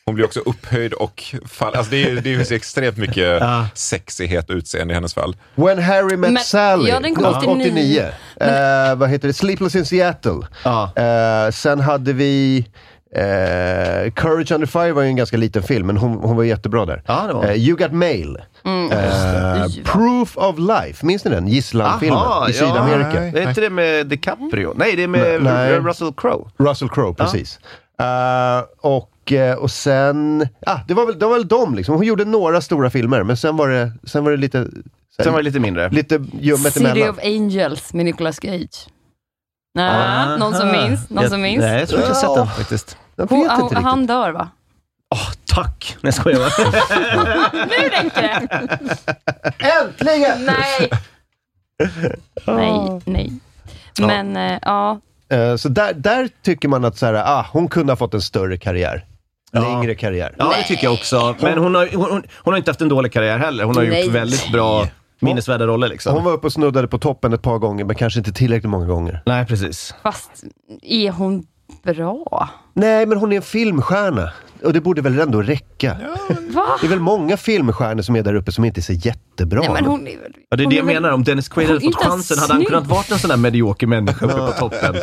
hon 0.05 0.15
blir 0.15 0.25
också 0.25 0.39
upphöjd 0.39 0.93
och 0.93 1.23
fall, 1.45 1.75
alltså 1.75 1.91
det, 1.91 2.03
är, 2.03 2.15
det 2.21 2.45
så 2.45 2.53
extremt 2.53 2.97
mycket 2.97 3.17
Ja. 3.41 3.67
sexighet 3.73 4.49
och 4.49 4.55
utseende 4.55 4.91
i 4.91 4.95
hennes 4.95 5.13
fall. 5.13 5.35
When 5.55 5.79
Harry 5.79 6.17
Met 6.17 6.31
Men- 6.31 6.43
Sally, 6.43 6.89
ja, 6.89 6.99
den 6.99 7.15
kom 7.15 7.25
89. 7.25 7.55
89. 7.61 8.01
Eh, 8.41 8.95
vad 8.95 9.09
heter 9.09 9.27
det? 9.27 9.33
Sleepless 9.33 9.75
in 9.75 9.85
Seattle. 9.85 10.47
Ja. 10.63 10.91
Eh, 10.95 11.51
sen 11.51 11.79
hade 11.79 12.13
vi 12.13 12.65
eh, 13.15 14.11
Courage 14.11 14.51
Under 14.51 14.67
Fire 14.67 14.91
var 14.93 15.01
ju 15.01 15.07
en 15.07 15.15
ganska 15.15 15.37
liten 15.37 15.63
film, 15.63 15.87
men 15.87 15.97
hon, 15.97 16.17
hon 16.17 16.35
var 16.35 16.43
jättebra 16.43 16.85
där. 16.85 17.03
Ja, 17.05 17.23
det 17.27 17.33
var. 17.33 17.45
Eh, 17.45 17.55
you 17.55 17.77
Got 17.77 17.91
Mail. 17.91 18.37
Mm. 18.65 18.91
Eh, 18.91 19.65
Proof 19.85 20.37
of 20.37 20.55
Life, 20.59 21.05
minns 21.05 21.25
ni 21.25 21.31
den? 21.31 21.47
Gisslan-filmen 21.47 22.49
i 22.49 22.53
Sydamerika. 22.53 23.25
Ja, 23.25 23.39
är 23.41 23.49
inte 23.49 23.61
det 23.61 23.69
med 23.69 24.07
DiCaprio? 24.07 24.73
Nej, 24.75 24.95
det 24.95 25.03
är 25.03 25.07
med 25.07 25.43
Nej. 25.43 25.79
Russell 25.79 26.13
Crowe. 26.17 26.49
Russell 26.57 26.89
Crowe, 26.89 27.13
precis. 27.13 27.59
Eh, 27.99 28.63
och, 28.79 29.31
eh, 29.31 29.55
och 29.57 29.71
sen, 29.71 30.47
ah, 30.65 30.77
det 30.87 30.93
var 30.93 31.05
väl, 31.05 31.19
det 31.19 31.25
var 31.25 31.33
väl 31.33 31.47
de 31.47 31.75
liksom. 31.75 31.95
Hon 31.95 32.05
gjorde 32.05 32.25
några 32.25 32.61
stora 32.61 32.89
filmer, 32.89 33.23
men 33.23 33.37
sen 33.37 33.57
var 33.57 33.67
det, 33.69 33.91
sen 34.03 34.23
var 34.23 34.31
det 34.31 34.37
lite... 34.37 34.67
Sen 35.23 35.31
var 35.33 35.39
det 35.39 35.45
lite 35.45 35.59
mindre. 35.59 35.89
Lite 35.89 36.23
ljummet 36.41 36.73
City 36.73 36.85
emellan. 36.85 37.09
of 37.09 37.19
Angels 37.23 37.93
med 37.93 38.05
Nicolas 38.05 38.35
Cage. 38.41 38.87
Nej, 39.75 39.89
Aha. 39.89 40.35
någon 40.37 40.53
som 40.55 40.71
minns? 40.71 41.09
Någon 41.09 41.21
Jag- 41.23 41.31
som 41.31 41.41
minns? 41.41 41.61
Nej, 41.61 41.79
jag 41.79 41.89
tror 41.89 41.99
inte 42.01 42.09
jag 42.11 42.15
har 42.15 42.21
sett 42.21 42.35
den 42.35 42.47
faktiskt. 42.47 42.97
Jag 43.17 43.29
vet 43.29 43.31
inte 43.31 43.49
han, 43.51 43.61
riktigt. 43.61 43.77
han 43.77 44.05
dör 44.05 44.31
va? 44.31 44.49
Tack! 45.45 45.97
Nej, 46.01 46.07
jag 46.07 46.13
skojar 46.13 46.39
bara. 46.39 47.65
Nu 47.65 47.89
räcker 47.89 48.21
det! 48.21 48.47
Äntligen! 49.81 50.45
Nej! 50.45 50.89
Nej, 52.45 53.01
nej. 53.05 53.31
Men 53.99 54.37
eh, 54.37 54.59
ja, 54.61 54.99
Eh, 55.29 55.55
så 55.55 55.69
där, 55.69 55.93
där 55.93 56.29
tycker 56.41 56.67
man 56.67 56.85
att 56.85 56.97
så 56.97 57.05
här, 57.05 57.13
ah, 57.13 57.45
hon 57.51 57.67
kunde 57.67 57.91
ha 57.91 57.97
fått 57.97 58.13
en 58.13 58.21
större 58.21 58.57
karriär. 58.57 59.05
Längre 59.53 59.95
karriär. 59.95 60.35
Ja, 60.37 60.53
det 60.57 60.63
tycker 60.63 60.83
jag 60.83 60.93
också. 60.93 61.35
Men 61.41 61.57
hon 61.57 61.75
har, 61.75 61.89
hon, 61.95 62.23
hon 62.43 62.53
har 62.53 62.57
inte 62.57 62.71
haft 62.71 62.81
en 62.81 62.89
dålig 62.89 63.11
karriär 63.11 63.37
heller. 63.37 63.63
Hon 63.63 63.75
har 63.75 63.83
Nej. 63.83 64.05
gjort 64.05 64.15
väldigt 64.15 64.51
bra, 64.51 64.87
minnesvärda 65.19 65.67
roller 65.67 65.87
liksom. 65.87 66.13
Hon 66.13 66.23
var 66.23 66.31
uppe 66.31 66.47
och 66.47 66.53
snuddade 66.53 66.87
på 66.87 66.97
toppen 66.97 67.33
ett 67.33 67.41
par 67.41 67.57
gånger, 67.57 67.85
men 67.85 67.95
kanske 67.95 68.19
inte 68.19 68.31
tillräckligt 68.31 68.69
många 68.69 68.85
gånger. 68.85 69.21
Nej, 69.25 69.45
precis. 69.45 69.95
fast 70.03 70.43
är 70.81 71.11
hon 71.11 71.45
bra? 71.83 72.49
Nej, 72.73 73.05
men 73.05 73.17
hon 73.17 73.31
är 73.31 73.35
en 73.35 73.41
filmstjärna. 73.41 74.31
Och 74.63 74.73
det 74.73 74.81
borde 74.81 75.01
väl 75.01 75.19
ändå 75.19 75.41
räcka. 75.41 75.97
Va? 76.49 76.65
Det 76.81 76.87
är 76.87 76.89
väl 76.89 76.99
många 76.99 77.37
filmstjärnor 77.37 78.01
som 78.01 78.15
är 78.15 78.23
där 78.23 78.35
uppe 78.35 78.51
som 78.51 78.65
inte 78.65 78.79
är 78.79 78.81
så 78.81 78.93
jättebra. 78.93 79.59
Nej, 79.59 79.69
men 79.73 79.85
hon 79.85 80.07
är 80.07 80.17
väl... 80.17 80.33
Ja, 80.49 80.57
det 80.57 80.63
är 80.63 80.65
hon 80.65 80.69
det 80.69 80.75
jag 80.77 80.85
menar. 80.85 81.11
Om 81.11 81.23
Dennis 81.23 81.49
Quaid 81.49 81.67
hade 81.67 81.79
fått 81.81 81.95
chansen, 81.95 82.39
hade 82.39 82.53
han 82.53 82.65
kunnat 82.65 82.87
vara 82.87 83.03
en 83.11 83.19
sån 83.19 83.29
där 83.29 83.37
medioker 83.37 83.87
människa 83.87 84.25
uppe 84.25 84.35
på 84.35 84.51
toppen. 84.59 84.95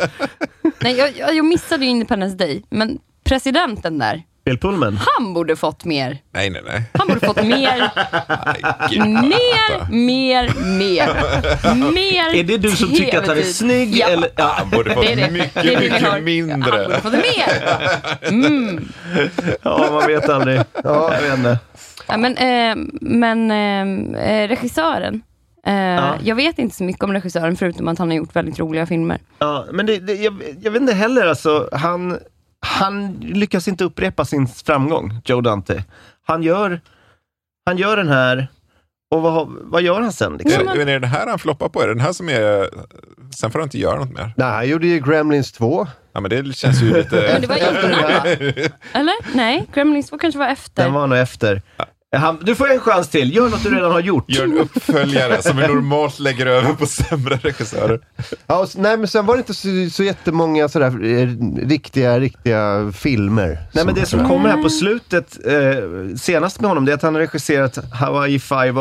Nej, 0.81 0.97
jag, 0.97 1.17
jag, 1.17 1.35
jag 1.35 1.45
missade 1.45 1.85
ju 1.85 1.91
Independence 1.91 2.37
Day, 2.37 2.63
men 2.69 2.99
presidenten 3.23 3.97
där, 3.97 4.23
Bill 4.45 4.57
Pullman. 4.57 4.99
han 5.15 5.33
borde 5.33 5.55
fått 5.55 5.85
mer. 5.85 6.17
Nej, 6.33 6.49
nej, 6.49 6.61
nej. 6.65 6.83
Han 6.93 7.07
borde 7.07 7.19
fått 7.19 7.43
mer, 7.43 7.79
mer, 9.21 9.91
mer, 9.91 10.53
mer. 10.77 11.91
Mer 11.91 12.35
Är 12.35 12.43
det 12.43 12.57
du 12.57 12.71
som 12.71 12.89
tycker 12.89 13.17
att 13.21 13.27
han 13.27 13.37
är 13.37 13.41
snygg? 13.43 13.95
Ja. 13.97 14.07
Eller, 14.07 14.29
ja. 14.35 14.55
Han 14.57 14.69
borde 14.69 14.93
fått 14.93 15.05
Det 15.05 15.15
det. 15.15 15.31
mycket, 15.31 15.53
Det 15.63 15.79
mycket 15.79 16.23
mindre. 16.23 16.71
Han 16.71 16.83
borde 16.83 17.01
fått 17.01 17.13
mer. 17.13 17.79
Mm. 18.21 18.87
ja, 19.61 19.87
man 19.91 20.07
vet 20.07 20.29
aldrig. 20.29 20.61
Ja. 20.83 21.13
Jag 21.13 21.21
vet 21.21 21.37
inte. 21.37 21.59
Ja, 22.07 22.17
men 22.17 22.37
eh, 22.37 22.75
men 23.01 23.51
eh, 24.15 24.47
regissören, 24.47 25.21
eh, 25.67 26.13
jag 26.23 26.35
vet 26.35 26.59
inte 26.59 26.75
så 26.75 26.83
mycket 26.83 27.03
om 27.03 27.13
regissören 27.13 27.55
förutom 27.55 27.87
att 27.87 27.97
han 27.99 28.09
har 28.09 28.15
gjort 28.17 28.35
väldigt 28.35 28.59
roliga 28.59 28.85
filmer. 28.85 29.19
Ja, 29.39 29.65
men 29.71 29.85
det, 29.85 29.97
det, 29.99 30.13
jag, 30.13 30.41
jag 30.61 30.71
vet 30.71 30.81
inte 30.81 30.93
heller, 30.93 31.25
alltså, 31.27 31.69
han, 31.71 32.19
han 32.65 33.13
lyckas 33.13 33.67
inte 33.67 33.83
upprepa 33.83 34.25
sin 34.25 34.47
framgång, 34.47 35.21
Joe 35.25 35.41
Dante. 35.41 35.83
Han 36.27 36.43
gör, 36.43 36.81
han 37.65 37.77
gör 37.77 37.97
den 37.97 38.07
här, 38.07 38.47
och 39.11 39.21
vad, 39.21 39.47
vad 39.61 39.81
gör 39.81 40.01
han 40.01 40.13
sen? 40.13 40.37
Liksom? 40.37 40.65
Men, 40.65 40.79
är 40.79 40.85
det 40.85 40.99
den 40.99 41.09
här 41.09 41.27
han 41.27 41.39
floppar 41.39 41.69
på? 41.69 41.81
Är 41.81 41.87
det 41.87 41.93
den 41.93 42.01
här 42.01 42.13
som 42.13 42.29
är... 42.29 42.69
Sen 43.35 43.51
får 43.51 43.59
han 43.59 43.65
inte 43.65 43.77
göra 43.79 43.99
något 43.99 44.11
mer. 44.11 44.33
Nej, 44.37 44.47
han 44.47 44.67
gjorde 44.67 44.87
ju 44.87 44.99
Gremlins 44.99 45.51
2. 45.51 45.87
Ja, 46.13 46.19
men 46.19 46.29
det 46.29 46.55
känns 46.55 46.81
ju 46.81 46.93
lite... 46.93 47.29
Men 47.33 47.41
det 47.41 47.47
var 47.47 47.55
innan 47.85 47.91
va? 47.91 48.25
Eller? 48.93 49.35
Nej, 49.35 49.65
Gremlins 49.73 50.09
2 50.09 50.17
kanske 50.17 50.39
var 50.39 50.47
efter. 50.47 50.83
Den 50.83 50.93
var 50.93 51.07
nog 51.07 51.17
efter. 51.17 51.61
Han, 52.15 52.39
du 52.41 52.55
får 52.55 52.71
en 52.71 52.79
chans 52.79 53.07
till, 53.09 53.35
gör 53.35 53.49
något 53.49 53.63
du 53.63 53.75
redan 53.75 53.91
har 53.91 53.99
gjort. 53.99 54.29
Gör 54.29 54.43
en 54.43 54.57
uppföljare 54.57 55.41
som 55.41 55.57
vi 55.57 55.67
normalt 55.67 56.19
lägger 56.19 56.45
över 56.45 56.73
på 56.73 56.85
sämre 56.85 57.35
regissörer. 57.35 57.99
Ja, 58.47 58.59
och, 58.59 58.69
nej, 58.75 58.97
men 58.97 59.07
sen 59.07 59.25
var 59.25 59.35
det 59.35 59.37
inte 59.39 59.53
så, 59.53 59.67
så 59.95 60.03
jättemånga 60.03 60.67
sådär, 60.69 61.03
eh, 61.03 61.29
riktiga, 61.67 62.19
riktiga 62.19 62.91
filmer. 62.95 63.57
Nej, 63.73 63.85
men 63.85 63.95
det 63.95 64.05
som 64.05 64.27
kommer 64.27 64.49
här 64.49 64.63
på 64.63 64.69
slutet, 64.69 65.37
eh, 65.45 66.15
senast 66.17 66.59
med 66.61 66.69
honom, 66.69 66.85
det 66.85 66.91
är 66.91 66.95
att 66.95 67.01
han 67.01 67.13
har 67.15 67.21
regisserat 67.21 67.93
Hawaii 67.93 68.39
5 68.39 68.75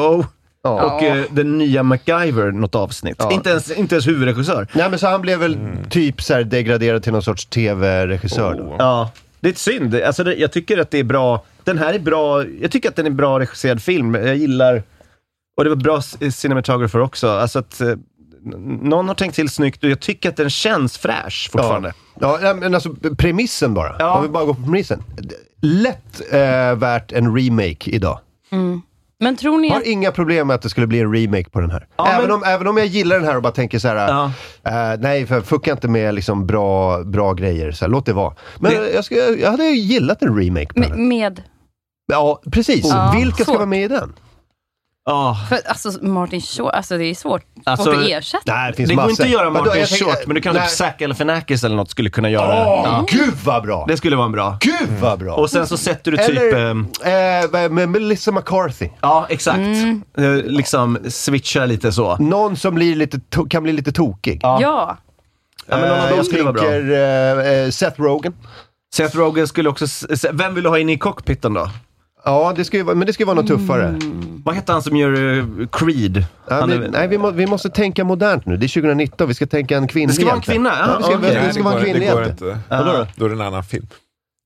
Ja. 0.67 0.83
och 0.83 1.03
eh, 1.03 1.25
den 1.31 1.59
nya 1.59 1.83
MacGyver, 1.83 2.53
något 2.53 2.75
avsnitt. 2.75 3.17
Ja. 3.19 3.33
Inte, 3.33 3.51
ens, 3.51 3.71
inte 3.71 3.95
ens 3.95 4.07
huvudregissör. 4.09 4.67
Nej, 4.73 4.91
men 4.91 4.99
så 4.99 5.07
han 5.07 5.21
blev 5.23 5.39
väl 5.39 5.59
typ 5.91 6.23
så 6.23 6.35
här 6.35 6.45
degraderad 6.45 7.03
till 7.03 7.13
någon 7.13 7.23
sorts 7.23 7.47
tv-regissör. 7.47 8.55
då. 8.55 8.77
Ja, 8.79 9.11
det 9.41 9.49
är 9.49 9.53
ett 9.53 9.59
synd. 9.59 9.95
Alltså, 9.95 10.25
det, 10.25 10.35
jag 10.35 10.53
tycker 10.53 10.79
att 10.79 10.91
det 10.91 10.99
är 10.99 11.05
bra. 11.05 11.45
Den 11.65 11.79
här 11.79 11.95
är 11.95 11.99
bra. 11.99 12.45
Jag 12.61 12.71
tycker 12.71 12.89
att 12.89 12.97
den 12.97 13.07
är 13.07 13.11
bra 13.11 13.41
regisserad 13.41 13.83
film. 13.83 14.15
Jag 14.15 14.37
gillar... 14.37 14.83
Och 15.57 15.65
det 15.65 15.71
var 15.71 15.77
bra 15.77 16.01
cinematographer 16.33 17.01
också. 17.01 17.29
Alltså 17.29 17.59
att 17.59 17.81
eh, 17.81 17.95
någon 18.83 19.09
har 19.09 19.15
tänkt 19.15 19.35
till 19.35 19.49
snyggt 19.49 19.85
och 19.85 19.91
jag 19.91 20.01
tycker 20.01 20.29
att 20.29 20.37
den 20.37 20.51
känns 20.51 20.99
fräsch 20.99 21.49
fortfarande. 21.53 21.93
Ja, 22.21 22.39
ja, 22.43 22.55
men 22.55 22.75
alltså 22.75 22.95
premissen 23.19 23.75
bara. 23.75 23.97
Ja. 23.99 24.17
Om 24.17 24.23
vi 24.23 24.29
bara 24.29 24.45
går 24.45 24.55
på 24.55 24.63
premissen. 24.63 25.03
Lätt 25.63 26.21
eh, 26.33 26.75
värt 26.77 27.13
en 27.13 27.37
remake 27.37 27.91
idag. 27.91 28.19
Men 29.21 29.37
tror 29.37 29.59
ni 29.59 29.69
Har 29.71 29.77
att... 29.81 29.87
inga 29.87 30.13
problem 30.13 30.47
med 30.47 30.55
att 30.55 30.63
det 30.63 30.69
skulle 30.69 30.87
bli 30.87 31.01
en 31.01 31.15
remake 31.15 31.51
på 31.51 31.61
den 31.61 31.71
här. 31.71 31.87
Ja, 31.97 32.09
även, 32.09 32.23
men- 32.23 32.33
om, 32.35 32.43
även 32.47 32.67
om 32.67 32.77
jag 32.77 32.87
gillar 32.87 33.17
den 33.17 33.25
här 33.25 33.37
och 33.37 33.43
bara 33.43 33.53
tänker 33.53 33.79
så 33.79 33.89
här. 33.89 33.97
Ja. 34.09 34.25
eh, 34.93 35.01
nej, 35.01 35.27
för 35.27 35.41
fucka 35.41 35.73
inte 35.73 35.89
med 35.89 36.15
liksom 36.15 36.47
bra, 36.47 37.03
bra 37.05 37.33
grejer. 37.33 37.73
Så 37.73 37.85
här, 37.85 37.91
låt 37.93 38.07
det 38.07 38.13
vara. 38.13 38.35
Men 38.59 38.73
Det- 38.73 38.91
jag, 38.95 39.05
ska, 39.05 39.15
jag 39.15 39.51
hade 39.51 39.65
gillat 39.65 40.23
en 40.23 40.37
remake 40.39 40.73
på 40.75 40.81
Med, 40.81 40.91
den. 40.91 41.09
med 41.09 41.43
Ja, 42.07 42.43
precis. 42.53 42.87
Ja, 42.89 43.13
Vilka 43.17 43.35
ska 43.35 43.45
svårt. 43.45 43.55
vara 43.57 43.67
med 43.67 43.83
i 43.85 43.89
den? 43.89 44.13
Ja. 45.07 45.37
för, 45.49 45.59
alltså 45.67 45.91
Martin 46.05 46.41
Short, 46.41 46.73
alltså 46.75 46.99
det 46.99 47.05
är 47.05 47.15
svårt, 47.15 47.43
Alltså, 47.65 47.85
svårt 47.85 47.95
att 48.03 48.09
ersätta. 48.09 48.55
Nej, 48.55 48.71
det 48.71 48.77
finns 48.77 48.89
Det 48.91 48.95
går 48.95 49.11
inte 49.11 49.23
att 49.23 49.29
göra 49.31 49.51
Martin 49.51 49.73
jag 49.81 49.89
tänker- 49.89 50.05
Short, 50.05 50.27
men 50.27 50.35
du 50.35 50.41
kan 50.41 50.55
nej. 50.55 50.63
typ 50.69 50.71
Zac 50.77 50.93
Galifianakis 50.99 51.65
eller 51.65 51.77
något 51.77 51.91
skulle 51.91 52.11
kunna 52.11 52.31
göra 52.31 52.47
Åh, 52.67 52.83
ja. 52.85 53.07
gud 53.11 53.35
vad 53.45 53.63
bra! 53.63 53.85
Det 53.89 53.97
skulle 53.97 54.17
vara 54.17 54.27
en 54.27 54.33
bra. 54.33 54.59
Gud 54.61 54.89
vad 55.01 55.19
bra! 55.19 55.35
Och 55.35 55.51
sen 55.51 55.67
så 55.67 55.77
sätter 55.77 56.11
du 56.11 56.17
typ... 56.17 56.29
Eller 56.29 56.71
ehm, 56.71 56.87
eh, 57.65 57.71
med 57.71 57.89
Melissa 57.89 58.33
McCarthy. 58.33 58.89
ja, 59.01 59.27
exakt. 59.29 59.59
Eh, 60.19 60.33
liksom 60.45 60.99
switcha 61.09 61.67
lite 61.67 61.93
så. 61.93 62.17
Någon 62.17 62.57
som 62.57 62.75
blir 62.75 62.97
lite 62.97 63.21
kan 63.51 63.63
bli 63.63 63.73
lite 63.73 63.93
tokig. 63.93 64.41
Ja. 64.43 64.59
Ja. 64.61 64.97
Ja, 65.67 65.77
men 65.77 65.89
någon 65.89 65.91
av 65.99 66.05
Eh, 66.05 66.09
dem 66.09 66.17
jag 66.17 66.27
skulle 66.27 66.43
vara 66.43 66.53
bra. 66.53 66.63
tänker 66.63 66.91
eh, 67.49 67.53
eh, 67.65 67.71
Seth 67.71 68.01
Rogen. 68.01 68.35
Seth 68.95 69.17
Rogen 69.17 69.49
skulle 69.49 69.69
också... 69.69 69.87
Vem 70.33 70.55
vill 70.55 70.65
du 70.65 70.71
ha 70.71 70.79
in 70.79 70.89
i 70.89 70.99
cockpiten 70.99 71.55
då? 71.55 71.71
Ja, 72.25 72.53
det 72.57 72.65
ska 72.65 72.77
ju, 72.77 72.83
vara- 72.83 72.95
men 72.97 73.07
det 73.07 73.13
ska 73.13 73.21
ju 73.23 73.27
vara 73.27 73.37
något 73.37 73.47
tuffare. 73.49 73.99
Vad 74.45 74.55
heter 74.55 74.73
han 74.73 74.83
som 74.83 74.97
gör 74.97 75.39
eh, 75.39 75.45
Creed? 75.73 76.25
Ja, 76.49 76.55
Han 76.55 76.69
vi, 76.71 76.77
är- 76.77 76.89
nej, 76.93 77.09
vi, 77.09 77.19
må, 77.19 77.31
vi 77.31 77.47
måste 77.47 77.71
tänka 77.71 78.05
modernt 78.05 78.47
nu. 78.47 78.57
Det 78.57 78.67
är 78.67 78.69
2019, 78.69 79.29
vi 79.29 79.35
ska 79.35 79.47
tänka 79.47 79.77
en 79.77 79.89
kvinnlig 79.89 80.09
Det 80.09 80.15
ska 80.15 80.25
vara 80.25 80.33
en 80.35 80.37
hjälte. 80.39 80.53
kvinna? 80.53 80.71
Ja, 80.79 80.97
vi 80.99 81.05
ska, 81.05 81.17
okej. 81.17 81.41
det 81.47 81.53
ska 81.55 81.63
vara 81.63 81.75
en 81.75 81.81
det 81.81 81.85
kvinnlig 81.91 82.11
går 82.11 82.23
hjälte. 82.23 82.45
inte. 82.45 83.07
Då 83.17 83.25
är 83.25 83.29
det 83.29 83.35
en 83.35 83.41
annan 83.41 83.65
film. 83.65 83.87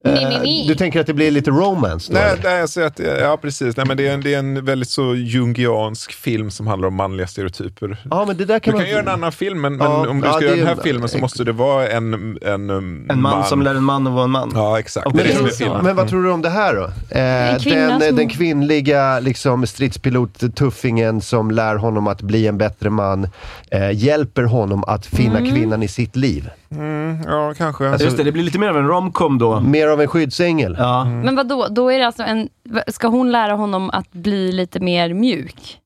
Nej, 0.05 0.14
nej, 0.24 0.38
nej. 0.42 0.64
Du 0.68 0.74
tänker 0.74 1.01
att 1.01 1.07
det 1.07 1.14
blir 1.14 1.30
lite 1.30 1.51
romance 1.51 2.12
då? 2.12 2.18
Nej, 2.18 2.30
eller? 2.32 2.42
nej 2.42 2.59
jag 2.59 2.68
säger 2.68 2.86
att 2.86 3.01
ja 3.20 3.36
precis. 3.42 3.76
Nej, 3.76 3.86
men 3.86 3.96
det, 3.96 4.07
är 4.09 4.14
en, 4.14 4.20
det 4.20 4.34
är 4.34 4.38
en 4.38 4.64
väldigt 4.64 4.88
så 4.88 5.14
jungiansk 5.14 6.12
film 6.12 6.51
som 6.51 6.66
handlar 6.66 6.88
om 6.88 6.94
manliga 6.94 7.26
stereotyper. 7.26 7.96
Ja, 8.11 8.24
men 8.26 8.36
det 8.36 8.44
där 8.44 8.55
Du 8.55 8.61
kan 8.61 8.72
kan 8.72 8.80
man... 8.82 8.90
göra 8.90 9.01
en 9.01 9.09
annan 9.09 9.32
film, 9.32 9.61
men, 9.61 9.78
Ja, 9.80 10.01
men 10.01 10.11
om 10.11 10.20
du 10.20 10.26
ja, 10.26 10.32
ska 10.32 10.40
det 10.40 10.46
göra 10.46 10.57
den 10.57 10.66
här 10.66 10.74
en- 10.74 10.82
filmen 10.82 11.09
så 11.09 11.18
måste 11.18 11.44
det 11.44 11.53
vara 11.53 11.88
en, 11.88 12.38
en, 12.42 12.70
En 13.11 13.20
man, 13.22 13.44
som 13.44 13.62
lär 13.62 13.74
en 13.74 13.84
man 13.84 14.07
att 14.07 14.12
vara 14.12 14.24
en 14.24 14.30
man. 14.30 14.53
Ja, 14.55 14.78
exakt. 14.78 15.09
Det 15.16 15.22
är 15.22 15.42
det 15.44 15.59
det. 15.59 15.82
Men 15.82 15.96
vad 15.96 16.09
tror 16.09 16.22
du 16.22 16.30
om 16.30 16.42
det 16.42 16.51
här 16.51 16.74
då? 16.74 16.84
Eh, 16.84 17.74
den, 17.74 18.01
som- 18.01 18.16
den 18.16 18.28
kvinnliga 18.28 19.20
liksom, 19.20 19.64
stridspilot-tuffingen 19.66 21.20
som 21.20 21.51
lär 21.51 21.76
honom 21.76 22.07
att 22.07 22.22
bli 22.22 22.46
en 22.46 22.59
bättre 22.59 22.90
man, 22.90 23.28
eh, 23.70 23.90
hjälper 23.92 24.42
honom 24.42 24.84
att 24.86 25.07
finna 25.07 25.38
Mm. 25.38 25.51
kvinnan 25.55 25.82
i 25.82 25.88
sitt 25.88 26.16
liv. 26.16 26.51
Mm, 26.70 27.18
ja, 27.26 27.54
kanske. 27.56 27.84
Just 27.84 28.16
det, 28.16 28.24
det 28.24 28.32
blir 28.32 28.42
lite 28.42 28.58
mer 28.58 28.68
av 28.68 28.76
en 28.76 28.86
romcom 28.88 29.38
då. 29.38 29.60
Mer 29.60 29.88
av 29.88 30.00
en 30.00 30.08
skyddsängel. 30.08 30.76
Ja. 30.78 31.04
Men 31.04 31.36
vad 31.36 31.48
då? 31.48 31.66
Då 31.68 31.92
är 31.92 31.98
det 31.98 32.06
alltså 32.06 32.22
en... 32.22 32.48
Ska 32.86 33.08
hon 33.08 33.32
lära 33.32 33.52
honom 33.52 33.90
att 33.90 34.12
bli 34.12 34.52
lite 34.52 34.80
mer 34.80 35.14
mjuk? 35.14 35.78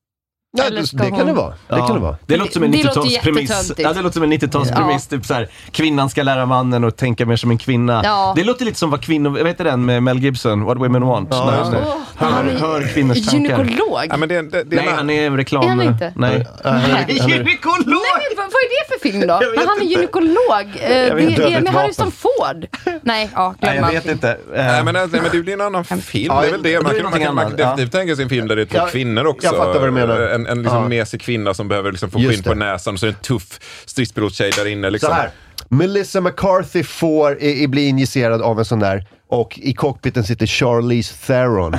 Ja, 0.54 0.70
det, 0.70 0.92
det 0.92 1.10
kan 1.10 1.26
det 1.26 1.32
vara. 1.32 1.54
Det 1.68 1.76
kan 1.76 1.94
det 1.94 2.00
vara. 2.00 2.16
Det 2.26 2.36
låter 2.36 2.52
som 2.52 2.62
en 2.62 2.70
Det 2.70 2.82
låter 2.82 3.00
90-talspremiss. 3.00 3.40
jättetöntigt. 3.40 3.80
Ja, 3.80 3.92
det 3.92 4.02
låter 4.02 4.14
som 4.14 4.22
en 4.22 4.32
90-talspremiss. 4.32 5.10
Typ 5.10 5.26
så 5.26 5.34
här, 5.34 5.48
kvinnan 5.70 6.10
ska 6.10 6.22
lära 6.22 6.46
mannen 6.46 6.84
att 6.84 6.96
tänka 6.96 7.26
mer 7.26 7.36
som 7.36 7.50
en 7.50 7.58
kvinna. 7.58 8.00
Ja. 8.04 8.32
Det 8.36 8.44
låter 8.44 8.64
lite 8.64 8.78
som 8.78 8.90
vad 8.90 9.00
kvinnor, 9.02 9.30
vad 9.30 9.46
heter 9.46 9.64
den 9.64 9.84
med 9.84 10.02
Mel 10.02 10.18
Gibson? 10.18 10.64
What 10.64 10.78
women 10.78 11.06
want. 11.06 11.28
Ja, 11.32 11.46
Nej, 11.50 11.58
just 11.58 11.70
det. 11.72 11.78
Åh, 11.86 11.94
Hör, 12.16 12.30
han 12.30 12.48
är 12.48 12.54
hör 12.54 12.82
kvinnors 12.94 13.26
tankar. 13.26 13.58
Gynekolog? 13.64 14.06
Ja, 14.10 14.16
men 14.16 14.28
det, 14.28 14.42
det, 14.42 14.64
det 14.64 14.76
är 14.76 14.84
Nej, 14.84 14.94
han 14.96 15.10
är 15.10 15.26
en 15.26 15.36
reklam... 15.36 15.62
Är 15.64 15.68
han 15.68 15.82
inte? 15.82 16.12
Nej. 16.16 16.46
Ja, 16.64 16.70
han 16.70 16.76
är- 16.76 16.80
han 16.80 17.04
är- 17.10 17.28
Gynekolog! 17.28 17.86
Nej, 17.86 18.26
men 18.28 18.36
vad, 18.36 18.46
vad 18.52 18.62
är 18.62 18.68
det 18.68 18.92
för 18.94 19.08
film 19.10 19.20
då? 19.20 19.40
Men 19.56 19.68
han 19.68 19.78
är 19.80 19.84
gynekolog. 19.84 20.36
Eh, 20.60 20.88
det 20.88 21.54
är 21.54 21.60
med. 21.60 21.68
Harrison 21.74 22.12
Ford. 22.12 22.66
Nej, 23.02 23.30
ja, 23.34 23.54
Nej, 23.60 23.72
glöm 23.78 23.84
jag 23.84 23.92
vet 23.92 24.06
inte. 24.06 24.30
Eh, 24.30 24.36
Nej 24.54 24.84
men, 24.84 24.94
nej, 24.94 25.08
men 25.12 25.22
det 25.32 25.42
blir 25.42 25.52
en 25.54 25.60
annan 25.60 25.84
film. 25.84 26.32
Ja, 26.34 26.40
det 26.40 26.46
är 26.48 26.52
väl 26.52 26.62
det. 26.62 26.82
Man 26.82 26.94
är 26.94 27.18
kan, 27.24 27.36
ja. 27.36 27.44
definitivt 27.56 27.92
tänka 27.92 28.16
sig 28.16 28.22
en 28.22 28.28
film 28.28 28.48
där 28.48 28.56
det 28.56 28.62
är 28.62 28.66
två 28.66 28.78
Ja, 28.78 28.86
kvinnor 28.86 29.26
också. 29.26 29.46
jag 29.46 29.56
fattar 29.56 29.72
vad 29.80 29.88
du 29.88 29.90
menar. 29.90 30.41
En 30.46 30.52
en, 30.58 30.62
liksom 30.62 30.82
Ja. 30.82 30.88
mesig 30.88 31.20
kvinna 31.20 31.54
som 31.54 31.68
behöver 31.68 31.90
liksom 31.92 32.10
få 32.10 32.18
Just 32.18 32.34
skinn 32.34 32.42
på 32.42 32.54
näsan 32.54 32.94
och 32.94 33.00
så 33.00 33.06
är 33.06 33.10
det 33.10 33.16
en 33.16 33.22
tuff 33.22 33.60
stridspilottjej 33.86 34.50
där 34.56 34.66
inne. 34.66 34.90
Liksom. 34.90 35.08
Så 35.08 35.14
här. 35.14 35.30
Melissa 35.68 36.20
McCarthy 36.20 36.82
får 36.82 37.42
i, 37.42 37.62
i 37.62 37.68
bli 37.68 37.88
injicerad 37.88 38.42
av 38.42 38.58
en 38.58 38.64
sån 38.64 38.78
där 38.78 39.06
och 39.28 39.58
i 39.62 39.74
cockpiten 39.74 40.24
sitter 40.24 40.46
Charlize 40.46 41.14
Theron. 41.26 41.74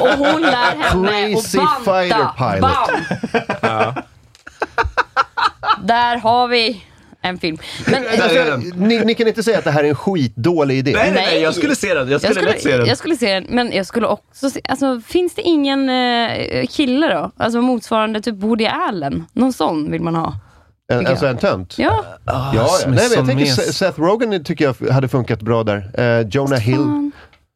Och 0.00 0.08
hon 0.08 0.40
lär 0.42 0.76
henne 0.76 1.08
Crazy 1.32 1.58
att 1.58 1.84
banta. 1.84 2.02
fighter 2.02 2.28
pilot. 2.38 3.60
Bam! 3.62 3.94
Där 5.82 6.16
har 6.16 6.48
vi 6.48 6.84
en 7.22 7.38
film. 7.38 7.58
Men, 7.86 8.04
Alltså, 8.22 8.56
ni, 8.76 9.04
ni 9.04 9.14
kan 9.14 9.28
inte 9.28 9.42
säga 9.42 9.58
att 9.58 9.64
det 9.64 9.70
här 9.70 9.84
är 9.84 9.88
en 9.88 9.94
skitdålig 9.94 10.78
idé. 10.78 10.92
Nej, 10.94 11.12
nej, 11.12 11.26
nej, 11.26 11.40
jag 11.40 11.54
skulle 11.54 11.76
se 11.76 11.94
den. 11.94 12.08
Jag 12.10 12.20
skulle, 12.20 12.42
lätt 12.42 12.62
se 12.62 12.76
den. 12.76 12.86
Jag 12.86 12.98
skulle 12.98 13.16
se 13.16 13.34
den, 13.34 13.46
men 13.48 13.72
jag 13.72 13.86
skulle 13.86 14.06
också 14.06 14.50
se, 14.50 14.60
alltså, 14.68 15.00
finns 15.06 15.34
det 15.34 15.42
ingen 15.42 15.88
eh, 15.88 16.66
kille 16.66 17.14
då? 17.14 17.30
Alltså 17.36 17.60
motsvarande 17.60 18.20
typ 18.20 18.34
Woody 18.34 18.66
Allen? 18.66 19.26
Någon 19.32 19.52
sån 19.52 19.90
vill 19.90 20.02
man 20.02 20.14
ha. 20.14 20.34
En, 20.92 21.06
alltså 21.06 21.24
jag. 21.24 21.32
en 21.32 21.38
tönt? 21.38 21.78
Ja. 21.78 22.04
Ja, 22.26 22.52
ja. 22.54 22.68
är 22.84 22.88
Nej, 22.88 23.08
men 23.08 23.18
jag 23.18 23.26
tänker 23.26 23.46
Seth 23.72 24.00
Rogen 24.00 24.44
tycker 24.44 24.64
jag 24.64 24.92
hade 24.92 25.08
funkat 25.08 25.42
bra 25.42 25.62
där. 25.64 25.90
Eh, 25.94 26.28
Jonah 26.28 26.58
Hill. 26.58 27.10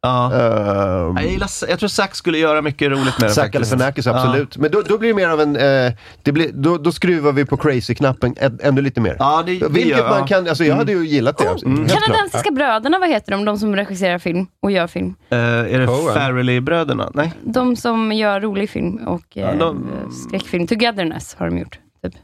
Ja. 0.06 0.32
ehm, 0.34 1.16
Jag, 1.16 1.26
gillar, 1.30 1.50
jag 1.68 1.78
tror 1.78 1.88
Zack 1.88 2.14
skulle 2.14 2.38
göra 2.38 2.62
mycket 2.62 2.90
roligt 2.90 3.04
med 3.04 3.28
den 3.28 3.30
Zack 3.30 3.44
faktiskt. 3.44 3.70
Galifianakis, 3.70 4.06
absolut. 4.06 4.56
Men 4.56 4.70
då, 4.70 4.82
då 4.82 4.98
blir 4.98 5.08
det 5.08 5.14
mer 5.14 5.28
av 5.28 5.40
en... 5.40 5.56
Eh, 5.56 5.92
det 6.22 6.32
blir, 6.32 6.50
då, 6.52 6.78
då 6.78 6.92
skruvar 6.92 7.32
vi 7.32 7.44
på 7.44 7.56
crazy-knappen 7.56 8.34
än, 8.38 8.58
ännu 8.62 8.80
lite 8.82 9.00
mer. 9.00 9.16
Ja, 9.18 9.42
det, 9.46 9.58
det 9.58 9.68
Vilket 9.68 9.98
gör, 9.98 10.08
man 10.10 10.18
ja. 10.18 10.26
kan... 10.26 10.48
Alltså 10.48 10.64
jag 10.64 10.76
hade 10.76 10.92
ju 10.92 11.06
gillat 11.06 11.38
det. 11.38 11.44
Helt 11.48 11.60
klart. 11.62 11.88
Kanadensiska 12.02 12.50
bröderna, 12.50 12.98
vad 12.98 13.08
heter 13.08 13.32
de? 13.32 13.44
De 13.44 13.58
som 13.58 13.76
regisserar 13.76 14.18
film 14.18 14.46
och 14.62 14.70
gör 14.70 14.86
film. 14.86 15.14
Eh, 15.30 15.38
är 15.38 15.78
det 15.78 15.86
Coen. 15.86 16.14
Farrelly-bröderna? 16.14 17.10
Nej? 17.14 17.32
De 17.42 17.76
som 17.76 18.12
gör 18.12 18.40
rolig 18.40 18.70
film 18.70 18.96
och 19.06 19.36
eh, 19.36 19.58
de- 19.58 19.90
skräckfilm. 20.28 20.66
Togetherness 20.66 21.36
har 21.38 21.46
de 21.46 21.58
gjort. 21.58 21.78
Typ. 22.04 22.14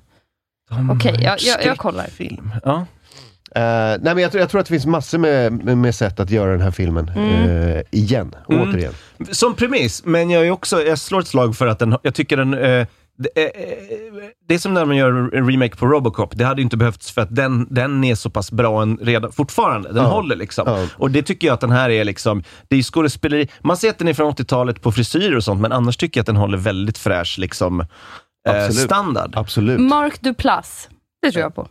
Okej, 0.90 1.20
jag, 1.22 1.36
jag, 1.40 1.66
jag 1.66 1.78
kollar. 1.78 2.04
Film. 2.04 2.50
Ja. 2.64 2.86
Eh, 3.54 3.62
nej, 3.62 4.00
men 4.14 4.18
jag, 4.18 4.30
tror- 4.32 4.40
jag 4.40 4.50
tror 4.50 4.60
att 4.60 4.66
det 4.66 4.72
finns 4.74 4.86
massor 4.86 5.18
med, 5.18 5.52
med, 5.64 5.78
med 5.78 5.94
sätt 5.94 6.20
att 6.20 6.30
göra 6.30 6.50
den 6.52 6.60
här 6.60 6.70
filmen 6.70 7.08
Mm. 7.16 7.50
eh, 7.76 7.82
igen. 7.90 8.34
Mm. 8.48 8.68
Återigen. 8.70 8.92
Som 9.30 9.54
premiss, 9.54 10.02
men 10.04 10.30
jag, 10.30 10.46
är 10.46 10.50
också, 10.50 10.82
jag 10.82 10.98
slår 10.98 11.20
ett 11.20 11.26
slag 11.28 11.56
för 11.56 11.66
att 11.66 11.78
den, 11.78 11.96
jag 12.02 12.14
tycker 12.14 12.36
den... 12.36 12.54
Eh, 12.54 12.86
det, 13.18 13.30
det 14.48 14.54
är 14.54 14.58
som 14.58 14.74
när 14.74 14.84
man 14.84 14.96
gör 14.96 15.34
en 15.36 15.50
remake 15.50 15.76
på 15.76 15.86
Robocop. 15.86 16.30
Det 16.38 16.44
hade 16.44 16.60
ju 16.60 16.64
inte 16.64 16.76
behövts 16.76 17.10
för 17.10 17.20
att 17.22 17.34
den, 17.36 17.66
den 17.70 18.04
är 18.04 18.14
så 18.14 18.30
pass 18.30 18.52
bra 18.52 18.82
än 18.82 18.98
redan, 19.02 19.32
fortfarande. 19.32 19.88
Den 19.92 20.02
Ja. 20.04 20.08
håller 20.10 20.36
liksom. 20.36 20.64
Ja. 20.66 20.86
Och 20.96 21.10
det 21.10 21.22
tycker 21.22 21.46
jag 21.46 21.54
att 21.54 21.60
den 21.60 21.70
här 21.70 21.90
är 21.90 22.04
liksom, 22.04 22.42
det 22.68 22.76
är 22.76 22.82
skådespeleri. 22.82 23.48
Man 23.60 23.76
ser 23.76 23.90
att 23.90 23.98
den 23.98 24.08
är 24.08 24.14
från 24.14 24.32
80-talet 24.32 24.82
på 24.82 24.92
frisyrer 24.92 25.36
och 25.36 25.44
sånt, 25.44 25.60
men 25.60 25.72
annars 25.72 25.96
tycker 25.96 26.18
jag 26.18 26.22
att 26.22 26.26
den 26.26 26.36
håller 26.36 26.58
väldigt 26.58 26.98
fräsch 26.98 27.36
liksom, 27.38 27.84
Absolut. 28.48 28.84
standard. 28.84 29.32
Absolut. 29.36 29.80
Mark 29.80 30.20
Duplass. 30.20 30.88
Det 31.22 31.30
tror 31.32 31.42
jag 31.42 31.54
på. 31.54 31.68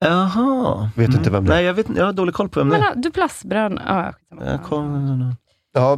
Jaha. 0.00 0.90
Vet 0.96 1.14
inte 1.14 1.30
vem 1.30 1.44
det 1.44 1.52
är. 1.52 1.56
Nej, 1.56 1.64
jag, 1.64 1.74
vet, 1.74 1.86
jag 1.96 2.04
har 2.04 2.12
dålig 2.12 2.34
koll 2.34 2.48
på 2.48 2.60
vem 2.60 2.68
det 2.68 2.78
Men 2.78 2.82
är. 2.82 2.92
ja, 2.94 2.94
Duplass-bröderna. 3.00 3.82
Ja. 3.86 4.12
Jag 4.46 4.62
kom, 4.62 5.34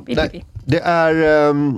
nej, 0.07 0.45
det 0.65 0.81
är... 0.81 1.49
ehm, 1.51 1.77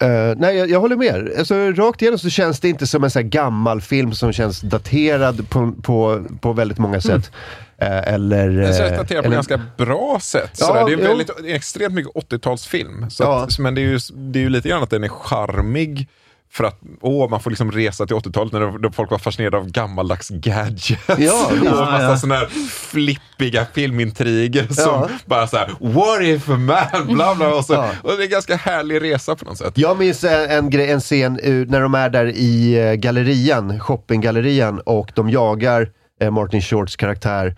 eh, 0.00 0.36
nej, 0.36 0.56
jag, 0.56 0.70
jag 0.70 0.80
håller 0.80 0.96
med. 0.96 1.30
Alltså, 1.38 1.54
rakt 1.54 2.02
igenom 2.02 2.18
så 2.18 2.30
känns 2.30 2.60
det 2.60 2.68
inte 2.68 2.86
som 2.86 3.04
en 3.04 3.10
så 3.10 3.18
här 3.18 3.26
gammal 3.26 3.80
film 3.80 4.12
som 4.12 4.32
känns 4.32 4.60
daterad 4.60 5.48
på, 5.50 5.72
på, 5.82 6.24
på 6.40 6.52
väldigt 6.52 6.78
många 6.78 7.00
sätt. 7.00 7.30
Eh, 7.78 8.12
eller... 8.14 8.48
Den 8.48 8.60
eh, 8.64 8.76
känns 8.76 8.78
daterad 8.96 9.06
på 9.08 9.14
eller- 9.26 9.30
ganska 9.36 9.60
bra 9.76 10.18
sätt. 10.22 10.56
Ja, 10.60 10.66
sådär. 10.66 10.84
det 10.86 10.92
är 10.92 10.96
väldigt, 11.08 11.30
extremt 11.44 11.94
mycket 11.94 12.12
80-talsfilm. 12.12 13.08
Så 13.10 13.22
Ja. 13.22 13.48
men 13.58 13.74
det 13.74 13.80
är, 13.80 13.86
ju, 13.86 13.98
det 14.14 14.38
är 14.38 14.42
ju 14.42 14.48
lite 14.48 14.68
grann 14.68 14.82
att 14.82 14.90
den 14.90 15.04
är 15.04 15.08
charmig. 15.08 16.08
För 16.52 16.64
att 16.64 16.80
åh, 17.00 17.30
man 17.30 17.40
får 17.40 17.50
liksom 17.50 17.72
resa 17.72 18.06
till 18.06 18.16
80-talet 18.16 18.52
när 18.52 18.78
då 18.78 18.90
folk 18.92 19.10
var 19.10 19.18
fascinerade 19.18 19.56
av 19.56 19.70
gammaldags 19.70 20.28
gadgets. 20.28 20.90
Ja, 21.18 21.46
och 21.60 21.64
massa 21.64 22.02
Ja, 22.02 22.16
sådana 22.16 22.34
här 22.34 22.46
flippiga 22.70 23.66
filmintriger 23.74 24.66
som 24.66 24.84
Ja. 24.84 25.08
bara 25.26 25.46
så 25.46 25.56
här: 25.56 25.70
what 25.80 26.22
if 26.22 26.48
man, 26.48 27.06
bla 27.14 27.34
bla. 27.34 27.54
Och, 27.54 27.64
så, 27.64 27.72
Ja. 27.72 27.90
och 28.02 28.10
det 28.10 28.16
är 28.22 28.22
en 28.24 28.30
ganska 28.30 28.56
härlig 28.56 29.02
resa 29.02 29.36
på 29.36 29.44
något 29.44 29.58
sätt. 29.58 29.78
Jag 29.78 29.98
minns 29.98 30.24
en, 30.24 30.50
en, 30.50 30.70
grej, 30.70 30.90
en 30.92 31.00
scen 31.00 31.38
eh, 31.42 31.52
när 31.52 31.80
de 31.80 31.94
är 31.94 32.08
där 32.10 32.26
i 32.26 32.78
eh, 32.78 32.92
gallerian, 32.94 33.80
shoppinggallerian 33.80 34.80
och 34.80 35.10
de 35.14 35.30
jagar 35.30 35.88
eh, 36.20 36.30
Martin 36.30 36.62
Shorts 36.62 36.96
karaktär. 36.96 37.56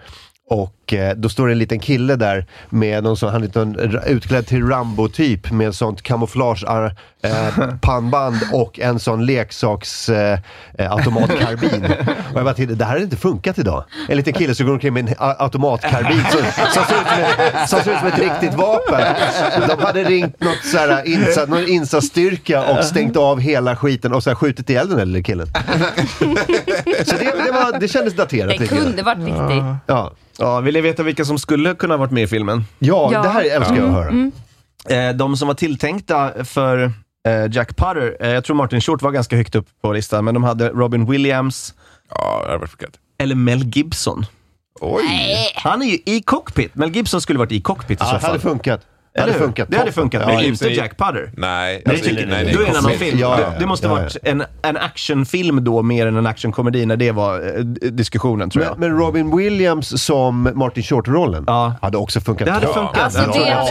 Och 0.51 0.75
eh, 0.95 1.15
då 1.17 1.29
står 1.29 1.47
det 1.47 1.53
en 1.55 1.59
liten 1.59 1.79
kille 1.81 2.17
där 2.17 2.47
med 2.69 3.05
någon 3.05 3.17
sån, 3.17 3.29
han 3.29 3.43
är 3.43 3.47
liten, 3.47 4.01
utklädd 4.07 4.47
till 4.47 4.67
Rambo-typ 4.67 5.51
med 5.51 5.75
sånt 5.75 6.03
kamouflage 6.03 6.65
ar- 6.67 6.97
eh, 7.23 7.69
pannband 7.81 8.37
och 8.53 8.79
en 8.81 8.99
sån 8.99 9.27
leksaks 9.27 10.09
eh, 10.09 10.39
eh, 10.79 10.93
automatkarbin. 10.93 11.85
och 12.31 12.37
jag 12.37 12.45
bara 12.45 12.55
tänkte, 12.55 12.75
det 12.75 12.85
här 12.85 12.93
hade 12.93 13.05
inte 13.05 13.17
funkat 13.17 13.59
idag. 13.59 13.85
En 14.09 14.17
liten 14.17 14.33
kille 14.33 14.55
som 14.55 14.67
går 14.67 14.73
omkring 14.73 14.95
med 14.95 15.09
en 15.09 15.15
automatkarbin 15.19 16.23
som, 16.31 16.41
som, 16.73 16.85
ser 16.85 17.01
ut 17.01 17.07
som 17.09 17.23
ett, 17.23 17.69
som 17.69 17.81
ser 17.81 17.93
ut 17.93 17.99
som 17.99 18.09
ett 18.09 18.19
riktigt 18.19 18.55
vapen. 18.55 19.15
De 19.69 19.85
hade 19.85 20.05
ringt 20.05 20.41
något 20.41 20.65
så 20.65 20.79
här, 20.79 21.07
insatt, 21.07 21.49
någon 21.49 21.69
insatsstyrka 21.69 22.71
och 22.71 22.85
stängt 22.85 23.17
av 23.17 23.41
hela 23.41 23.77
skiten 23.77 24.13
och 24.13 24.23
så 24.23 24.31
här, 24.31 24.35
skjutit 24.35 24.71
ihjäl 24.71 24.89
den 24.89 24.99
där 24.99 25.05
lille 25.07 25.23
killen. 25.23 25.47
Så 27.05 27.17
det, 27.17 27.33
det, 27.45 27.53
var, 27.53 27.81
det 27.81 27.89
kändes 27.89 28.15
daterat 28.15 28.59
Det 28.59 28.67
kunde 28.67 29.03
varit 29.03 29.19
riktigt. 29.19 29.65
Ja. 29.87 30.13
Ja, 30.41 30.61
vill 30.61 30.77
ni 30.83 30.89
veta 30.89 31.03
vilka 31.03 31.25
som 31.25 31.39
skulle 31.39 31.75
kunna 31.75 31.95
ha 31.95 31.99
varit 31.99 32.11
med 32.11 32.23
i 32.23 32.27
filmen? 32.27 32.65
Ja, 32.79 33.11
Ja. 33.13 33.23
det 33.23 33.29
här 33.29 33.45
älskar 33.57 33.77
jag 33.77 33.85
att 33.89 33.93
höra. 33.95 34.09
Mm. 34.09 34.33
Eh, 34.91 35.17
de 35.17 35.37
som 35.37 35.49
var 35.49 35.55
tilltänkta 35.55 36.45
för 36.45 36.83
eh, 37.29 37.47
Jack 37.51 37.77
Putter, 37.77 38.17
eh, 38.21 38.31
jag 38.31 38.45
tror 38.45 38.57
Martin 38.57 38.81
Short 38.81 39.03
var 39.03 39.11
ganska 39.11 39.37
högt 39.37 39.55
upp 39.55 39.67
på 39.83 39.93
listan, 39.93 40.25
men 40.25 40.35
de 40.35 40.45
hade 40.45 40.69
Robin 40.69 41.07
Williams 41.11 41.75
Ja, 42.11 42.43
det 42.47 42.53
har 42.53 42.59
varit 42.59 42.99
eller 43.19 43.35
Mel 43.35 43.63
Gibson. 43.77 44.27
Oj! 44.81 45.03
Han 45.55 45.83
är 45.83 45.87
ju 45.87 45.99
i 46.05 46.23
cockpit. 46.23 46.75
Mel 46.75 46.91
Gibson 46.91 47.21
skulle 47.21 47.39
varit 47.39 47.53
i 47.53 47.61
cockpit 47.61 48.01
i 48.01 48.05
Ja, 48.05 48.07
så 48.07 48.13
det 48.17 48.27
hade 48.27 48.39
fall. 48.41 48.51
funkat. 48.51 48.81
Det 49.19 49.23
Eller 49.23 49.33
hade 49.33 49.39
hur? 49.41 49.47
funkat. 49.47 49.71
Det 49.71 49.79
hade 49.79 49.93
funkat, 49.93 50.27
men 50.27 50.35
ja. 50.35 50.43
inte 50.43 50.69
Jack 50.69 50.97
Putter. 50.99 51.31
Nej, 51.37 51.83
Nej, 51.87 51.95
alltså, 51.97 52.11
nej, 52.15 52.27
nej, 52.29 52.45
nej, 52.45 52.55
då 52.55 52.61
är 52.61 52.65
det 52.65 52.71
en 52.71 52.77
annan 52.77 52.91
film. 52.93 53.19
Ja, 53.19 53.41
ja, 53.41 53.47
det, 53.51 53.57
det 53.59 53.67
måste 53.67 53.87
ja, 53.87 53.93
varit 53.95 54.17
en, 54.23 54.45
en 54.63 54.77
actionfilm 54.77 55.65
då, 55.65 55.83
mer 55.83 56.07
än 56.07 56.17
en 56.17 56.27
actionkomedi, 56.27 56.87
när 56.87 56.97
det 56.97 57.13
var 57.13 57.57
eh, 57.59 57.65
diskussionen 57.91 58.51
tror 58.51 58.65
jag. 58.65 58.79
Men, 58.79 58.91
men 58.91 58.99
Robin 58.99 59.37
Williams 59.37 60.03
som 60.05 60.51
Martin 60.55 60.83
Short-rollen 60.83 61.45
Ja. 61.47 61.75
hade 61.83 61.97
också 61.99 62.21
funkat 62.21 62.47
Det 62.47 62.53
hade 62.53 62.67
bra. 62.67 62.75
funkat. 62.75 62.99
Alltså 63.05 63.21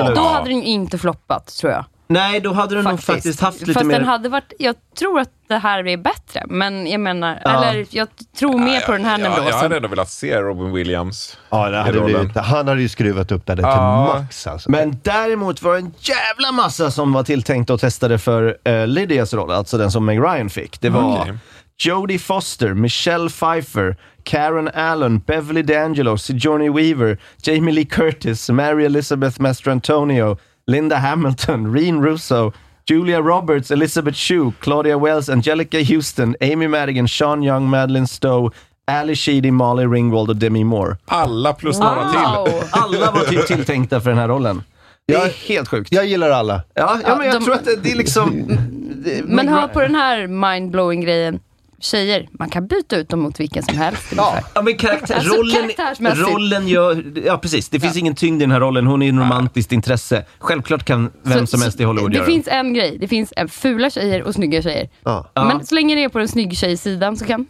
det, 0.03 0.13
då 0.15 0.21
hade 0.27 0.49
den 0.49 0.57
ju 0.59 0.63
inte 0.65 0.97
floppat, 0.97 1.47
tror 1.61 1.71
jag. 1.71 1.85
Nej, 2.09 2.39
då 2.39 2.51
hade 2.53 2.75
den 2.75 2.83
nog 2.83 2.91
Faktiskt. 2.93 3.07
faktiskt 3.07 3.41
haft 3.41 3.59
lite 3.59 3.73
Fast 3.73 3.85
mer... 3.85 3.99
den 3.99 4.07
hade 4.07 4.29
varit, 4.29 4.53
jag 4.59 4.75
tror 4.99 5.19
att 5.19 5.29
det 5.47 5.57
här 5.57 5.87
är 5.87 5.97
bättre, 5.97 6.43
men 6.47 6.87
jag 6.87 6.99
menar, 7.01 7.41
Ja. 7.45 7.63
eller 7.65 7.85
jag 7.89 8.07
tror 8.39 8.59
mer 8.59 8.79
på 8.81 8.91
den 8.91 9.05
här 9.05 9.19
ja, 9.19 9.25
Jag 9.25 9.39
nivån. 9.45 9.53
hade 9.53 9.75
ändå 9.75 9.87
velat 9.87 10.09
se 10.09 10.37
Robin 10.41 10.71
Williams. 10.73 11.37
Ja, 11.49 11.69
det 11.69 11.77
hade 11.77 12.01
blivit, 12.01 12.35
han 12.37 12.67
hade 12.67 12.81
ju 12.81 12.89
skruvat 12.89 13.31
upp 13.31 13.45
det 13.45 13.57
Ja. 13.61 13.71
till 14.11 14.21
max 14.21 14.47
alltså. 14.47 14.71
Men 14.71 14.99
däremot 15.03 15.61
var 15.61 15.73
det 15.73 15.79
en 15.79 15.93
jävla 15.99 16.51
massa 16.51 16.91
som 16.91 17.13
var 17.13 17.23
tilltänkta 17.23 17.73
och 17.73 17.79
testade 17.79 18.19
för 18.19 18.57
uh, 18.69 18.87
Lydias 18.87 19.33
roll, 19.33 19.51
alltså 19.51 19.77
den 19.77 19.91
som 19.91 20.05
Meg 20.05 20.19
Ryan 20.19 20.49
fick. 20.49 20.81
Det 20.81 20.89
var 20.89 21.21
Okej. 21.21 21.33
Jodie 21.79 22.19
Foster, 22.19 22.73
Michelle 22.73 23.29
Pfeiffer, 23.29 23.95
Karen 24.23 24.69
Allen, 24.73 25.19
Beverly 25.19 25.61
D'Angelo, 25.61 26.17
Sigourney 26.17 26.69
Weaver, 26.69 27.17
Jamie 27.43 27.73
Lee 27.73 27.85
Curtis, 27.85 28.49
Mary 28.49 28.85
Elizabeth 28.85 29.41
Mastrantonio, 29.41 30.37
Linda 30.67 30.95
Hamilton, 30.95 31.73
Reen 31.75 32.03
Russo, 32.05 32.51
Julia 32.89 33.19
Roberts, 33.21 33.71
Elizabeth 33.71 34.15
Shue, 34.17 34.51
Claudia 34.59 34.97
Wells, 34.97 35.29
Angelica 35.29 35.77
Houston, 35.83 36.35
Amy 36.41 36.67
Madigan, 36.67 37.07
Sean 37.07 37.43
Young, 37.43 37.69
Madeleine 37.69 38.07
Stowe, 38.07 38.51
Ali 38.91 39.15
Sheedy, 39.15 39.51
Molly 39.51 39.85
Ringwald 39.85 40.29
och 40.29 40.35
Demi 40.35 40.63
Moore. 40.63 40.97
Alla 41.05 41.53
plus 41.53 41.79
några 41.79 42.09
till. 42.09 42.19
Wow. 42.53 42.63
Alla 42.71 43.11
var 43.11 43.21
typ 43.21 43.47
tilltänkta 43.47 44.01
för 44.01 44.09
den 44.09 44.19
här 44.19 44.27
rollen. 44.27 44.63
Det 45.07 45.13
är 45.13 45.19
Jag- 45.19 45.33
helt 45.47 45.67
sjukt. 45.69 45.91
Jag 45.91 46.05
gillar 46.05 46.29
alla. 46.29 46.61
Ja, 46.73 46.99
ja, 47.05 47.15
men 47.15 47.25
jag 47.27 47.35
de- 47.35 47.43
tror 47.45 47.55
att 47.55 47.65
det, 47.65 47.75
det 47.75 47.91
är 47.91 47.95
liksom... 47.95 48.47
det- 48.95 49.23
Men 49.25 49.47
hör 49.47 49.67
på 49.67 49.79
den 49.81 49.95
här 49.95 50.27
mindblowing 50.27 51.01
grejen. 51.01 51.39
Tjejer, 51.79 52.27
man 52.31 52.49
kan 52.49 52.67
byta 52.67 52.97
ut 52.97 53.09
dem 53.09 53.19
mot 53.19 53.39
vilken 53.39 53.63
som 53.63 53.77
helst 53.77 54.11
ungefär. 54.11 54.43
Ja, 54.55 54.61
men 54.61 54.77
karaktär, 54.77 55.15
Alltså, 55.15 56.23
rollen, 56.23 56.67
gör... 56.67 57.03
Ja, 57.25 57.37
precis. 57.37 57.69
Det 57.69 57.79
finns 57.79 57.97
ingen 57.97 58.15
tyngd 58.15 58.41
i 58.41 58.45
den 58.45 58.51
här 58.51 58.59
rollen. 58.59 58.87
Hon 58.87 59.01
är 59.01 59.09
en 59.09 59.19
romantiskt 59.19 59.71
intresse. 59.71 60.25
Självklart 60.39 60.83
kan 60.83 61.11
vem 61.23 61.39
Så- 61.39 61.47
som 61.47 61.61
helst 61.61 61.79
i 61.79 61.83
Hollywood 61.83 62.11
Det 62.11 62.15
göra 62.15 62.25
det. 62.25 62.31
finns 62.31 62.47
en 62.47 62.73
grej, 62.73 62.97
det 62.99 63.07
finns 63.07 63.33
en 63.35 63.47
fula 63.49 63.89
tjejer 63.89 64.23
och 64.23 64.33
snygga 64.33 64.61
tjejer. 64.61 64.89
Ja. 65.03 65.31
Ja. 65.33 65.43
Men 65.47 65.65
så 65.65 65.75
länge 65.75 65.95
det 65.95 66.03
är 66.03 66.09
på 66.09 66.19
den 66.19 66.27
snygg 66.27 66.57
tjej-sidan 66.57 67.17
så 67.17 67.25
kan 67.25 67.41
eh, 67.41 67.47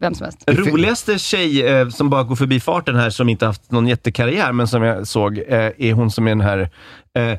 vem 0.00 0.14
som 0.14 0.24
helst. 0.24 0.44
Roligaste 0.46 1.18
tjej 1.18 1.66
eh, 1.66 1.88
som 1.88 2.10
bara 2.10 2.22
går 2.22 2.36
förbi 2.36 2.60
farten 2.60 2.96
här, 2.96 3.10
som 3.10 3.28
inte 3.28 3.46
haft 3.46 3.70
någon 3.70 3.88
jättekarriär, 3.88 4.52
men 4.52 4.68
som 4.68 4.82
jag 4.82 5.06
såg, 5.08 5.38
eh, 5.38 5.44
är 5.78 5.92
hon 5.92 6.10
som 6.10 6.26
är 6.26 6.30
den 6.30 6.40
här 6.40 6.58
eh, 7.18 7.38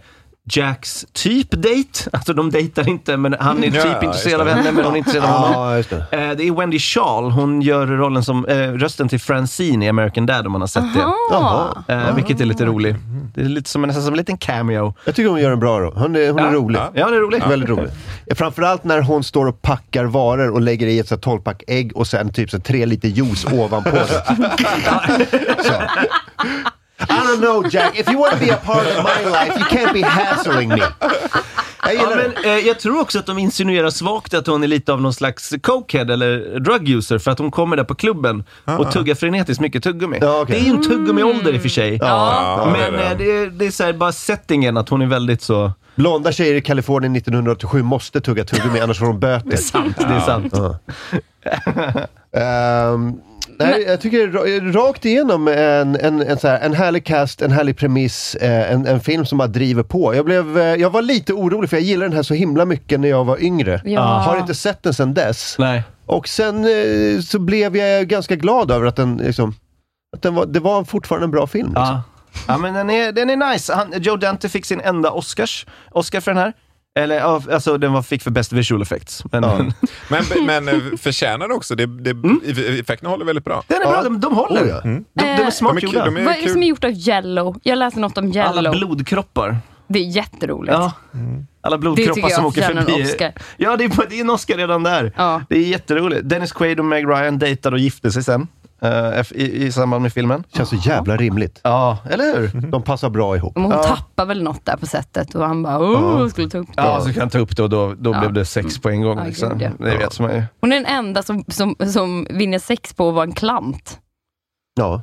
Jacks 0.51 1.05
typ 1.13 1.51
date. 1.51 2.09
Alltså 2.13 2.33
de 2.33 2.51
dejtar 2.51 2.89
inte, 2.89 3.17
men 3.17 3.35
han 3.39 3.63
är 3.63 3.67
Ja, 3.67 3.71
typ 3.71 3.83
just 3.85 4.03
intresserad 4.03 4.41
av 4.41 4.47
det. 4.47 4.53
henne, 4.53 4.71
men 4.71 4.85
hon 4.85 4.93
är 4.93 4.97
intresserad 4.97 5.25
av 5.25 5.29
honom. 5.31 5.53
Ja, 5.53 5.77
just 5.77 5.89
det. 5.89 5.95
Eh, 6.11 6.31
det 6.37 6.47
är 6.47 6.51
Wendy 6.59 6.79
Shaw. 6.79 7.29
Hon 7.31 7.61
gör 7.61 7.87
rollen 7.87 8.23
som 8.23 8.45
eh, 8.45 8.55
rösten 8.57 9.09
till 9.09 9.19
Francine 9.19 9.83
i 9.83 9.89
American 9.89 10.25
Dad, 10.25 10.45
om 10.45 10.51
man 10.51 10.61
har 10.61 10.67
sett 10.67 10.93
det. 10.93 11.05
Jaha. 11.31 11.83
Eh, 11.87 12.15
vilket 12.15 12.41
är 12.41 12.45
lite 12.45 12.65
roligt. 12.65 12.95
Det 13.35 13.41
är 13.41 13.45
lite 13.45 13.69
som, 13.69 13.81
nästan 13.81 14.03
som 14.03 14.13
en 14.13 14.17
liten 14.17 14.37
cameo. 14.37 14.93
Jag 15.05 15.15
tycker 15.15 15.29
hon 15.29 15.39
gör 15.41 15.51
en 15.51 15.59
bra 15.59 15.79
roll. 15.79 15.93
Hon 15.95 16.15
är, 16.15 16.29
hon 16.31 16.39
är 16.39 16.43
Ja. 16.45 16.51
rolig. 16.53 16.79
Ja, 16.93 17.05
hon 17.05 17.13
är 17.13 17.19
rolig. 17.19 17.43
Väldigt 17.47 17.69
rolig. 17.69 17.89
Framförallt 18.35 18.83
när 18.83 19.01
hon 19.01 19.23
står 19.23 19.45
och 19.45 19.61
packar 19.61 20.05
varor 20.05 20.49
och 20.51 20.61
lägger 20.61 20.87
i 20.87 20.99
ett 20.99 21.07
så 21.07 21.15
här 21.15 21.21
12-pack 21.21 21.63
ägg 21.67 21.91
och 21.97 22.07
sen 22.07 22.33
typ 22.33 22.49
så 22.49 22.59
tre 22.59 22.85
liter 22.85 23.07
juice 23.07 23.45
ovanpå 23.45 23.89
det. 23.89 24.07
så. 25.63 25.73
I 27.09 27.13
don't 27.27 27.39
know 27.41 27.69
Jack, 27.69 27.99
if 27.99 28.09
you 28.09 28.19
want 28.19 28.33
to 28.33 28.39
be 28.39 28.51
a 28.53 28.57
part 28.65 28.87
of 28.87 28.97
my 29.03 29.31
life 29.31 29.59
you 29.59 29.65
can't 29.65 29.93
be 29.93 30.01
hassling 30.07 30.69
me. 30.69 30.77
Jag 31.85 31.95
Ja, 31.95 32.09
men, 32.15 32.45
eh, 32.45 32.67
jag 32.67 32.79
tror 32.79 33.01
också 33.01 33.19
att 33.19 33.25
de 33.25 33.37
insinuerar 33.37 33.89
svagt 33.89 34.33
att 34.33 34.47
hon 34.47 34.63
är 34.63 34.67
lite 34.67 34.93
av 34.93 35.01
någon 35.01 35.13
slags 35.13 35.53
cokehead 35.61 36.11
eller 36.13 36.59
drug 36.59 36.89
user 36.89 37.17
för 37.19 37.31
att 37.31 37.39
hon 37.39 37.51
kommer 37.51 37.77
där 37.77 37.83
på 37.83 37.95
klubben 37.95 38.43
och 38.79 38.91
tuggar 38.91 39.15
frenetiskt 39.15 39.61
mycket 39.61 39.83
tuggummi. 39.83 40.17
Ja, 40.21 40.41
okej. 40.41 40.55
Det 40.55 40.61
är 40.61 40.65
ju 40.65 40.77
en 40.77 40.83
tuggummi-ålder 40.83 41.53
i 41.53 41.57
och 41.57 41.61
för 41.61 41.69
sig. 41.69 41.97
Ja, 42.01 42.69
Men 42.73 42.93
det. 42.93 43.03
eh, 43.03 43.17
det 43.17 43.31
är, 43.31 43.47
det 43.47 43.65
är 43.65 43.71
så 43.71 43.83
här, 43.83 43.93
bara 43.93 44.11
settingen 44.11 44.77
att 44.77 44.89
hon 44.89 45.01
är 45.01 45.05
väldigt 45.05 45.41
så... 45.41 45.71
Blonda 45.95 46.31
tjejer 46.31 46.55
i 46.55 46.61
Kalifornien 46.61 47.15
1987 47.15 47.83
måste 47.83 48.21
tugga 48.21 48.43
tuggummi 48.43 48.79
annars 48.79 48.99
får 48.99 49.05
de 49.05 49.19
böter. 49.19 49.49
Det 49.49 49.55
är 49.55 49.57
sant, 49.57 49.97
det 49.97 50.03
är 50.13 50.19
sant. 50.19 50.53
Ja. 50.53 50.77
Ehm, 52.39 53.13
nej, 53.59 53.83
jag 53.87 54.01
tycker 54.01 54.27
ra- 54.27 54.71
rakt 54.71 55.05
igenom 55.05 55.47
en, 55.47 55.95
en, 55.95 56.21
en, 56.21 56.37
så 56.37 56.47
här, 56.47 56.59
en 56.59 56.73
härlig 56.73 57.05
cast, 57.05 57.41
en 57.41 57.51
härlig 57.51 57.77
premiss, 57.77 58.35
eh, 58.35 58.71
en, 58.71 58.85
en 58.87 58.99
film 58.99 59.25
som 59.25 59.37
bara 59.37 59.47
driver 59.47 59.83
på. 59.83 60.15
Jag, 60.15 60.25
blev, 60.25 60.57
eh, 60.57 60.63
jag 60.75 60.89
var 60.89 61.01
lite 61.01 61.33
orolig 61.33 61.69
för 61.69 61.77
jag 61.77 61.83
gillade 61.83 62.09
den 62.09 62.15
här 62.15 62.23
så 62.23 62.33
himla 62.33 62.65
mycket 62.65 62.99
när 62.99 63.09
jag 63.09 63.25
var 63.25 63.43
yngre. 63.43 63.81
Ja. 63.85 64.01
Har 64.01 64.37
inte 64.39 64.55
sett 64.55 64.83
den 64.83 64.93
sedan 64.93 65.13
dess. 65.13 65.55
Nej. 65.59 65.83
Och 66.05 66.27
sen 66.27 66.65
eh, 66.65 67.21
så 67.21 67.39
blev 67.39 67.77
jag 67.77 68.07
ganska 68.07 68.35
glad 68.35 68.71
över 68.71 68.85
att 68.85 68.95
den 68.95 69.17
liksom, 69.17 69.55
att 70.15 70.21
den 70.21 70.35
var, 70.35 70.45
det 70.45 70.59
var 70.59 70.83
fortfarande 70.83 71.25
en 71.25 71.31
bra 71.31 71.47
film. 71.47 71.67
Liksom. 71.67 71.83
Ja. 71.83 72.03
ja, 72.47 72.57
men 72.57 72.73
den 72.73 72.89
är, 72.89 73.11
den 73.11 73.29
är 73.29 73.51
nice. 73.51 73.73
Han, 73.73 73.93
Joe 73.97 74.15
Dante 74.17 74.49
fick 74.49 74.65
sin 74.65 74.81
enda 74.81 75.11
Oscars, 75.11 75.65
Oscar 75.91 76.19
för 76.19 76.31
den 76.33 76.43
här. 76.43 76.53
Eller 76.99 77.15
ja, 77.15 77.41
alltså 77.51 77.77
den 77.77 77.93
var, 77.93 78.01
fick 78.01 78.21
för 78.23 78.31
best 78.31 78.51
visual 78.53 78.81
effects. 78.81 79.23
Men, 79.31 79.41
Men, 80.09 80.45
men 80.45 80.67
eh, 80.67 80.75
förtjänar 80.97 81.47
det 81.47 81.53
också. 81.53 81.75
Det, 81.75 81.85
det, 81.85 82.11
Effekterna 82.79 83.09
håller 83.09 83.25
väldigt 83.25 83.45
bra. 83.45 83.63
Den 83.67 83.81
är 83.81 83.85
bra, 83.85 84.03
de, 84.03 84.19
de 84.19 84.33
håller. 84.35 84.63
Oh, 84.63 84.67
ja. 84.67 84.81
Mm. 84.81 85.03
De, 85.13 85.23
de 85.25 85.31
är 85.31 85.43
Eh, 85.43 85.49
smart 85.49 85.71
De 85.71 85.77
är 85.77 85.81
kul, 85.81 85.89
gjorda. 85.93 86.05
de 86.05 86.17
är- 86.17 86.25
Vad 86.25 86.35
är 86.37 86.41
det 86.41 86.49
som 86.49 86.63
är 86.63 86.67
gjort 86.67 86.83
av 86.83 86.91
Yellow? 86.91 87.59
Jag 87.63 87.77
läste 87.77 87.99
något 87.99 88.17
om 88.17 88.25
Yellow. 88.27 88.57
Alla 88.57 88.71
blodkroppar. 88.71 89.57
Det 89.87 89.99
är 89.99 90.03
jätteroligt. 90.03 90.73
Ja. 90.73 90.91
Alla 91.61 91.75
Det 91.77 91.81
blodkroppar 91.81 92.13
tycker 92.13 92.29
jag 92.29 92.35
som 92.35 92.45
åker 92.45 92.61
förtjänar 92.61 92.81
en 92.81 92.87
förbi. 92.87 93.03
Oscar. 93.03 93.33
Ja, 93.57 93.77
det 93.77 93.83
är, 93.83 94.09
det 94.09 94.15
är 94.15 94.21
en 94.21 94.29
Oscar 94.29 94.57
redan 94.57 94.83
där. 94.83 95.11
Ja. 95.17 95.41
Det 95.49 95.55
är 95.57 95.61
jätteroligt. 95.67 96.21
Dennis 96.29 96.51
Quaid 96.51 96.79
och 96.79 96.85
Meg 96.85 97.07
Ryan 97.07 97.39
dejtade 97.39 97.75
och 97.75 97.79
gifte 97.79 98.11
sig 98.11 98.23
sen. 98.23 98.47
eh, 98.83 99.25
i, 99.31 99.65
I 99.65 99.71
samband 99.71 100.01
med 100.01 100.13
filmen. 100.13 100.43
Känns 100.53 100.69
så 100.69 100.75
jävla 100.75 101.17
rimligt. 101.17 101.59
Ja, 101.63 101.97
eller 102.09 102.39
hur? 102.39 102.61
De 102.61 102.83
passar 102.83 103.09
bra 103.09 103.35
ihop. 103.35 103.55
Men 103.55 103.63
hon 103.63 103.71
Ja. 103.73 103.83
tappar 103.83 104.25
väl 104.25 104.43
något 104.43 104.65
där 104.65 104.77
på 104.77 104.85
sättet 104.85 105.35
och 105.35 105.45
han 105.45 105.63
bara 105.63 105.79
oh, 105.79 106.27
skulle 106.27 106.49
ta 106.49 106.57
upp 106.57 106.67
det. 106.67 106.81
Ja, 106.81 107.01
så 107.01 107.13
kan 107.13 107.19
han 107.19 107.29
ta 107.29 107.39
upp 107.39 107.55
det 107.57 107.63
och 107.63 107.69
då, 107.69 107.93
då 107.93 108.11
Ja. 108.11 108.19
blev 108.19 108.33
det 108.33 108.45
sex 108.45 108.79
på 108.81 108.89
en 108.89 109.01
gång. 109.01 109.17
Ja, 109.17 109.23
liksom. 109.25 109.57
gud, 109.57 109.71
ja. 109.79 109.85
Det 109.85 109.97
vet 109.97 110.19
man 110.19 110.35
ju. 110.35 110.43
Hon 110.61 110.71
är 110.71 110.75
den 110.75 110.85
enda 110.85 111.23
som, 111.23 111.43
som, 111.47 111.75
som 111.93 112.27
vinner 112.29 112.59
sex 112.59 112.93
på 112.93 113.09
att 113.09 113.15
vara 113.15 113.23
en 113.25 113.31
klant. 113.33 113.99
Ja. 114.75 115.01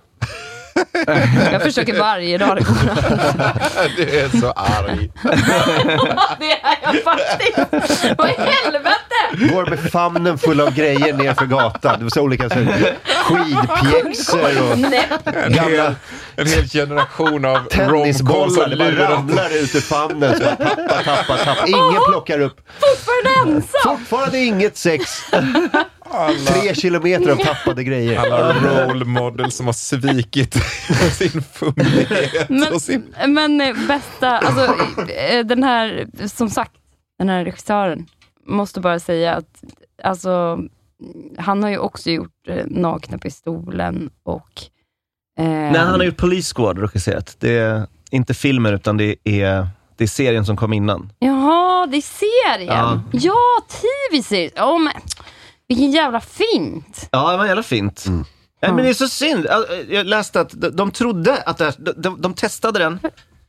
Jag 1.52 1.62
försöker 1.62 1.98
varje 1.98 2.38
dag 2.38 2.56
det 2.56 2.62
går 2.62 2.74
Du 3.96 4.02
är 4.18 4.40
så 4.40 4.50
arg. 4.50 5.10
Det 6.38 6.52
är 6.52 6.78
jag 6.82 7.02
faktiskt. 7.02 8.14
Vad 8.18 8.30
i 8.30 8.34
helvete? 8.36 9.54
Går 9.54 9.66
med 9.66 9.90
famnen 9.92 10.38
full 10.38 10.60
av 10.60 10.74
grejer 10.74 11.14
ner 11.14 11.34
för 11.34 11.46
gatan. 11.46 11.98
Det 11.98 12.04
var 12.04 12.10
så 12.10 12.22
olika 12.22 12.48
så, 12.48 12.54
här, 12.54 12.96
skidpjäxor 13.24 14.70
och 14.72 14.78
Nej. 14.78 15.08
En 15.24 15.54
hel, 15.54 15.94
en 16.36 16.46
hel 16.46 16.68
generation 16.68 17.44
av 17.44 17.56
romcoms 17.56 17.70
tennisbollar. 17.70 18.68
Det 18.68 18.76
bara 18.76 19.10
ramlar 19.10 19.56
ut 19.62 19.74
ur 19.74 19.80
famnen. 19.80 20.34
Så 20.38 20.44
tappa, 20.44 21.02
tappa, 21.04 21.36
tappa. 21.36 21.66
Ingen 21.66 22.00
plockar 22.08 22.40
upp. 22.40 22.56
Fortfarande 22.80 23.56
ensam. 23.56 23.96
Fortfarande 23.98 24.38
inget 24.38 24.76
sex. 24.76 25.22
Tre 26.46 26.74
kilometer 26.74 27.30
av 27.30 27.36
tappade 27.36 27.84
grejer. 27.84 28.18
Alla 28.18 28.52
role 28.86 29.04
models 29.04 29.54
som 29.56 29.66
har 29.66 29.72
svikit 29.72 30.54
sin 31.18 31.42
fumlighet 31.42 32.48
Men- 32.48 32.72
och 32.74 32.82
sin... 32.82 33.14
Men 33.28 33.60
eh, 33.60 33.74
bästa, 33.88 34.38
alltså 34.38 34.64
eh, 35.12 35.46
den 35.46 35.62
här, 35.62 36.06
som 36.26 36.50
sagt, 36.50 36.72
den 37.18 37.28
här 37.28 37.44
regissören, 37.44 38.06
måste 38.46 38.80
bara 38.80 38.98
säga 39.00 39.34
att 39.34 39.62
alltså, 40.04 40.58
han 41.38 41.62
har 41.62 41.70
ju 41.70 41.78
också 41.78 42.10
gjort 42.10 42.48
eh, 42.48 42.64
Nakna 42.66 43.18
Pistolen 43.18 44.10
och... 44.22 44.50
Eh, 45.38 45.44
Nej, 45.46 45.76
han 45.78 45.94
har 46.00 46.02
gjort 46.04 46.16
Police 46.16 46.54
Squad 46.54 46.78
regisserat. 46.78 47.36
Det 47.38 47.58
är 47.58 47.86
inte 48.10 48.34
filmen, 48.34 48.74
utan 48.74 48.96
det 48.96 49.16
är, 49.24 49.66
det 49.96 50.04
är 50.04 50.08
serien 50.08 50.44
som 50.46 50.56
kom 50.56 50.72
innan. 50.72 51.12
Jaha, 51.18 51.86
det 51.86 51.96
är 51.96 52.00
serien. 52.02 52.68
Ja. 52.68 53.02
Ja, 53.12 53.36
tv-serien. 53.68 54.84
Men 54.84 54.92
vilken 55.70 55.90
jävla 55.90 56.20
fint. 56.20 57.08
Ja, 57.10 57.30
det 57.32 57.36
var 57.38 57.46
jävla 57.46 57.62
fint. 57.62 58.04
Nej, 58.62 58.72
men 58.72 58.76
det 58.76 58.88
är 58.88 58.94
så 58.94 59.08
synd. 59.08 59.46
Jag 59.88 60.06
läste 60.06 60.40
att 60.40 60.50
de, 60.50 60.68
de 60.70 60.90
trodde 60.90 61.42
att 61.42 61.58
det 61.58 61.64
här, 61.64 61.74
de, 61.78 61.92
de, 61.96 62.20
de 62.20 62.34
testade 62.34 62.78
den 62.78 62.98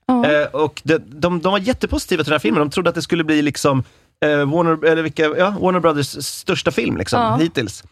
Ja. 0.05 0.25
eh, 0.31 0.47
och 0.47 0.81
de, 0.83 0.97
de, 0.97 1.41
de 1.41 1.51
var 1.51 1.59
jättepositiva 1.59 2.23
till 2.23 2.29
den 2.29 2.33
här 2.33 2.39
filmen. 2.39 2.59
De 2.59 2.69
trodde 2.69 2.89
att 2.89 2.95
det 2.95 3.01
skulle 3.01 3.23
bli 3.23 3.41
liksom 3.41 3.83
eh, 4.25 4.29
Warner, 4.51 4.85
eller 4.85 5.01
vilka, 5.03 5.23
ja, 5.23 5.49
Warner 5.61 5.79
Brothers 5.79 6.25
största 6.25 6.71
film 6.71 6.97
liksom, 6.97 7.19
Ja. 7.21 7.35
hittills. 7.35 7.83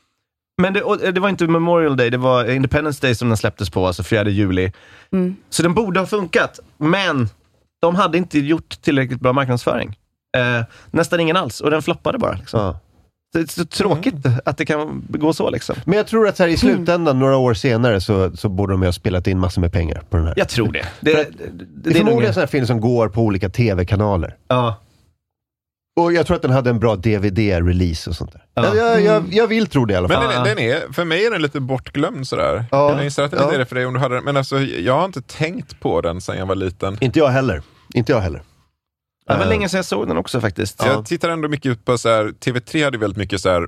Men 0.61 0.73
det, 0.73 1.11
det 1.11 1.19
var 1.19 1.29
inte 1.29 1.47
Memorial 1.47 1.97
Day, 1.97 2.09
det 2.09 2.17
var 2.17 2.49
Independence 2.51 3.01
Day 3.01 3.15
som 3.15 3.27
den 3.27 3.37
släpptes 3.37 3.69
på, 3.69 3.87
alltså 3.87 4.03
4 4.03 4.29
juli. 4.29 4.71
Mm. 5.11 5.35
Så 5.49 5.63
den 5.63 5.73
borde 5.73 5.99
ha 5.99 6.07
funkat, 6.07 6.59
men 6.77 7.29
de 7.81 7.95
hade 7.95 8.17
inte 8.17 8.39
gjort 8.39 8.81
tillräckligt 8.81 9.19
bra 9.19 9.33
marknadsföring. 9.33 9.97
Eh, 10.37 10.65
nästan 10.91 11.19
ingen 11.19 11.37
alls, 11.37 11.61
och 11.61 11.71
den 11.71 11.81
floppade 11.81 12.17
bara. 12.17 12.33
Liksom. 12.33 12.59
Ja. 12.59 12.79
Det 13.33 13.39
är 13.39 13.45
så 13.45 13.65
tråkigt 13.65 14.15
att 14.45 14.57
det 14.57 14.65
kan 14.65 15.03
gå 15.09 15.33
så. 15.33 15.49
Liksom. 15.49 15.75
Men 15.85 15.97
jag 15.97 16.07
tror 16.07 16.27
att 16.27 16.37
så 16.37 16.43
här, 16.43 16.49
i 16.49 16.57
slutändan, 16.57 17.19
några 17.19 17.37
år 17.37 17.53
senare, 17.53 18.01
så, 18.01 18.37
så 18.37 18.49
borde 18.49 18.73
de 18.73 18.81
ha 18.83 18.91
spelat 18.91 19.27
in 19.27 19.39
massor 19.39 19.61
med 19.61 19.71
pengar 19.71 20.03
på 20.09 20.17
den 20.17 20.25
här. 20.25 20.33
Jag 20.37 20.49
tror 20.49 20.71
det. 20.71 20.85
Det, 20.99 21.13
det, 21.13 21.23
det, 21.53 21.65
Det 21.83 21.89
är 21.89 21.93
förmodligen 21.93 22.27
en 22.27 22.33
sån 22.33 22.41
här 22.41 22.47
film 22.47 22.67
som 22.67 22.81
går 22.81 23.09
på 23.09 23.21
olika 23.21 23.49
tv-kanaler. 23.49 24.35
Ja. 24.47 24.75
Och 25.99 26.13
jag 26.13 26.25
tror 26.27 26.35
att 26.35 26.41
den 26.41 26.51
hade 26.51 26.69
en 26.69 26.79
bra 26.79 26.95
DVD-release 26.95 28.09
och 28.09 28.15
sånt 28.15 28.31
där. 28.31 28.43
Ja. 28.53 28.75
Jag, 28.75 28.75
jag, 28.75 29.01
jag, 29.01 29.23
jag 29.31 29.47
vill 29.47 29.67
tro 29.67 29.85
det 29.85 29.93
i 29.93 29.97
alla 29.97 30.07
Men 30.07 30.17
fall. 30.21 30.33
den, 30.33 30.43
den 30.43 30.59
är, 30.59 30.93
för 30.93 31.05
mig 31.05 31.25
är 31.25 31.31
den 31.31 31.41
lite 31.41 31.59
bortglömd 31.59 32.27
sådär. 32.27 32.65
Ja, 32.71 32.91
Jag 32.91 33.03
gissar 33.03 33.23
att 33.23 33.31
den 33.31 33.39
ja. 33.39 33.53
är 33.53 33.57
det 33.57 33.65
för 33.65 33.75
dig 33.75 33.85
om 33.85 33.93
du 33.93 33.99
hade 33.99 34.15
den. 34.15 34.23
Men 34.23 34.37
alltså, 34.37 34.59
jag 34.59 34.93
har 34.97 35.05
inte 35.05 35.21
tänkt 35.21 35.79
på 35.79 36.01
den 36.01 36.21
sedan 36.21 36.37
jag 36.37 36.45
var 36.45 36.55
liten. 36.55 36.97
Inte 37.01 37.19
jag 37.19 37.27
heller. 37.27 37.61
Inte 37.93 38.11
jag 38.11 38.19
heller. 38.19 38.41
Det 39.29 39.35
var 39.35 39.43
Eh, 39.43 39.49
länge 39.49 39.69
sedan 39.69 39.77
jag 39.77 39.85
såg 39.85 40.07
den 40.07 40.17
också 40.17 40.41
faktiskt. 40.41 40.83
Jag 40.85 41.05
tittar 41.05 41.29
ändå 41.29 41.47
mycket 41.47 41.71
ut 41.71 41.85
på 41.85 41.97
så 41.97 42.09
här, 42.09 42.25
TV3 42.25 42.83
hade 42.83 42.97
väldigt 42.97 43.17
mycket 43.17 43.41
så 43.41 43.49
här 43.49 43.67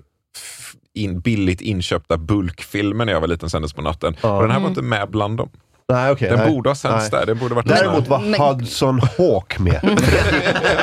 in, 0.93 1.19
billigt 1.19 1.61
inköpta 1.61 2.17
bulkfilmer 2.17 3.05
när 3.05 3.13
jag 3.13 3.21
var 3.21 3.27
liten 3.27 3.49
sändes 3.49 3.73
på 3.73 3.81
natten. 3.81 4.15
Ja. 4.21 4.35
Och 4.35 4.41
den 4.41 4.51
här 4.51 4.59
var 4.59 4.67
inte 4.67 4.81
med 4.81 5.09
bland 5.09 5.37
dem. 5.37 5.49
Nej, 5.89 6.11
okej. 6.11 6.29
Den 6.29 6.39
nej. 6.39 6.51
borde 6.51 6.69
ha 6.69 6.75
sänts 6.75 7.09
där. 7.09 7.25
Det 7.25 7.35
borde 7.35 7.55
varit 7.55 7.67
Däremot 7.67 8.07
var 8.07 8.53
Hudson 8.53 9.01
Hawk 9.17 9.59
med. 9.59 9.79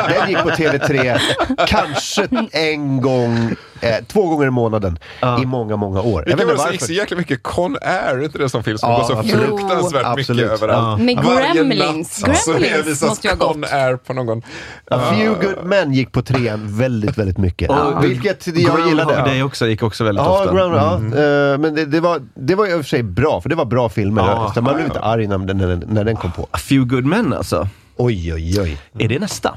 Den 0.09 0.29
gick 0.29 0.39
på 0.39 0.51
TV3 0.51 1.18
kanske 1.66 2.29
en 2.53 3.01
gång, 3.01 3.55
eh, 3.81 3.95
två 4.07 4.29
gånger 4.29 4.47
i 4.47 4.51
månaden 4.51 4.99
i 5.43 5.47
många, 5.47 5.76
många 5.76 6.01
år. 6.01 6.22
Det 6.26 6.31
Jag 6.31 6.37
vet 6.37 6.47
kan 6.47 6.55
inte 6.57 6.64
vara 6.70 6.79
så, 6.79 6.93
jäkla 6.93 7.16
mycket 7.16 7.43
Con 7.43 7.76
Air, 7.83 8.18
är 8.18 8.24
inte 8.24 8.39
det 8.39 8.49
som 8.49 8.62
film 8.62 8.79
som 8.79 8.91
Ja, 8.91 8.97
går 8.99 9.05
så 9.05 9.12
absolut. 9.18 9.47
fruktansvärt 9.47 10.03
Jo. 10.05 10.11
mycket 10.16 10.31
Absolut. 10.31 10.51
överallt? 10.51 11.01
Ja. 11.01 11.05
Med 11.05 11.24
Gremlins. 11.24 12.26
natt 12.26 12.37
så 12.39 12.53
Gremlins 12.53 13.03
måste 13.03 13.29
ju 13.29 13.35
ha 13.35 13.53
Con 13.53 13.64
Air 13.64 13.97
på 13.97 14.12
någon... 14.12 14.43
A 14.91 15.01
Few 15.11 15.47
Good 15.47 15.64
Men 15.64 15.93
gick 15.93 16.12
på 16.12 16.22
trean 16.22 16.79
väldigt, 16.79 17.18
väldigt 17.18 17.39
mycket. 17.39 17.70
Och 17.70 18.05
Vilket 18.05 18.47
jag 18.47 18.57
Groundhog 18.57 18.89
gillade. 18.89 19.14
Day 19.14 19.43
också 19.43 19.66
gick 19.66 19.83
också 19.83 20.05
väldigt 20.05 20.24
Ja, 20.24 20.41
ofta. 20.41 20.55
Ground, 20.55 20.74
ja. 20.74 20.97
Mm. 20.97 21.12
Eh, 21.53 21.59
men 21.59 21.74
det, 21.74 21.85
det, 21.85 22.01
var, 22.01 22.20
det 22.35 22.55
var 22.55 22.66
i 22.66 22.72
och 22.72 22.76
för 22.76 22.83
sig 22.83 23.03
bra, 23.03 23.41
för 23.41 23.49
det 23.49 23.55
var 23.55 23.64
bra 23.64 23.89
filmer. 23.89 24.22
Ja. 24.22 24.53
så 24.55 24.62
man 24.62 24.74
blev 24.74 24.87
inte 24.87 25.01
arg 25.01 25.26
när, 25.26 25.39
när, 25.39 25.83
när 25.87 26.05
den 26.05 26.16
kom 26.16 26.33
på. 26.33 26.43
A 26.51 26.59
few 26.59 26.95
good 26.95 27.05
men 27.05 27.33
alltså. 27.35 27.68
Oj, 27.97 28.35
oj, 28.35 28.61
oj. 28.61 28.79
Är 28.99 29.09
det 29.09 29.18
nästa? 29.18 29.55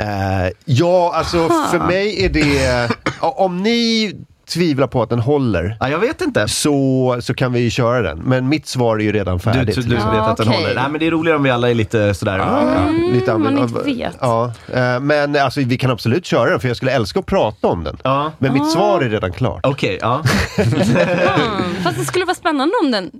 Eh, 0.00 0.52
ja, 0.64 1.12
alltså 1.14 1.48
för 1.48 1.78
mig 1.86 2.24
är 2.24 2.28
det... 2.28 2.88
ja, 3.20 3.34
om 3.38 3.62
ni 3.62 4.12
tvivlar 4.48 4.86
på 4.86 5.02
att 5.02 5.10
den 5.10 5.18
håller, 5.18 5.76
Ja, 5.80 5.88
jag 5.88 5.98
vet 5.98 6.20
inte. 6.20 6.48
så, 6.48 7.18
så 7.20 7.34
kan 7.34 7.52
vi 7.52 7.60
ju 7.60 7.70
köra 7.70 8.02
den. 8.02 8.18
Men 8.18 8.48
mitt 8.48 8.66
svar 8.66 8.96
är 8.96 9.00
ju 9.02 9.12
redan 9.12 9.36
Du, 9.36 9.42
färdigt. 9.42 9.74
du, 9.74 9.82
du 9.82 9.94
vet 9.94 10.04
Ja, 10.04 10.30
att 10.30 10.36
den 10.36 10.48
okej. 10.48 10.60
håller. 10.62 10.74
Nej, 10.74 10.84
men 10.90 11.00
det 11.00 11.06
är 11.06 11.10
roligare 11.10 11.36
om 11.36 11.42
vi 11.42 11.50
alla 11.50 11.70
är 11.70 11.74
lite 11.74 12.14
sådär. 12.14 12.38
Mm, 12.38 13.12
Lite 13.12 13.36
man 13.38 13.58
inte 13.58 13.82
vet. 13.84 14.16
Ja, 14.20 14.52
eh, 14.72 15.00
men 15.00 15.36
alltså, 15.36 15.60
vi 15.60 15.78
kan 15.78 15.90
absolut 15.90 16.26
köra 16.26 16.50
den, 16.50 16.60
för 16.60 16.68
jag 16.68 16.76
skulle 16.76 16.92
älska 16.92 17.18
att 17.20 17.26
prata 17.26 17.68
om 17.68 17.84
den. 17.84 17.96
Ja. 18.04 18.32
Men 18.38 18.50
Ah. 18.50 18.54
mitt 18.54 18.70
svar 18.70 19.00
är 19.00 19.08
redan 19.08 19.32
klart. 19.32 19.66
Okej, 19.66 19.98
ja. 20.00 20.22
Mm. 20.58 21.74
Fast 21.84 21.98
det 21.98 22.04
skulle 22.04 22.24
vara 22.24 22.34
spännande 22.34 22.74
om 22.84 22.90
den... 22.90 23.10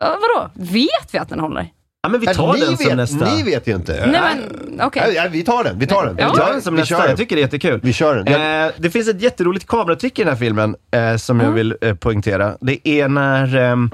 Ja, 0.00 0.08
vadå? 0.20 0.50
Vet 0.54 1.08
vi 1.12 1.18
att 1.18 1.28
den 1.28 1.40
håller? 1.40 1.66
Ja. 2.02 2.08
men 2.08 2.20
vi 2.20 2.26
Ja, 2.26 2.34
tar 2.34 2.52
ni 2.54 2.60
den 2.60 2.70
vet, 2.70 2.88
som 2.88 2.96
nästa. 2.96 3.24
Ni 3.36 3.42
vet 3.42 3.66
ju 3.68 3.74
inte. 3.74 4.06
Nej 4.06 4.20
men, 4.20 4.80
okej. 4.86 5.12
Ja, 5.16 5.24
vi 5.30 5.42
tar 5.44 5.64
den, 5.64 5.78
vi 5.78 5.86
tar 5.86 6.06
den. 6.06 6.16
Ja. 6.18 6.30
Vi 6.32 6.38
tar 6.38 6.52
den 6.52 6.62
som 6.62 6.74
vi 6.74 6.80
nästa. 6.80 6.94
kör 6.94 7.00
Jag 7.02 7.10
den. 7.10 7.16
tycker 7.16 7.36
det 7.36 7.40
är 7.40 7.44
jättekul. 7.44 7.80
Vi 7.82 7.92
kör 7.92 8.16
den. 8.16 8.32
Jag, 8.32 8.66
Eh, 8.66 8.72
det 8.76 8.90
finns 8.90 9.08
ett 9.08 9.22
jätteroligt 9.22 9.66
kameratrick 9.66 10.18
i 10.18 10.22
den 10.24 10.32
här 10.32 10.38
filmen 10.38 10.76
eh, 10.90 11.16
som 11.16 11.40
jag 11.40 11.44
Mm. 11.44 11.54
vill 11.56 11.76
eh, 11.80 11.94
poängtera. 11.94 12.56
Det 12.60 12.88
är 12.88 13.08
när 13.08 13.56
ehm, 13.56 13.90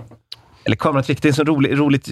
eller 0.65 0.77
kameratrick, 0.77 1.23
det 1.23 1.29
är 1.29 1.31
ett 1.31 1.37
så 1.37 1.45
roligt, 1.45 2.07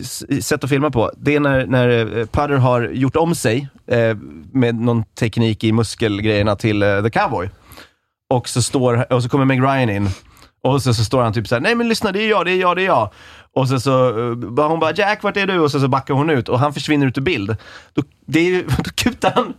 sätt 0.45 0.65
att 0.65 0.71
filma 0.71 0.91
på. 0.91 1.11
Det 1.17 1.35
är 1.37 1.41
när, 1.41 1.67
när 1.67 1.89
eh, 2.19 2.27
Putter 2.27 2.49
har 2.49 2.83
gjort 2.83 3.17
om 3.17 3.35
sig 3.35 3.69
eh, 3.87 4.17
med 4.53 4.75
någon 4.75 5.05
teknik 5.05 5.65
i 5.65 5.73
muskelgrejerna 5.73 6.57
till 6.57 6.83
eh, 6.83 7.03
The 7.03 7.11
Cowboy. 7.11 7.51
Och 8.31 8.49
så, 8.49 8.63
står, 8.63 9.13
och 9.13 9.23
så 9.23 9.29
kommer 9.29 9.45
Meg 9.45 9.63
Ryan 9.63 9.91
in 9.91 10.09
och 10.63 10.83
så, 10.83 10.95
så 10.95 11.05
står 11.05 11.23
han 11.23 11.33
typ 11.33 11.49
såhär, 11.49 11.61
nej 11.63 11.75
men 11.75 11.89
lyssna 11.89 12.13
det 12.13 12.23
är 12.23 12.31
jag, 12.31 12.45
det 12.47 12.51
är 12.51 12.57
jag, 12.61 12.77
det 12.77 12.83
är 12.83 12.87
jag. 12.87 13.11
Och 13.55 13.69
så, 13.69 13.81
så 13.81 14.09
eh, 14.31 14.35
bara- 14.35 14.69
hon 14.69 14.81
bara, 14.81 14.93
Jack 14.95 15.23
vart 15.23 15.37
är 15.37 15.47
du? 15.47 15.59
Och 15.61 15.71
så, 15.71 15.81
så 15.81 15.89
backar 15.89 16.15
hon 16.15 16.31
ut 16.31 16.49
och 16.49 16.59
han 16.59 16.75
försvinner 16.75 17.07
ut 17.07 17.19
ur 17.19 17.23
bild. 17.23 17.57
Då, 17.95 18.03
det 18.27 18.41
är, 18.41 18.63
då 18.85 18.91
kutar 18.95 19.33
han 19.35 19.55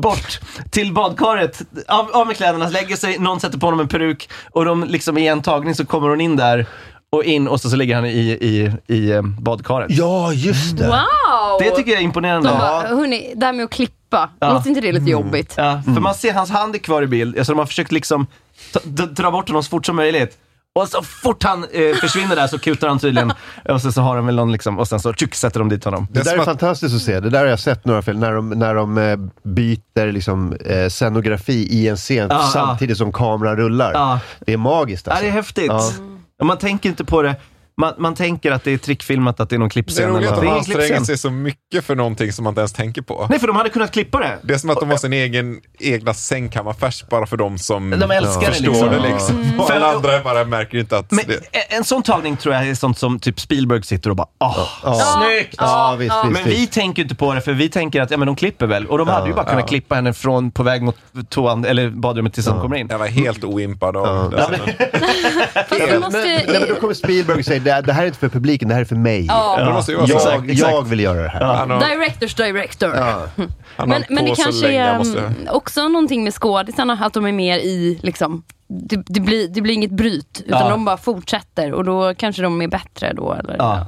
bort 0.00 0.40
till 0.70 0.92
badkaret, 0.92 1.62
av, 1.88 2.10
av 2.12 2.26
med 2.26 2.36
kläderna, 2.36 2.68
lägger 2.68 2.96
sig, 2.96 3.18
någon 3.18 3.40
sätter 3.40 3.58
på 3.58 3.66
honom 3.66 3.80
en 3.80 3.88
peruk 3.88 4.28
och 4.50 4.64
de 4.64 4.84
liksom 4.84 5.18
i 5.18 5.26
en 5.28 5.42
tagning 5.42 5.74
så 5.74 5.86
kommer 5.86 6.08
hon 6.08 6.20
in 6.20 6.36
där 6.36 6.66
och 7.10 7.24
in 7.24 7.48
och 7.48 7.60
så, 7.60 7.70
så 7.70 7.76
ligger 7.76 7.94
han 7.94 8.04
i, 8.06 8.18
i, 8.40 8.72
i 8.94 9.10
eh, 9.10 9.22
badkaret. 9.22 9.86
Ja, 9.90 10.32
just 10.32 10.76
det. 10.78 10.86
Wow! 10.86 11.58
Det 11.60 11.70
tycker 11.70 11.90
jag 11.90 12.00
är 12.00 12.04
imponerande. 12.04 12.48
De 12.48 12.58
bara, 12.58 12.80
hörni, 12.96 13.32
det 13.36 13.46
här 13.46 13.52
med 13.52 13.64
att 13.64 13.70
klippa, 13.70 14.30
Ja. 14.38 14.52
låter 14.52 14.68
inte 14.68 14.80
det 14.80 14.92
lite 14.92 15.10
jobbigt? 15.10 15.54
Ja, 15.56 15.82
för 15.84 16.00
man 16.00 16.14
ser 16.14 16.32
hans 16.34 16.50
hand 16.50 16.74
är 16.74 16.78
kvar 16.78 17.02
i 17.02 17.06
bild, 17.06 17.38
alltså 17.38 17.52
de 17.52 17.58
har 17.58 17.66
försökt 17.66 17.92
liksom 17.92 18.26
dra 19.10 19.30
bort 19.30 19.48
honom 19.48 19.62
så 19.62 19.70
fort 19.70 19.86
som 19.86 19.96
möjligt. 19.96 20.38
Och 20.78 20.88
så 20.88 21.02
fort 21.02 21.42
han 21.42 21.64
eh, 21.72 21.96
försvinner 21.96 22.36
där 22.36 22.46
så 22.46 22.58
kutar 22.58 22.88
han 22.88 22.98
tydligen. 22.98 23.32
Och 23.68 23.82
sen 23.82 23.92
så 23.92 24.00
har 24.00 24.16
de 24.16 24.26
väl 24.26 24.34
någon 24.34 24.52
liksom, 24.52 24.78
och 24.78 24.88
sen 24.88 25.00
så 25.00 25.12
tjuk, 25.12 25.34
sätter 25.34 25.58
de 25.60 25.68
dit 25.68 25.84
honom. 25.84 26.06
Det 26.10 26.24
där 26.24 26.38
är 26.38 26.44
fantastiskt 26.44 26.94
att 26.94 27.02
se. 27.02 27.20
Det 27.20 27.30
där 27.30 27.38
har 27.38 27.46
jag 27.46 27.60
sett 27.60 27.84
några 27.84 28.02
film, 28.02 28.20
när 28.20 28.32
de, 28.32 28.50
när 28.50 28.74
de 28.74 28.98
eh, 28.98 29.16
byter 29.42 30.12
liksom, 30.12 30.52
eh, 30.52 30.88
scenografi 30.88 31.66
i 31.70 31.88
en 31.88 31.96
scen 31.96 32.26
Ja, 32.30 32.50
samtidigt 32.52 32.98
som 32.98 33.12
kameran 33.12 33.56
rullar. 33.56 33.92
Ja. 33.92 34.20
Det 34.40 34.52
är 34.52 34.56
magiskt 34.56 35.06
Ja, 35.06 35.12
alltså. 35.12 35.24
det 35.24 35.30
är 35.30 35.32
häftigt. 35.32 35.66
Ja. 35.66 35.90
Och 36.40 36.46
Man 36.46 36.58
tänker 36.58 36.88
inte 36.88 37.04
på 37.04 37.22
det. 37.22 37.36
Man, 37.76 37.94
man 37.98 38.14
tänker 38.14 38.52
att 38.52 38.64
det 38.64 38.72
är 38.72 38.78
trickfilmat, 38.78 39.40
att 39.40 39.48
det 39.50 39.56
är 39.56 39.58
någon 39.58 39.68
Det 39.68 39.70
är 39.70 39.72
klippscen. 39.72 40.10
roligt 40.10 40.28
att 40.28 40.40
de 40.42 40.48
anstränger 40.48 40.80
klippscen. 40.80 41.06
sig 41.06 41.18
så 41.18 41.30
mycket 41.30 41.84
för 41.84 41.94
någonting 41.96 42.32
som 42.32 42.44
man 42.44 42.50
inte 42.50 42.60
ens 42.60 42.72
tänker 42.72 43.02
på. 43.02 43.26
Nej, 43.30 43.38
för 43.38 43.46
de 43.46 43.56
hade 43.56 43.68
kunnat 43.68 43.92
klippa 43.92 44.18
det. 44.20 44.38
Det 44.42 44.54
är 44.54 44.58
som 44.58 44.70
att 44.70 44.80
de 44.80 44.90
har 44.90 44.96
sin 44.96 45.12
egen 45.12 45.60
egna 45.80 46.14
sängkammarfärs 46.14 47.04
bara 47.10 47.26
för 47.26 47.36
de 47.36 47.58
som 47.58 47.90
De 47.90 48.10
älskar 48.10 48.40
det 48.40 48.46
förstår 48.46 48.70
liksom. 48.72 48.90
det. 48.90 49.08
Liksom. 49.08 49.42
Mm. 49.42 49.60
Och 49.60 49.66
För- 49.66 49.74
alla 49.74 49.92
andra 49.92 50.20
bara 50.24 50.44
märker 50.44 50.78
inte 50.78 50.96
att 50.98 51.10
Men 51.10 51.24
det... 51.28 51.34
en- 51.34 51.78
en 51.78 51.84
sån 51.84 52.02
tagning 52.02 52.36
tror 52.36 52.54
jag 52.54 52.68
är 52.68 52.74
sånt 52.74 52.98
som 52.98 53.18
typ 53.18 53.40
Spielberg 53.40 53.82
sitter 53.82 54.10
och 54.10 54.16
bara 54.16 54.28
åh, 54.40 54.68
Ja. 54.82 54.94
snyggt! 54.94 55.54
Ja, 55.58 55.96
visst, 55.98 56.14
visst, 56.24 56.32
men 56.32 56.44
vi 56.44 56.66
tänker 56.66 57.02
inte 57.02 57.14
på 57.14 57.34
det 57.34 57.40
för 57.40 57.52
vi 57.52 57.68
tänker 57.68 58.00
att 58.02 58.10
ja, 58.10 58.16
men 58.16 58.26
de 58.26 58.36
klipper 58.36 58.66
väl. 58.66 58.86
Och 58.86 58.98
de 58.98 59.08
hade 59.08 59.28
ju 59.28 59.34
bara 59.34 59.44
kunnat 59.44 59.60
ja. 59.60 59.66
klippa 59.66 59.94
henne 59.94 60.12
från 60.12 60.50
på 60.50 60.62
väg 60.62 60.82
mot 60.82 60.96
toan, 61.28 61.64
eller 61.64 61.90
badrummet 61.90 62.34
tills 62.34 62.46
de 62.46 62.60
kommer 62.60 62.76
in. 62.76 62.86
Jag 62.90 62.98
var 62.98 63.06
helt 63.06 63.44
oimpad 63.44 63.96
av 63.96 64.30
det. 64.30 64.36
Fast 65.54 65.70
det 65.70 66.00
Men, 66.00 66.12
nej, 66.12 66.46
men 66.60 66.68
då 66.68 66.74
kommer 66.74 66.94
Spielberg 66.94 67.38
och 67.38 67.44
säger 67.44 67.60
det, 67.64 67.80
det 67.80 67.92
här 67.92 68.02
är 68.02 68.06
inte 68.06 68.18
för 68.18 68.28
publiken, 68.28 68.68
det 68.68 68.74
här 68.74 68.80
är 68.80 68.84
för 68.84 68.96
mig. 68.96 69.26
Ja. 69.26 69.56
Det 69.64 69.72
måste 69.72 69.92
ju 69.92 69.98
vara 69.98 70.06
så. 70.08 70.28
Jag, 70.28 70.50
Exakt, 70.50 70.72
jag 70.72 70.82
vill 70.88 71.00
göra 71.00 71.22
det 71.22 71.28
här. 71.28 71.40
Han 71.44 71.70
har, 71.70 71.80
Directors 71.80 72.34
director. 72.34 72.88
han 72.96 73.38
har 73.76 73.86
Men, 73.86 74.04
men 74.08 74.24
det 74.24 74.30
på 74.30 74.36
så 74.36 74.42
kanske 74.42 74.66
länge, 74.66 74.82
är 74.82 74.88
han 74.88 74.98
måste... 74.98 75.18
mm, 75.20 75.34
också 75.50 75.88
någonting 75.88 76.24
med 76.24 76.34
skådisarna, 76.34 76.98
att 77.02 77.12
de 77.14 77.26
är 77.26 77.32
mer 77.32 77.58
i, 77.58 77.98
liksom, 78.02 78.42
det, 78.68 79.02
det, 79.06 79.20
blir, 79.20 79.48
det 79.48 79.60
blir 79.60 79.74
inget 79.74 79.90
bryt, 79.90 80.42
utan 80.46 80.60
Ja. 80.60 80.68
de 80.68 80.84
bara 80.84 80.96
fortsätter 80.96 81.72
och 81.72 81.84
då 81.84 82.14
kanske 82.14 82.42
de 82.42 82.62
är 82.62 82.68
bättre 82.68 83.12
då. 83.12 83.32
Eller? 83.32 83.56
Ja. 83.58 83.86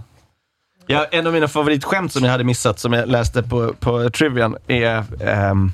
Ja, 0.89 1.07
en 1.11 1.27
av 1.27 1.33
mina 1.33 1.49
favoritskämt 1.49 2.13
som 2.13 2.25
jag 2.25 2.31
hade 2.33 2.45
missat, 2.45 2.79
som 2.79 2.93
jag 2.93 3.09
läste 3.09 3.43
på, 3.43 3.73
på 3.81 4.11
Trivian, 4.11 4.57
är 4.67 5.05
ehm, 5.25 5.73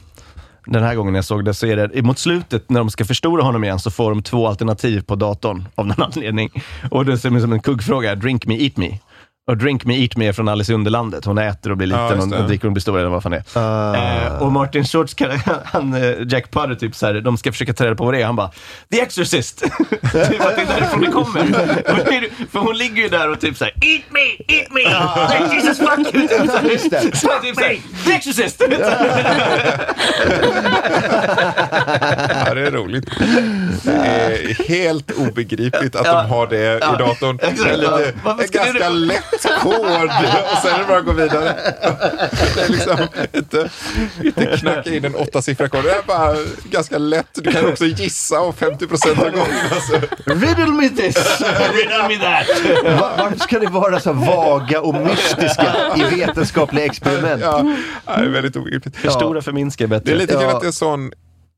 den 0.67 0.83
här 0.83 0.95
gången 0.95 1.15
jag 1.15 1.25
såg 1.25 1.45
det, 1.45 1.55
så 1.55 1.67
är 1.67 1.77
det 1.77 2.03
mot 2.03 2.19
slutet 2.19 2.71
när 2.71 2.81
de 2.81 2.91
ska 2.91 3.05
förstora 3.05 3.43
honom 3.43 3.65
igen 3.65 3.79
så 3.79 3.91
får 3.91 4.11
de 4.11 4.23
två 4.23 4.49
alternativ 4.49 5.03
på 5.03 5.15
datorn 5.15 5.69
av 5.75 5.87
någon 5.87 6.03
anledning. 6.15 6.51
Och 6.91 7.05
det 7.05 7.19
ser 7.19 7.37
ut 7.37 7.43
som 7.43 7.53
en 7.53 7.61
kuggfråga, 7.61 8.15
drink 8.15 8.47
me, 8.47 8.65
eat 8.65 8.77
me. 8.77 8.99
Och 9.53 9.59
Drink 9.59 9.85
Me 9.85 10.03
Eat 10.03 10.17
Me 10.17 10.27
är 10.29 10.33
från 10.33 10.49
Alice 10.49 10.73
i 10.73 10.75
Underlandet. 10.75 11.25
Hon 11.25 11.39
äter 11.39 11.71
och 11.71 11.77
blir 11.77 11.89
Ja, 11.91 12.03
liten 12.05 12.17
just 12.17 12.25
och, 12.33 12.39
det. 12.39 12.43
och 12.43 12.49
dricker 12.49 12.67
och 12.67 12.73
blir 12.73 12.81
stor 12.81 12.99
eller 12.99 13.09
vad 13.09 13.23
fan 13.23 13.33
det 13.33 13.43
är. 13.55 13.59
Ah. 13.61 13.97
Eh, 14.27 14.43
och 14.43 14.53
Martin 14.53 14.85
Shorts, 14.85 15.17
han, 15.65 15.95
eh, 15.95 16.15
Jack 16.29 16.51
Putter, 16.51 16.75
typ 16.75 16.95
så 16.97 17.07
här, 17.07 17.15
de 17.15 17.37
ska 17.39 17.53
försöka 17.53 17.73
ta 17.73 17.85
reda 17.85 17.95
på 17.97 18.05
vad 18.05 18.15
det 18.15 18.21
är. 18.21 18.27
Han 18.27 18.37
bara, 18.37 18.51
The 18.93 19.01
Exorcist! 19.01 19.61
typ 19.91 20.03
att 20.13 20.57
det 20.57 20.63
är 20.63 20.67
därifrån 20.81 21.01
det 21.01 21.07
kommer. 21.07 21.43
Det 22.11 22.29
För 22.53 22.59
hon 22.59 22.77
ligger 22.79 23.03
ju 23.03 23.09
där 23.09 23.31
och 23.31 23.41
typ 23.41 23.57
såhär, 23.57 23.73
Eat 23.83 24.03
me, 24.11 24.21
eat 24.57 24.71
me! 24.71 24.81
Like 25.41 25.55
Jesus 25.55 25.79
fuck 25.79 26.15
you! 26.15 26.29
Typ 26.29 26.51
så 26.51 26.57
här. 26.57 26.69
Just 26.71 26.91
det. 26.91 27.01
Så 27.01 27.29
typ 27.43 27.55
såhär, 27.57 27.79
The 28.07 28.13
Exorcist! 28.13 28.63
Ja, 32.47 32.55
det 32.55 32.67
är 32.67 32.71
roligt. 32.71 33.05
Det 33.85 33.93
är 33.93 34.69
helt 34.69 35.11
obegripligt 35.11 35.97
att 35.97 36.07
Ja. 36.07 36.23
de 36.23 36.31
har 36.31 36.47
det 36.47 36.57
Ja. 36.81 36.95
i 36.95 36.99
datorn. 36.99 37.37
Det 37.37 37.47
Exakt. 37.47 37.71
är 37.71 37.77
lite, 37.77 38.13
ganska 38.59 38.91
du- 38.91 38.95
lätt 38.99 39.42
kod 39.49 39.75
och 39.75 40.59
sen 40.63 40.75
är 40.75 40.79
det 40.79 40.85
bara 40.89 40.99
att 40.99 41.05
gå 41.05 41.13
vidare. 41.13 41.55
Det 42.55 42.61
är 42.63 42.69
liksom 42.69 42.97
inte, 43.33 43.71
inte 44.25 44.57
knacka 44.59 44.91
in 44.95 45.05
en 45.05 45.15
åttasiffrig 45.17 45.71
kod. 45.71 45.85
Det 45.85 45.91
är 45.91 46.03
bara 46.07 46.37
ganska 46.65 46.99
lätt. 46.99 47.27
Du 47.35 47.53
kan 47.53 47.69
också 47.69 47.85
gissa 47.85 48.41
och 48.41 48.57
50 48.59 48.87
procent 48.87 49.19
av 49.19 49.25
gångerna 49.31 49.81
så 49.91 49.97
Riddle 50.27 50.67
me 50.67 50.89
this! 50.89 51.41
Riddle 51.75 52.09
me 52.09 52.17
that! 52.19 53.01
Va- 53.01 53.13
Varför 53.19 53.39
ska 53.39 53.59
ni 53.59 53.67
vara 53.67 54.01
så 54.01 54.13
vaga 54.13 54.81
och 54.81 54.95
mystiska 54.95 55.75
i 55.97 56.03
vetenskapliga 56.17 56.85
experiment? 56.85 57.43
Ja, 57.45 57.65
ja, 58.07 58.17
det 58.17 58.25
är 58.25 58.29
väldigt 58.29 58.57
obegripligt. 58.57 58.97
Förstora 58.97 59.43
förminska 59.43 59.85
är 59.85 59.89
bättre. 59.89 60.05
Det 60.05 60.13
är 60.13 60.17
lite 60.19 60.33
kul 60.35 60.43
Ja. 60.43 60.55
att 60.57 60.61
det 60.61 60.67
är 60.69 60.73
sån, 60.73 61.13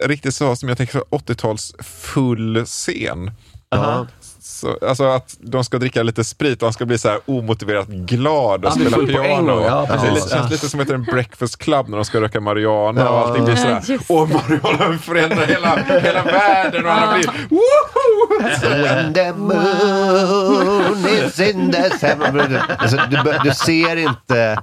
riktigt 0.05 0.35
så 0.35 0.57
som 0.57 0.69
jag 0.69 0.79
tänker 0.79 0.93
så 0.99 1.05
80-tals 1.11 1.75
full 1.83 2.65
scen. 2.67 3.31
Aha. 3.75 4.07
Så, 4.47 4.79
alltså 4.89 5.05
att 5.05 5.37
de 5.41 5.65
ska 5.65 5.79
dricka 5.79 6.03
lite 6.03 6.25
sprit 6.25 6.63
och 6.63 6.67
han 6.67 6.73
ska 6.73 6.87
bli 6.87 6.99
så 6.99 7.09
här 7.09 7.19
omotiverat 7.27 7.89
glad 7.89 8.65
och 8.65 8.71
Han 8.71 8.81
spela 8.81 9.07
piano. 9.07 9.63
ja, 9.65 9.87
det 10.15 10.31
känns 10.31 10.51
lite 10.51 10.69
som 10.69 10.81
heter 10.81 10.95
en 10.95 11.03
breakfast 11.05 11.59
club 11.59 11.89
när 11.89 11.97
de 11.97 12.05
ska 12.05 12.21
röka 12.21 12.41
marijuana 12.41 13.09
och 13.09 13.17
Ja. 13.17 13.25
allting 13.27 13.45
blir 13.45 13.57
sådär. 13.57 13.83
just 13.87 14.11
Och 14.11 14.29
marijuana 14.29 14.99
förändrar 14.99 15.47
hela, 15.47 15.77
hela 16.01 16.23
världen 16.23 16.87
och 16.87 16.93
han 16.93 17.15
blir 17.19 17.31
woho! 17.51 18.05
When 18.83 19.15
the 19.15 19.33
moon 19.33 21.07
is 21.09 21.41
in 21.41 21.73
the 21.73 21.91
seven... 21.99 22.59
Alltså, 22.79 22.97
du, 23.11 23.39
du 23.45 23.51
ser 23.55 23.97
inte 23.97 24.59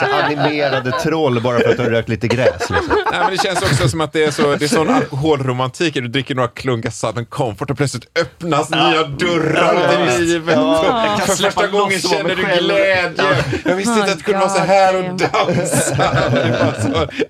så 0.00 0.04
animerade 0.24 0.90
troll 0.92 1.40
bara 1.42 1.58
för 1.58 1.68
att 1.70 1.76
du 1.76 1.82
har 1.82 1.90
rökt 1.90 2.08
lite 2.08 2.28
gräs. 2.28 2.52
Liksom. 2.70 2.76
Nej, 3.10 3.20
men 3.20 3.30
det 3.30 3.42
känns 3.42 3.62
också 3.62 3.88
som 3.88 4.00
att 4.00 4.12
det 4.12 4.24
är, 4.24 4.30
så, 4.30 4.42
det 4.56 4.64
är 4.64 4.68
sån 4.68 4.90
alkoholromantik. 4.90 5.94
Du 5.94 6.08
dricker 6.08 6.34
några 6.34 6.48
klunkar 6.48 6.90
Southern 6.90 7.26
Comfort 7.26 7.70
och 7.70 7.76
plötsligt 7.76 8.18
öppnas 8.20 8.70
nya 8.90 9.04
dörrar 9.04 10.06
till 10.16 10.24
livet. 10.26 10.54
kan 10.54 11.18
För 11.18 11.26
första 11.26 11.66
gången 11.66 12.00
känner 12.00 12.36
du 12.36 12.42
glädje. 12.42 13.44
Jag 13.64 13.76
visste 13.76 13.92
inte 13.92 14.12
att 14.12 14.18
det 14.18 14.24
kunde 14.24 14.40
vara 14.40 14.50
så 14.50 14.58
här 14.58 14.96
och 14.96 15.16
dansa. 15.16 16.08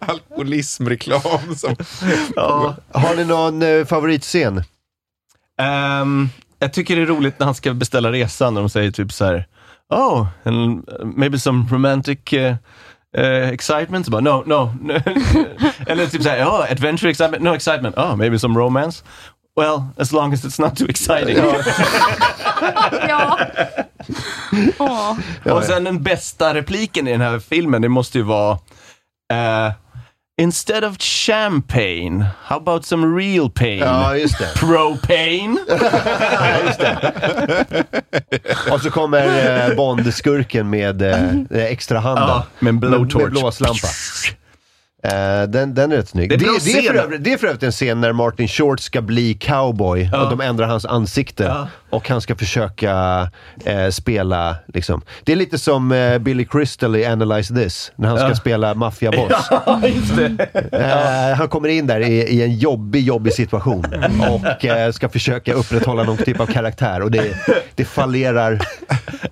Alkoholismreklam. 0.01 1.57
Som... 1.57 1.77
Ja. 2.37 2.77
Har 2.93 3.15
ni 3.17 3.25
någon 3.25 3.63
eh, 3.63 3.85
favoritscen? 3.85 4.63
Ehm, 5.61 6.29
jag 6.59 6.73
tycker 6.73 6.97
det 6.97 7.03
är 7.03 7.07
roligt 7.07 7.39
när 7.39 7.47
han 7.47 7.55
ska 7.55 7.75
beställa 7.75 8.13
resan 8.13 8.57
och 8.57 8.63
de 8.63 8.69
säger 8.69 8.91
typ 8.91 9.13
så 9.13 9.25
här. 9.25 9.47
Oh, 9.89 10.27
and 10.45 10.89
maybe 11.17 11.39
some 11.39 11.67
romantic 11.71 12.19
uh, 12.33 12.55
uh, 13.19 13.49
excitement? 13.49 14.07
Så 14.07 14.11
Bara, 14.11 14.21
no, 14.21 14.43
no. 14.47 14.75
no. 14.81 14.93
Eller 15.87 16.07
typ 16.07 16.23
såhär, 16.23 16.45
oh, 16.45 16.73
adventure 16.73 17.11
excitement? 17.11 17.43
No 17.43 17.55
excitement. 17.55 17.97
Oh, 17.97 18.17
maybe 18.17 18.39
some 18.39 18.59
romance? 18.59 19.05
Well, 19.57 19.83
as 19.97 20.13
long 20.13 20.33
as 20.33 20.45
it's 20.45 20.59
not 20.63 20.77
too 20.77 20.87
exciting. 20.89 21.37
Ja. 23.09 23.39
Åh. 24.79 25.17
Och 25.45 25.65
sen 25.65 25.85
den 25.85 26.03
bästa 26.03 26.55
repliken 26.55 27.09
i 27.09 27.13
den 27.13 27.21
här 27.21 27.39
filmen, 27.39 27.83
det 27.83 27.89
måste 27.89 28.19
ju 28.19 28.25
vara 28.25 28.59
eh, 29.33 29.73
Instead 30.43 30.85
of 30.85 30.97
champagne, 30.99 32.25
how 32.45 32.57
about 32.57 32.85
some 32.85 33.07
real 33.21 33.51
pain? 33.51 33.79
Ja, 33.79 34.17
just 34.17 34.39
det. 34.39 34.49
Propane? 34.57 35.57
Ja, 36.33 36.61
just 36.67 36.79
det. 36.79 37.85
Och 38.73 38.81
så 38.81 38.91
kommer 38.91 39.69
eh, 39.69 39.77
Bond-skurken 39.77 40.71
med 40.71 41.03
eh, 41.03 41.65
extra 41.65 41.99
handen. 42.01 42.29
Ja, 42.29 42.47
med 42.59 42.69
en 42.71 42.81
blowtorch. 42.81 43.23
Med 43.23 43.31
blåslampa. 43.31 43.89
Eh, 45.13 45.43
den, 45.49 45.75
den 45.75 45.93
är 45.93 45.97
rätt 45.97 46.09
snygg. 46.09 46.29
Det 46.29 46.35
är 46.35 46.39
Det, 46.39 46.79
är 46.79 46.93
för 46.93 46.99
övrigt, 46.99 47.25
det 47.25 47.33
är 47.33 47.37
för 47.39 47.47
övrigt 47.47 47.63
en 47.63 47.73
scen 47.73 48.01
när 48.01 48.13
Martin 48.13 48.49
Short 48.49 48.81
ska 48.81 49.01
bli 49.03 49.35
cowboy 49.35 50.09
Ja. 50.13 50.23
och 50.25 50.31
de 50.31 50.41
ändrar 50.41 50.67
hans 50.67 50.85
ansikte 50.87 51.43
Ja. 51.45 51.69
och 51.91 52.09
han 52.09 52.21
ska 52.21 52.35
försöka 52.37 53.21
eh, 53.65 53.89
spela 53.91 54.57
liksom. 54.75 55.03
Det 55.25 55.33
är 55.33 55.37
lite 55.37 55.59
som 55.59 55.93
eh, 55.93 56.19
Billy 56.19 56.45
Crystal 56.45 56.97
i 56.97 57.07
Analyze 57.07 57.55
This, 57.55 57.93
när 57.97 58.09
han 58.09 58.19
ska 58.19 58.29
Ja. 58.29 58.35
spela 58.35 58.75
maffiaboss. 58.75 59.51
Eh, 60.73 61.37
han 61.37 61.49
kommer 61.49 61.69
in 61.69 61.87
där 61.87 62.01
i, 62.01 62.13
i 62.23 62.43
en 62.43 62.57
jobbig, 62.59 63.03
jobbig 63.05 63.33
situation 63.33 63.85
och 64.31 64.65
eh, 64.65 64.93
ska 64.93 65.09
försöka 65.09 65.53
upprätthålla 65.55 66.03
någon 66.03 66.17
typ 66.17 66.41
av 66.41 66.47
karaktär 66.47 67.03
och 67.03 67.11
det, 67.11 67.37
det 67.75 67.85
fallerar 67.85 68.61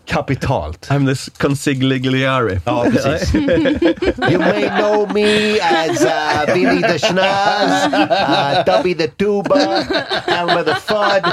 kapitalt. 0.06 0.88
I'm 0.90 1.06
this 1.08 1.30
consigligliare. 1.38 2.60
Ja, 2.64 2.86
precis. 2.92 3.34
You 3.34 4.38
may 4.38 4.68
know 4.80 5.10
me 5.14 5.58
as 5.72 6.02
uh, 6.02 6.46
Billy 6.46 6.80
the 6.80 6.98
Schnaz, 6.98 7.92
uh, 7.92 8.64
Dubby 8.64 8.96
the 8.96 9.08
Tuba, 9.08 10.24
Elmer 10.28 10.62
the 10.62 10.72
Fudd. 10.72 11.24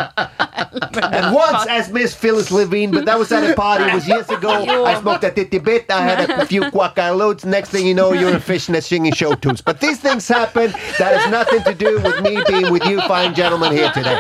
And 1.18 1.36
once 1.36 1.66
as 1.70 1.90
Miss 1.92 2.16
Phyllis 2.16 2.50
Levine, 2.52 2.92
but 2.92 3.06
that 3.06 3.20
was 3.20 3.32
at 3.32 3.50
a 3.50 3.54
party. 3.54 3.84
It 3.84 3.94
was 3.94 4.08
years 4.08 4.30
ago. 4.30 4.50
I 4.86 4.96
smoked 5.02 5.24
a 5.24 5.30
titty 5.32 5.60
bit. 5.60 5.86
I 5.92 6.02
had 6.02 6.30
a 6.30 6.46
few 6.52 6.62
quackaloads. 6.72 7.44
Next 7.46 7.70
thing 7.72 7.86
you 7.88 7.94
know, 7.94 8.14
you're 8.14 8.36
a 8.38 8.40
fishnet 8.40 8.84
singing 8.84 9.14
show 9.14 9.34
tunes. 9.36 9.62
But 9.62 9.80
these 9.80 9.98
things 10.00 10.30
happen. 10.30 10.72
That 11.00 11.18
has 11.18 11.30
nothing 11.32 11.64
to 11.64 11.74
do 11.74 12.00
with 12.00 12.22
me 12.22 12.42
being 12.48 12.72
with 12.74 12.86
you 12.88 13.02
fine 13.02 13.34
gentlemen 13.34 13.72
here 13.74 13.92
today. 13.94 14.18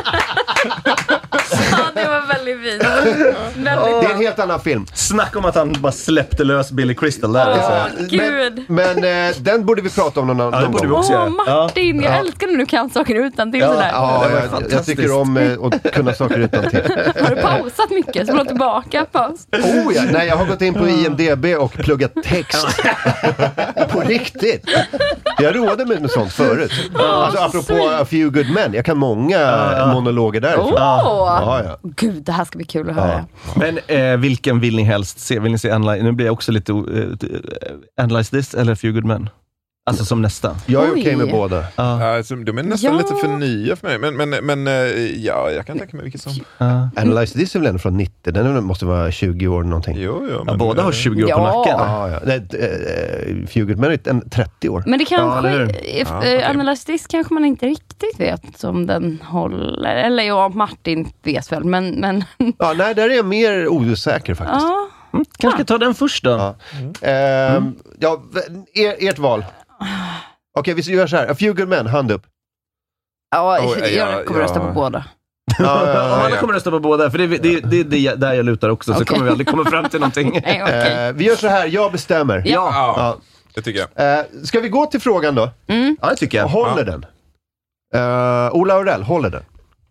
Ja, 1.72 1.78
det 1.96 2.08
var 2.08 2.28
väldigt 2.28 2.62
fint. 2.64 2.82
Det 3.64 3.70
är 3.70 4.12
en 4.12 4.18
helt 4.18 4.40
annan 4.40 4.60
film. 4.62 4.86
Snacka 4.94 5.40
om 5.40 5.46
att 5.46 5.56
han 5.56 5.74
bara 5.80 5.92
släppte 5.92 6.44
lös 6.44 6.72
Billy 6.72 6.96
Crystal 6.96 7.34
där. 7.34 7.46
Alltså. 7.52 8.04
gud. 8.10 8.64
Men 8.68 9.04
eh, 9.04 9.36
den 9.38 9.66
borde 9.66 9.82
vi 9.82 9.90
prata 9.90 10.20
om 10.20 10.28
någon, 10.28 10.38
någon 10.38 10.54
Ja, 10.54 10.60
det 10.62 10.68
borde 10.68 10.84
vi 10.84 10.90
gång. 10.90 11.00
också 11.00 11.14
Åh. 11.14 11.30
Martin, 11.30 12.02
jag 12.02 12.14
Ja. 12.14 12.18
älskar 12.20 12.48
när 12.48 12.58
du 12.58 12.66
kan 12.66 12.90
saker 12.90 13.16
utan 13.16 13.52
till 13.52 13.62
Ja. 13.62 13.68
sådär. 13.68 13.90
Ja, 13.94 14.26
jag, 14.52 14.64
jag 14.72 14.86
tycker 14.86 15.12
om 15.20 15.38
eh, 15.38 15.52
att 15.64 15.94
kunna 15.94 16.14
saker 16.14 16.40
utan 16.42 16.70
till. 16.70 16.82
Har 17.22 17.36
du 17.36 17.42
pausat 17.42 17.90
mycket? 17.90 18.28
Så 18.28 18.34
du 18.34 18.46
tillbaka 18.46 19.06
paus? 19.12 19.48
Oh 19.52 19.96
ja, 19.96 20.04
nej 20.12 20.28
jag 20.28 20.36
har 20.36 20.46
gått 20.46 20.62
in 20.62 20.74
på 20.74 20.88
IMDB 20.88 21.46
och 21.46 21.72
pluggat 21.72 22.14
text. 22.24 22.68
på 23.90 24.02
riktigt. 24.02 24.66
Jag 25.40 25.56
rådde 25.56 25.86
med, 25.86 26.02
med 26.02 26.12
sånt 26.12 26.32
förut. 26.32 26.72
Alltså 26.94 27.44
apropå 27.44 27.90
A 27.90 28.06
few 28.06 28.30
good 28.30 28.54
men, 28.54 28.74
jag 28.74 28.86
kan 28.86 28.98
många 28.98 29.40
monologer 29.94 30.42
därifrån. 30.42 30.74
Åh! 30.74 30.78
Ja, 30.78 31.62
ja. 31.64 31.80
Gud, 31.84 32.24
det 32.24 32.32
här 32.32 32.46
ska 32.46 32.58
bli 32.58 32.66
kul 32.66 32.90
att 32.90 32.96
höra. 32.96 33.26
Men 33.56 33.80
eh, 33.88 34.18
vilken 34.18 34.60
vill 34.60 34.76
ni 34.76 34.84
helst 34.84 35.20
se? 35.20 35.40
Vill 35.40 35.52
ni 35.52 35.58
se 35.58 35.72
Analyze, 35.72 36.04
nu 36.04 36.12
blir 36.12 36.26
jag 36.26 36.34
också 36.34 36.52
lite... 36.52 36.72
Uh, 36.72 37.14
Analyze 37.98 38.38
this 38.38 38.54
eller 38.54 38.74
A 38.74 38.76
few 38.76 39.02
good 39.02 39.06
men? 39.06 39.30
Alltså 39.92 40.06
som 40.06 40.22
nästa. 40.22 40.56
Jag 40.66 40.86
är 40.86 40.92
okej 40.92 41.04
Oj. 41.08 41.16
med 41.16 41.32
båda. 41.32 41.64
Ja. 41.76 42.16
Alltså, 42.18 42.36
de 42.36 42.58
är 42.58 42.64
nästan 42.64 42.92
Ja. 42.94 42.98
lite 42.98 43.16
för 43.16 43.28
nya 43.28 43.76
för 43.76 43.88
mig. 44.00 44.12
Men, 44.12 44.30
men, 44.30 44.46
men 44.46 44.68
eh, 44.68 44.74
ja, 45.26 45.52
jag 45.52 45.66
kan 45.66 45.80
tänka 45.80 45.98
mig 45.98 46.04
vilket 46.04 46.22
som... 46.22 46.34
Ja. 46.58 46.90
Analyze 46.96 47.40
this 47.40 47.56
är 47.56 47.60
väl 47.60 47.68
ändå 47.68 47.80
från 47.80 47.98
90, 47.98 48.32
den 48.34 48.64
måste 48.64 48.86
vara 48.86 49.12
20 49.12 49.48
år 49.48 49.64
någonting. 49.64 49.98
Jo, 50.00 50.28
jo, 50.32 50.44
Ja, 50.48 50.54
båda 50.54 50.82
har 50.82 50.90
eh, 50.90 50.94
20 50.96 51.24
år 51.24 51.28
på 51.28 51.30
Ja. 51.30 51.58
nacken. 51.58 51.76
Ja, 51.78 52.10
ja. 52.10 52.20
Nej, 52.26 52.48
eh, 52.54 53.48
är 53.92 54.08
en 54.08 54.30
30 54.30 54.70
år. 54.70 54.84
Men 54.88 55.00
det 55.00 55.06
kanske, 55.06 55.50
hur? 55.50 55.86
if, 55.86 56.08
Ja, 56.10 56.24
eh. 56.24 56.50
Analyze 56.50 56.86
this 56.86 57.08
kanske 57.08 57.34
man 57.34 57.46
inte 57.46 57.66
riktigt 57.66 58.20
vet 58.20 58.64
om 58.64 58.88
den 58.88 59.22
håller. 59.28 59.96
Eller 59.96 60.24
ja, 60.24 60.50
Martin 60.50 61.08
vet 61.24 61.52
väl, 61.52 61.64
men, 61.64 61.90
men 61.90 62.24
Ja, 62.58 62.74
nej, 62.78 62.96
där 62.96 63.10
är 63.10 63.16
jag 63.16 63.26
mer 63.26 63.68
osäker 63.68 64.36
faktiskt. 64.36 64.62
ja. 64.62 64.88
Mm, 65.14 65.26
kanske 65.38 65.64
ta 65.64 65.78
den 65.78 65.96
först 65.96 66.24
då. 66.24 66.30
Ja. 66.30 66.56
Ehm, 67.08 67.76
ja, 68.00 68.22
er, 68.74 68.96
ert 69.10 69.20
val. 69.20 69.46
Okej, 70.60 70.74
vi 70.74 70.82
gör 70.82 71.08
så 71.08 71.16
här. 71.18 71.28
A 71.32 71.36
few 71.36 71.62
good 71.62 71.70
men, 71.70 71.88
hand 71.88 72.12
upp. 72.12 72.24
ja, 73.32 73.60
ja, 73.60 73.88
jag 73.88 74.26
kommer 74.26 74.40
rösta 74.40 74.60
ja. 74.60 74.66
på 74.68 74.72
båda. 74.74 75.06
Ja, 75.60 75.66
ja, 75.86 75.94
ja, 75.94 76.00
alla 76.02 76.30
ja. 76.30 76.40
kommer 76.40 76.54
rösta 76.54 76.72
på 76.72 76.80
båda, 76.80 77.12
för 77.12 77.18
det, 77.18 77.28
det, 77.28 77.60
det, 77.60 77.84
det 77.84 78.08
är 78.08 78.16
där 78.16 78.34
jag 78.34 78.46
lutar 78.46 78.70
också, 78.70 78.92
så 78.94 78.96
Okej. 79.02 79.06
kommer 79.06 79.24
vi 79.24 79.32
aldrig 79.32 79.48
komma 79.48 79.66
fram 79.66 79.90
till 79.90 80.00
någonting. 80.00 80.32
Nej, 80.46 80.64
okej. 80.64 81.08
Eh, 81.08 81.14
vi 81.14 81.24
gör 81.26 81.36
så 81.36 81.48
här, 81.48 81.68
jag 81.68 81.92
bestämmer. 81.92 82.38
Ja. 82.38 82.44
Ja, 82.46 82.94
Ja. 82.98 83.18
det 83.56 83.62
tycker 83.62 83.88
jag. 83.96 84.20
Eh, 84.20 84.26
ska 84.44 84.60
vi 84.60 84.70
gå 84.70 84.86
till 84.86 85.02
frågan 85.02 85.36
då? 85.36 85.50
Ja, 86.02 86.10
det 86.10 86.16
tycker 86.16 86.38
jag. 86.38 86.48
Håller 86.48 86.86
den? 86.86 87.06
Uh, 87.96 88.54
Ola 88.56 88.74
Aurell, 88.74 89.04
håller 89.04 89.30
den? 89.30 89.44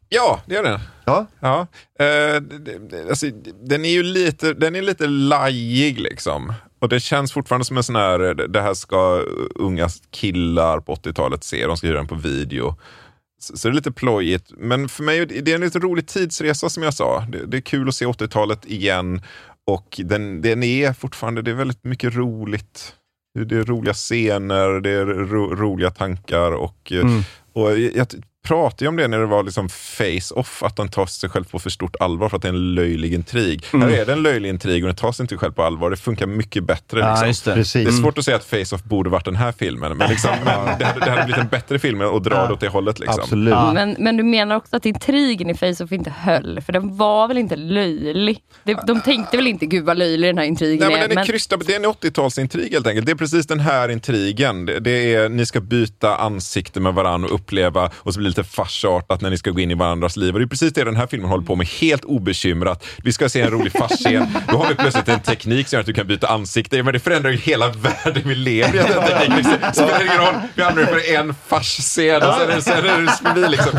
Ja, 0.08 0.40
det 0.46 0.54
gör 0.54 0.62
den. 0.62 0.80
Ja. 1.04 1.26
Ja, 1.40 1.60
eh, 1.98 2.06
det- 2.40 2.88
det- 2.90 3.08
alltså, 3.08 3.26
den 3.62 3.84
är 3.84 3.90
ju 3.90 4.02
lite, 4.02 4.52
den 4.54 4.76
är 4.76 4.82
lite 4.82 5.06
lajig 5.06 6.00
liksom. 6.00 6.52
Och 6.80 6.88
det 6.88 7.00
känns 7.00 7.32
fortfarande 7.32 7.64
som 7.64 7.76
en 7.76 7.82
sån 7.82 7.96
här, 7.96 8.18
det 8.48 8.60
här 8.60 8.74
ska 8.74 9.24
unga 9.54 9.88
killar 10.10 10.80
på 10.80 10.94
80-talet 10.94 11.44
se, 11.44 11.66
de 11.66 11.76
ska 11.76 11.86
hyra 11.86 11.96
den 11.96 12.06
på 12.08 12.14
video. 12.14 12.76
Så, 13.42 13.68
det 13.68 13.72
är 13.72 13.74
lite 13.74 13.92
plojigt. 13.92 14.52
Men 14.58 14.88
för 14.88 15.02
mig 15.02 15.26
det 15.26 15.50
är 15.50 15.54
en 15.54 15.60
lite 15.60 15.78
rolig 15.78 16.06
tidsresa 16.06 16.68
som 16.68 16.82
jag 16.82 16.94
sa. 16.94 17.20
Det, 17.28 17.46
det 17.46 17.56
är 17.56 17.60
kul 17.60 17.88
att 17.88 17.94
se 17.94 18.06
80-talet 18.06 18.66
igen. 18.66 19.22
Och 19.66 20.00
den, 20.04 20.42
den 20.42 20.62
är 20.62 20.92
fortfarande, 20.92 21.42
det 21.42 21.50
är 21.50 21.54
väldigt 21.54 21.84
mycket 21.84 22.14
roligt. 22.14 22.94
Det 23.48 23.56
är 23.56 23.64
roliga 23.64 23.94
scener, 23.94 24.80
det 24.80 24.90
är 24.90 25.04
ro, 25.06 25.54
roliga 25.54 25.90
tankar 25.90 26.52
och, 26.52 26.92
eh, 26.92 27.00
Mm. 27.00 27.22
och 27.52 27.70
jag, 27.78 27.96
jag 27.96 28.06
pratade 28.50 28.84
ju 28.84 28.88
om 28.88 28.96
det 28.96 29.08
när 29.08 29.18
det 29.18 29.26
var 29.26 29.42
liksom 29.42 29.68
face-off, 29.68 30.62
att 30.62 30.76
den 30.76 30.88
tar 30.88 31.06
sig 31.06 31.30
själv 31.30 31.44
på 31.44 31.58
för 31.58 31.70
stort 31.70 31.96
allvar 32.00 32.28
för 32.28 32.36
att 32.36 32.42
det 32.42 32.48
är 32.48 32.52
en 32.52 32.74
löjlig 32.74 33.14
intrig. 33.14 33.66
Mm. 33.72 33.88
Här 33.88 33.96
är 33.96 34.06
det 34.06 34.12
en 34.12 34.22
löjlig 34.22 34.48
intrig 34.48 34.84
och 34.84 34.86
den 34.86 34.96
tar 34.96 35.12
sig 35.12 35.24
inte 35.24 35.36
själv 35.36 35.52
på 35.52 35.62
allvar. 35.62 35.90
Det 35.90 35.96
funkar 35.96 36.26
mycket 36.26 36.64
bättre. 36.64 37.00
Ja, 37.00 37.10
Liksom. 37.10 37.28
just 37.28 37.44
det. 37.44 37.54
Precis. 37.54 37.84
Det 37.84 37.90
är 37.90 38.02
svårt 38.02 38.18
att 38.18 38.24
säga 38.24 38.36
att 38.36 38.44
Face-Off 38.44 38.84
borde 38.84 39.10
varit 39.10 39.24
den 39.24 39.36
här 39.36 39.52
filmen, 39.52 39.96
men, 39.96 40.10
liksom, 40.10 40.30
men 40.44 40.78
det, 40.78 40.84
hade, 40.84 41.00
det 41.00 41.10
hade 41.10 41.24
blivit 41.24 41.42
en 41.42 41.48
bättre 41.48 41.78
film 41.78 42.00
och 42.00 42.22
dra 42.22 42.46
det 42.46 42.52
åt 42.52 42.60
det 42.60 42.68
hållet. 42.68 42.98
Liksom. 42.98 43.20
Absolut. 43.22 43.54
Men, 43.54 43.96
men 43.98 44.16
du 44.16 44.22
menar 44.22 44.56
också 44.56 44.76
att 44.76 44.86
intrigen 44.86 45.50
i 45.50 45.54
Face-Off 45.54 45.92
inte 45.92 46.10
höll? 46.10 46.60
För 46.60 46.72
den 46.72 46.96
var 46.96 47.28
väl 47.28 47.38
inte 47.38 47.56
löjlig? 47.56 48.42
De, 48.64 48.76
de 48.86 49.00
tänkte 49.00 49.36
väl 49.36 49.46
inte, 49.46 49.66
gud 49.66 49.84
vad 49.84 49.98
löjlig 49.98 50.28
den 50.28 50.38
här 50.38 50.44
intrigen 50.44 50.78
Nej, 50.78 50.90
men 50.90 51.00
den 51.00 51.10
är 51.10 51.14
men- 51.14 51.26
krystad. 51.26 51.56
Det 51.56 51.74
är 51.74 51.76
en 51.76 51.86
80-talsintrig 51.86 52.72
helt 52.72 52.86
enkelt. 52.86 53.06
Det 53.06 53.12
är 53.12 53.16
precis 53.16 53.46
den 53.46 53.60
här 53.60 53.88
intrigen. 53.88 54.66
Det, 54.66 54.80
det 54.80 55.14
är, 55.14 55.28
ni 55.28 55.46
ska 55.46 55.60
byta 55.60 56.16
ansikte 56.16 56.80
med 56.80 56.94
varandra 56.94 57.28
och 57.28 57.34
uppleva 57.34 57.90
och 57.94 58.14
så 58.14 58.18
blir 58.20 58.24
det 58.24 58.30
lite 58.30 58.39
farsartat 58.42 59.20
när 59.20 59.30
ni 59.30 59.38
ska 59.38 59.50
gå 59.50 59.60
in 59.60 59.70
i 59.70 59.74
varandras 59.74 60.16
liv. 60.16 60.34
Och 60.34 60.40
det 60.40 60.44
är 60.44 60.46
precis 60.46 60.72
det 60.72 60.84
den 60.84 60.96
här 60.96 61.06
filmen 61.06 61.30
håller 61.30 61.44
på 61.44 61.56
med, 61.56 61.66
helt 61.66 62.04
obekymrat. 62.04 62.86
Vi 63.04 63.12
ska 63.12 63.28
se 63.28 63.40
en 63.40 63.50
rolig 63.50 63.72
farsscen. 63.72 64.26
Då 64.48 64.56
har 64.56 64.68
vi 64.68 64.74
plötsligt 64.74 65.08
en 65.08 65.20
teknik 65.20 65.68
som 65.68 65.76
gör 65.76 65.80
att 65.80 65.86
du 65.86 65.92
kan 65.92 66.06
byta 66.06 66.26
ansikte. 66.26 66.82
Men 66.82 66.92
det 66.92 67.00
förändrar 67.00 67.30
ju 67.30 67.36
hela 67.36 67.68
världen 67.68 68.22
vi 68.24 68.34
lever 68.34 68.74
i. 68.74 68.76
den 68.78 69.06
tekniken. 69.06 69.60
Det 69.60 69.72
spelar 69.72 70.04
ingen 70.04 70.18
roll. 70.18 70.34
Vi 70.54 70.62
använder 70.62 70.92
det 70.92 71.02
för 71.02 71.14
en 71.14 71.34
farsscen 71.46 72.22
och 72.22 72.34
sen 72.34 72.50
är 72.50 72.54
det, 72.54 72.62
sen 72.62 72.86
är 72.86 73.00
det 73.00 73.12
förbi. 73.12 73.48
Liksom. 73.48 73.72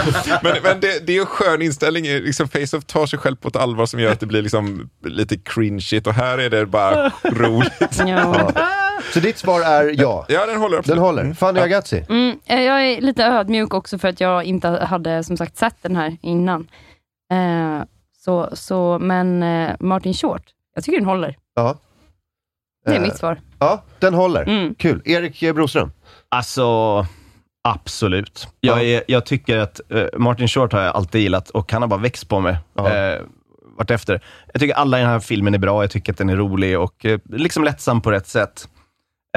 Men, 0.43 0.55
men 0.63 0.79
det, 0.79 1.07
det 1.07 1.17
är 1.17 1.19
en 1.19 1.25
skön 1.25 1.61
inställning. 1.61 2.03
Liksom, 2.03 2.47
Face-Off 2.47 2.85
tar 2.85 3.05
sig 3.05 3.19
själv 3.19 3.35
på 3.35 3.47
ett 3.47 3.55
allvar 3.55 3.85
som 3.85 3.99
gör 3.99 4.11
att 4.11 4.19
det 4.19 4.25
blir 4.25 4.41
liksom 4.41 4.89
lite 5.05 5.37
cringeigt 5.37 6.07
och 6.07 6.13
här 6.13 6.37
är 6.37 6.49
det 6.49 6.65
bara 6.65 7.11
roligt. 7.23 8.01
Ja. 8.05 8.51
Så 9.13 9.19
ditt 9.19 9.37
svar 9.37 9.61
är 9.61 10.01
ja? 10.01 10.25
Ja, 10.29 10.45
den 10.45 10.57
håller 10.57 10.71
Den 10.75 10.79
absolut. 10.79 10.99
håller. 11.01 11.33
Fanny 11.33 11.59
Agazzi? 11.59 12.05
Mm, 12.09 12.39
eh, 12.45 12.61
jag 12.61 12.85
är 12.87 13.01
lite 13.01 13.23
ödmjuk 13.25 13.73
också 13.73 13.97
för 13.97 14.07
att 14.07 14.21
jag 14.21 14.43
inte 14.43 14.67
hade 14.67 15.23
som 15.23 15.37
sagt 15.37 15.57
sett 15.57 15.75
den 15.81 15.95
här 15.95 16.17
innan. 16.21 16.67
Eh, 17.31 17.83
så, 18.17 18.49
så, 18.53 18.99
men 19.01 19.43
eh, 19.43 19.69
Martin 19.79 20.13
Short, 20.13 20.41
jag 20.75 20.83
tycker 20.83 20.97
den 20.99 21.07
håller. 21.07 21.37
Ja. 21.55 21.75
Det 22.85 22.91
är 22.91 22.95
Eh, 22.95 23.01
mitt 23.01 23.17
svar. 23.17 23.39
Ja, 23.59 23.83
den 23.99 24.13
håller. 24.13 24.43
Mm. 24.43 24.75
Kul. 24.75 25.01
Erik 25.05 25.55
Broström? 25.55 25.91
Alltså, 26.29 26.65
absolut. 27.63 28.47
Jag, 28.59 28.83
är, 28.83 29.03
jag 29.07 29.25
tycker 29.25 29.57
att 29.57 29.81
eh, 29.89 30.03
Martin 30.17 30.47
Short 30.47 30.73
har 30.73 30.81
jag 30.81 30.95
alltid 30.95 31.21
gillat 31.21 31.49
och 31.49 31.71
han 31.71 31.81
har 31.81 31.89
bara 31.89 31.99
växt 31.99 32.27
på 32.29 32.39
mig 32.39 32.57
Ja. 32.73 32.89
eh, 32.95 33.21
vartefter. 33.77 34.23
Jag 34.53 34.59
tycker 34.61 34.75
alla 34.75 34.97
i 34.97 35.01
den 35.01 35.09
här 35.09 35.19
filmen 35.19 35.53
är 35.53 35.57
bra, 35.57 35.83
jag 35.83 35.91
tycker 35.91 36.11
att 36.13 36.17
den 36.17 36.29
är 36.29 36.35
rolig 36.35 36.79
och 36.79 37.05
eh, 37.05 37.19
liksom 37.29 37.63
lättsam 37.63 38.01
på 38.01 38.11
rätt 38.11 38.27
sätt. 38.27 38.67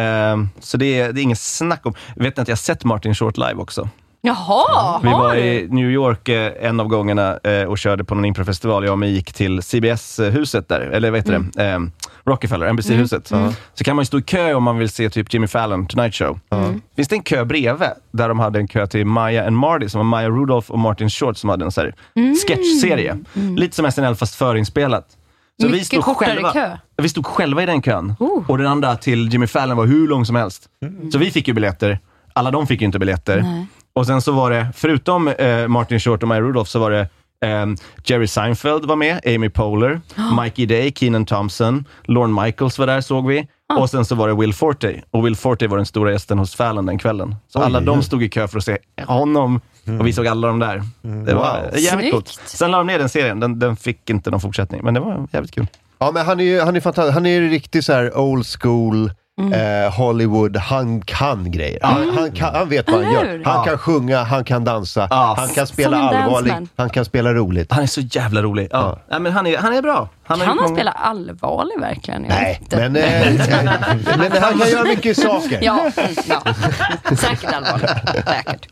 Eh, 0.01 0.45
så 0.61 0.77
det 0.77 1.01
är, 1.01 1.13
det 1.13 1.21
är 1.21 1.23
inget 1.23 1.39
snack 1.39 1.87
om... 1.87 1.95
Vet 2.17 2.37
ni 2.37 2.41
att 2.43 2.49
jag 2.49 2.53
har 2.53 2.57
sett 2.57 2.85
Martin 2.85 3.15
Short 3.15 3.37
live 3.37 3.55
också? 3.55 3.89
Jaha, 4.27 5.01
Vi 5.03 5.09
har 5.09 5.19
var 5.19 5.35
i 5.37 5.67
New 5.71 5.91
York 5.91 6.29
eh, 6.29 6.53
en 6.61 6.81
av 6.81 6.89
gångerna 6.89 7.39
eh, 7.45 7.63
och 7.65 7.79
körde 7.79 8.05
på 8.05 8.15
någon 8.15 8.25
improfestival. 8.25 8.85
Jag 8.85 8.93
och 8.93 8.99
mig 8.99 9.11
gick 9.13 9.33
till 9.33 9.63
CBS-huset 9.63 10.69
där, 10.69 10.81
eller 10.81 11.11
vad 11.11 11.19
heter 11.21 11.45
det? 11.55 11.65
Eh, 11.65 11.79
Rockefeller, 12.25 12.73
NBC-huset. 12.73 13.29
Så 13.75 13.85
kan 13.85 13.97
man 13.97 14.03
ju 14.03 14.07
stå 14.07 14.19
i 14.19 14.23
kö 14.23 14.55
om 14.55 14.63
man 14.63 14.79
vill 14.79 14.89
se 14.91 15.11
typ 15.11 15.35
Jimmy 15.35 15.47
Fallon, 15.47 15.87
Tonight 15.87 16.15
Show. 16.15 16.41
Finns 16.97 17.09
det 17.09 17.15
en 17.17 17.23
kö 17.23 17.45
bredvid, 17.45 17.89
där 18.11 18.29
de 18.29 18.39
hade 18.39 18.59
en 18.59 18.69
kö 18.69 18.87
till 18.87 19.07
Maya 19.07 19.47
and 19.47 19.57
Marty, 19.57 19.89
som 19.89 19.99
var 19.99 20.05
Maya 20.05 20.29
Rudolph 20.29 20.71
och 20.71 20.79
Martin 20.79 21.11
Short, 21.11 21.37
som 21.37 21.51
hade 21.51 21.65
en 21.65 21.73
så 21.73 21.81
här 21.81 21.95
sketchserie. 22.47 23.19
Lite 23.57 23.77
som 23.77 23.93
SNL, 23.93 24.15
fast 24.15 24.35
förinspelat. 24.35 25.07
Så 25.61 25.69
Mycket 25.69 25.87
stod 25.87 26.05
kortare 26.05 26.31
själva, 26.35 26.53
kö. 26.53 26.77
Vi 26.97 27.09
stod 27.09 27.27
själva 27.27 27.63
i 27.63 27.67
den 27.67 27.83
kön. 27.83 28.15
Oh. 28.19 28.51
Och 28.51 28.59
den 28.59 28.67
andra 28.67 28.97
till 28.97 29.29
Jimmy 29.33 29.47
Fallon 29.47 29.77
var 29.77 29.87
hur 29.87 30.09
lång 30.09 30.27
som 30.27 30.37
helst. 30.37 30.69
Så 31.13 31.19
vi 31.19 31.31
fick 31.31 31.49
ju 31.49 31.55
biljetter. 31.55 31.99
Alla 32.33 32.51
de 32.51 32.67
fick 32.67 32.81
ju 32.81 32.87
inte 32.87 32.99
biljetter. 32.99 33.43
Nej. 33.43 33.67
Och 33.93 34.07
sen 34.07 34.23
så 34.23 34.33
var 34.33 34.51
det, 34.51 34.67
förutom 34.75 35.29
eh, 35.29 35.69
Martin 35.69 36.01
Short 36.01 36.23
och 36.23 36.29
Maya 36.29 36.41
Rudolph, 36.41 36.71
så 36.71 36.79
var 36.79 36.91
det 36.91 37.09
ehm, 37.45 37.77
Jerry 38.05 38.27
Seinfeld 38.27 38.85
var 38.85 38.97
med, 38.97 39.21
Amy 39.27 39.49
Poehler, 39.49 40.01
Mikey 40.43 40.67
Day, 40.67 40.93
Keenan 40.93 41.27
Thompson, 41.27 41.85
Lorne 42.05 42.43
Michaels 42.43 42.79
var 42.79 42.87
där 42.87 43.01
såg 43.01 43.29
vi. 43.29 43.49
Och 43.73 43.91
sen 43.91 44.05
så 44.05 44.15
var 44.15 44.29
det 44.29 44.35
Will 44.35 44.55
Forte. 44.55 45.03
Och 45.11 45.27
Will 45.27 45.37
Forte 45.37 45.67
var 45.69 45.77
den 45.77 45.87
stora 45.87 46.13
gästen 46.13 46.39
hos 46.39 46.55
Fallon 46.55 46.87
den 46.87 46.99
kvällen. 46.99 47.37
Så 47.49 47.59
alla 47.63 47.81
de 47.81 48.03
stod 48.03 48.23
i 48.23 48.29
kö 48.29 48.49
för 48.49 48.59
att 48.59 48.65
se 48.65 48.79
honom. 49.07 49.61
Och 50.01 50.07
vi 50.07 50.13
såg 50.13 50.27
alla 50.27 50.49
de 50.49 50.59
där. 50.59 50.83
Det 51.27 51.35
var 51.35 51.63
Wow. 51.63 51.79
jävligt 51.79 52.13
coolt. 52.13 52.41
Sen 52.47 52.71
la 52.71 52.79
de 52.79 52.87
ner 52.87 52.99
den 52.99 53.09
serien. 53.09 53.41
Den, 53.41 53.59
den 53.59 53.77
fick 53.77 54.11
inte 54.11 54.31
någon 54.31 54.41
fortsättning. 54.41 54.81
Men 54.85 54.95
det 54.95 55.01
var 55.01 55.29
jävligt 55.33 55.53
kul. 55.55 55.67
Ja, 55.99 56.11
men 56.15 56.27
han 56.27 56.41
är 56.41 56.45
ju 56.45 56.61
han 56.61 56.77
är 56.77 56.81
fantastisk. 56.81 57.15
Han 57.15 57.27
är 57.27 57.31
ju 57.31 57.49
riktigt 57.51 57.85
så 57.85 57.93
här 57.93 58.19
old 58.19 58.47
school. 58.47 59.11
Mm. 59.41 59.53
Eh, 59.85 59.93
Hollywood, 59.93 60.57
han 60.57 61.01
kan 61.01 61.51
grejer. 61.51 61.79
Han, 61.83 62.11
han, 62.19 62.33
kan, 62.33 62.55
han 62.55 62.69
vet 62.69 62.91
vad 62.93 63.05
han 63.05 63.13
gör. 63.13 63.43
Han 63.45 63.55
Ja. 63.57 63.65
kan 63.65 63.79
sjunga, 63.79 64.23
han 64.23 64.45
kan 64.45 64.65
dansa, 64.65 65.07
Ja. 65.11 65.35
han 65.39 65.49
kan 65.49 65.67
spela 65.67 65.97
allvarligt, 65.99 66.71
han 66.77 66.91
kan 66.91 67.05
spela 67.05 67.35
roligt. 67.35 67.73
Han 67.73 67.83
är 67.83 67.87
så 67.87 68.01
jävla 68.01 68.43
rolig. 68.43 68.69
Ja. 68.71 68.79
Ja. 68.81 68.99
Nej, 69.11 69.21
men 69.21 69.33
han, 69.33 69.47
är, 69.47 69.59
han 69.59 69.75
är 69.75 69.83
bra. 69.83 70.09
Han 70.27 70.39
kan 70.39 70.49
han 70.49 70.57
många- 70.57 70.69
spela 70.69 70.91
allvarlig 70.91 71.81
verkligen? 71.81 72.25
Jag 72.25 72.31
Nej, 72.31 72.61
men, 72.71 72.97
eh, 72.97 73.33
men 74.19 74.33
han 74.43 74.59
kan 74.59 74.69
göra 74.71 74.85
mycket 74.85 75.17
saker. 75.17 75.59
Ja, 75.63 75.91
mm, 75.97 76.15
ja. 76.29 76.43
säkert 77.17 77.53
allvarlig. 77.53 77.89
Säkert. 78.25 78.69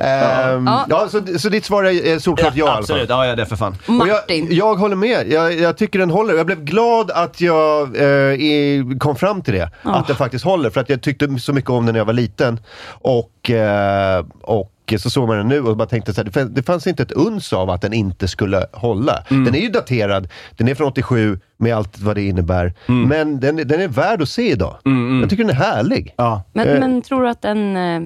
Ehm, 0.00 0.66
Ja. 0.66 0.86
ja, 0.88 1.08
så, 1.08 1.38
så 1.38 1.48
ditt 1.48 1.64
svar 1.64 1.84
är, 1.84 2.18
solklart 2.18 2.54
ja, 2.56 2.66
fall. 2.66 2.78
Absolut, 2.78 3.08
ja, 3.08 3.26
ja 3.26 3.36
det 3.36 3.42
är 3.42 3.46
för 3.46 3.56
fan. 3.56 3.72
Och 3.86 3.92
jag, 3.92 4.08
Martin. 4.08 4.48
jag 4.50 4.74
håller 4.74 4.96
med, 4.96 5.32
jag, 5.32 5.54
jag 5.54 5.76
tycker 5.76 5.98
den 5.98 6.10
håller. 6.10 6.34
Jag 6.34 6.46
blev 6.46 6.64
glad 6.64 7.10
att 7.10 7.40
jag 7.40 7.82
eh, 7.96 8.96
kom 8.98 9.16
fram 9.16 9.42
till 9.42 9.54
det, 9.54 9.70
Ja. 9.82 9.94
att 9.94 10.06
den 10.06 10.16
faktiskt 10.16 10.44
håller. 10.44 10.70
För 10.70 10.80
att 10.80 10.88
jag 10.88 11.02
tyckte 11.02 11.38
så 11.38 11.52
mycket 11.52 11.70
om 11.70 11.86
den 11.86 11.92
när 11.92 12.00
jag 12.00 12.04
var 12.06 12.12
liten. 12.12 12.60
Och, 12.88 13.50
eh, 13.50 14.24
och 14.42 14.72
så 14.98 15.10
såg 15.10 15.28
man 15.28 15.36
den 15.36 15.48
nu 15.48 15.60
och 15.60 15.76
bara 15.76 15.88
tänkte 15.88 16.14
så 16.14 16.20
här, 16.20 16.24
det 16.24 16.30
fanns- 16.32 16.50
det 16.50 16.62
fanns 16.62 16.86
inte 16.86 17.02
ett 17.02 17.12
uns 17.12 17.52
av 17.52 17.70
att 17.70 17.82
den 17.82 17.92
inte 17.92 18.28
skulle 18.28 18.66
hålla. 18.72 19.24
Mm. 19.30 19.44
Den 19.44 19.54
är 19.54 19.58
ju 19.58 19.68
daterad, 19.68 20.28
den 20.56 20.68
är 20.68 20.74
från 20.74 20.86
87 20.88 21.40
med 21.56 21.76
allt 21.76 21.98
vad 22.00 22.16
det 22.16 22.22
innebär. 22.22 22.74
Mm. 22.88 23.08
Men 23.08 23.40
den, 23.40 23.56
den 23.56 23.80
är 23.80 23.88
värd 23.88 24.22
att 24.22 24.28
se 24.28 24.50
idag. 24.50 24.76
Jag 25.20 25.30
tycker 25.30 25.44
den 25.44 25.50
är 25.56 25.60
härlig. 25.60 26.14
Ja. 26.16 26.42
Men, 26.52 26.68
Eh. 26.68 26.80
men 26.80 27.02
tror 27.02 27.22
du 27.22 27.28
att 27.28 27.44
en 27.44 27.76
eh, 27.76 28.02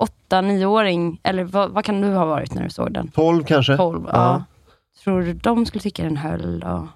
åtta, 0.00 0.40
nioåring, 0.40 1.20
eller 1.22 1.44
vad, 1.44 1.70
vad 1.70 1.84
kan 1.84 2.00
du 2.00 2.08
ha 2.08 2.24
varit 2.24 2.54
när 2.54 2.64
du 2.64 2.70
såg 2.70 2.92
den? 2.92 3.08
12 3.08 3.44
kanske? 3.44 3.76
12, 3.76 4.02
ja. 4.12 4.44
Tror 5.04 5.20
du 5.22 5.32
de 5.32 5.66
skulle 5.66 5.82
tycka 5.82 6.02
den 6.04 6.16
höll? 6.16 6.60
då? 6.60 6.88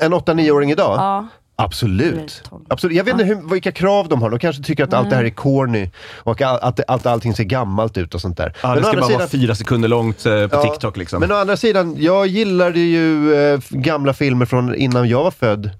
En 0.00 0.14
8-9-åring 0.14 0.70
idag? 0.70 0.96
Ja. 0.98 1.26
Absolut. 1.58 2.42
Absolut. 2.68 2.96
Jag 2.96 3.04
vet 3.04 3.12
inte 3.12 3.24
hur, 3.24 3.50
vilka 3.52 3.72
krav 3.72 4.08
de 4.08 4.22
har. 4.22 4.30
De 4.30 4.38
kanske 4.38 4.62
tycker 4.62 4.84
att 4.84 4.94
allt 4.94 5.10
det 5.10 5.16
här 5.16 5.24
är 5.24 5.30
corny 5.30 5.90
och 6.16 6.42
att, 6.42 6.62
att, 6.62 6.80
att 6.88 7.06
allting 7.06 7.34
ser 7.34 7.44
gammalt 7.44 7.98
ut 7.98 8.14
och 8.14 8.20
sånt 8.20 8.36
där. 8.36 8.54
Ja, 8.62 8.68
Men 8.68 8.74
det 8.76 8.80
å 8.80 8.82
ska 8.82 8.90
andra 8.90 9.00
bara 9.00 9.18
vara 9.18 9.28
sidan- 9.28 9.40
fyra 9.40 9.54
sekunder 9.54 9.88
långt 9.88 10.26
eh, 10.26 10.32
på 10.32 10.56
Ja, 10.56 10.62
TikTok 10.62 10.96
liksom. 10.96 11.20
Men 11.20 11.32
å 11.32 11.34
andra 11.34 11.56
sidan, 11.56 11.96
jag 11.98 12.26
gillade 12.26 12.80
ju 12.80 13.34
eh, 13.34 13.60
gamla 13.70 14.12
filmer 14.14 14.46
från 14.46 14.74
innan 14.74 15.08
jag 15.08 15.24
var 15.24 15.30
född. 15.30 15.70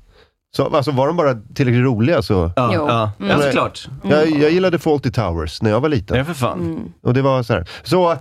Så, 0.56 0.76
alltså 0.76 0.90
var 0.90 1.06
de 1.06 1.16
bara 1.16 1.34
tillräckligt 1.54 1.84
roliga 1.84 2.22
så... 2.22 2.50
Ja, 2.56 2.74
ja. 2.74 3.10
Men, 3.18 3.28
Ja, 3.30 3.42
såklart. 3.42 3.88
Jag, 4.02 4.30
jag 4.30 4.50
gillade 4.50 4.78
Fawlty 4.78 5.10
Towers 5.10 5.62
när 5.62 5.70
jag 5.70 5.80
var 5.80 5.88
liten. 5.88 6.18
Ja, 6.18 6.24
för 6.24 6.34
fan. 6.34 6.60
Mm. 6.60 6.92
Och 7.02 7.14
det 7.14 7.22
var 7.22 7.42
så 7.42 7.52
här. 7.52 7.68
Så 7.82 8.16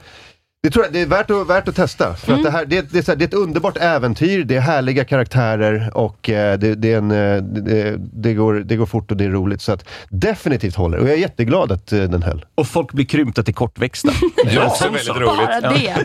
det, 0.65 0.71
tror 0.71 0.85
jag, 0.85 0.93
det 0.93 1.01
är 1.01 1.05
värt 1.05 1.31
att, 1.31 1.47
värt 1.47 1.67
att 1.67 1.75
testa. 1.75 2.15
För 2.15 2.27
Mm. 2.33 2.39
att 2.39 2.43
det, 2.51 2.57
här, 2.57 2.65
det, 2.65 2.91
det, 2.91 2.97
är 2.97 3.01
så 3.03 3.11
här, 3.11 3.15
det 3.17 3.23
är 3.25 3.27
ett 3.27 3.33
underbart 3.33 3.77
äventyr, 3.77 4.43
det 4.43 4.55
är 4.55 4.59
härliga 4.59 5.03
karaktärer 5.05 5.91
och 5.93 6.29
eh, 6.29 6.59
det, 6.59 6.75
det, 6.75 6.93
är 6.93 6.97
en, 6.97 7.11
eh, 7.11 7.41
det, 7.43 7.95
det, 7.97 8.33
går, 8.33 8.53
det 8.53 8.75
går 8.75 8.85
fort 8.85 9.11
och 9.11 9.17
det 9.17 9.25
är 9.25 9.29
roligt. 9.29 9.61
Så 9.61 9.71
att 9.71 9.85
definitivt 10.09 10.75
håller. 10.75 10.97
Och 10.97 11.07
jag 11.07 11.13
är 11.13 11.17
jätteglad 11.17 11.71
att 11.71 11.91
eh, 11.91 11.99
den 12.03 12.23
höll. 12.23 12.45
Och 12.55 12.67
folk 12.67 12.91
blir 12.91 13.05
krympta 13.05 13.43
till 13.43 13.53
kortväxta. 13.55 14.11
Det 14.45 14.55
är 14.55 14.65
också 14.65 14.83
väldigt 14.83 15.07
roligt. 15.09 15.25
Bara 15.27 15.61
det. 15.61 15.95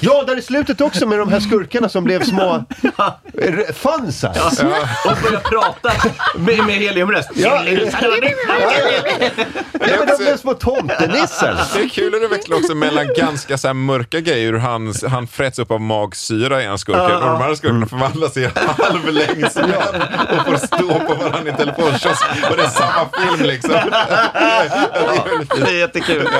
Ja, 0.00 0.22
där 0.26 0.38
i 0.38 0.42
slutet 0.42 0.80
också 0.80 1.06
med 1.06 1.18
de 1.18 1.28
här 1.32 1.40
skurkarna 1.40 1.88
som 1.88 2.04
blev 2.04 2.22
små 2.24 2.64
r- 3.38 3.72
fun 3.74 4.12
size. 4.12 4.66
Och 5.06 5.16
börjar 5.22 5.40
prata 5.40 5.92
med, 6.38 6.64
med 6.66 6.74
heliumröst. 6.76 7.30
Ja. 7.34 7.62
Ja, 7.66 7.88
men 9.98 10.06
de 10.08 10.16
blev 10.24 10.36
små 10.36 10.54
tomtenissar. 10.54 11.56
Det 11.76 11.82
är 11.84 11.88
kul 11.88 12.12
hur 12.12 12.20
det 12.20 12.28
växlar 12.28 12.56
också 12.56 12.74
mellan 12.74 12.93
ganska 13.02 13.58
så 13.58 13.66
här 13.66 13.74
mörka 13.74 14.20
grejer. 14.20 14.52
Han, 14.52 14.94
han 15.10 15.26
fräts 15.26 15.58
upp 15.58 15.70
av 15.70 15.80
magsyra 15.80 16.62
i 16.62 16.64
en 16.66 16.78
skurken 16.78 17.02
Ja, 17.02 17.10
ja. 17.10 17.16
och 17.16 17.22
de 17.22 17.42
andra 17.42 17.56
skurkarna 17.56 17.86
förvandlas 17.86 18.32
till 18.32 18.50
halvlängdsmän 18.78 19.72
och 20.38 20.46
får 20.46 20.56
stå 20.66 21.00
på 21.00 21.14
varandra 21.14 21.52
i 21.52 21.56
telefonkiosk. 21.56 22.24
Och 22.50 22.56
det 22.56 22.62
är 22.62 22.68
samma 22.68 23.08
film 23.18 23.46
liksom. 23.46 23.72
Det 25.64 25.70
är 25.70 25.78
jättekul. 25.78 26.28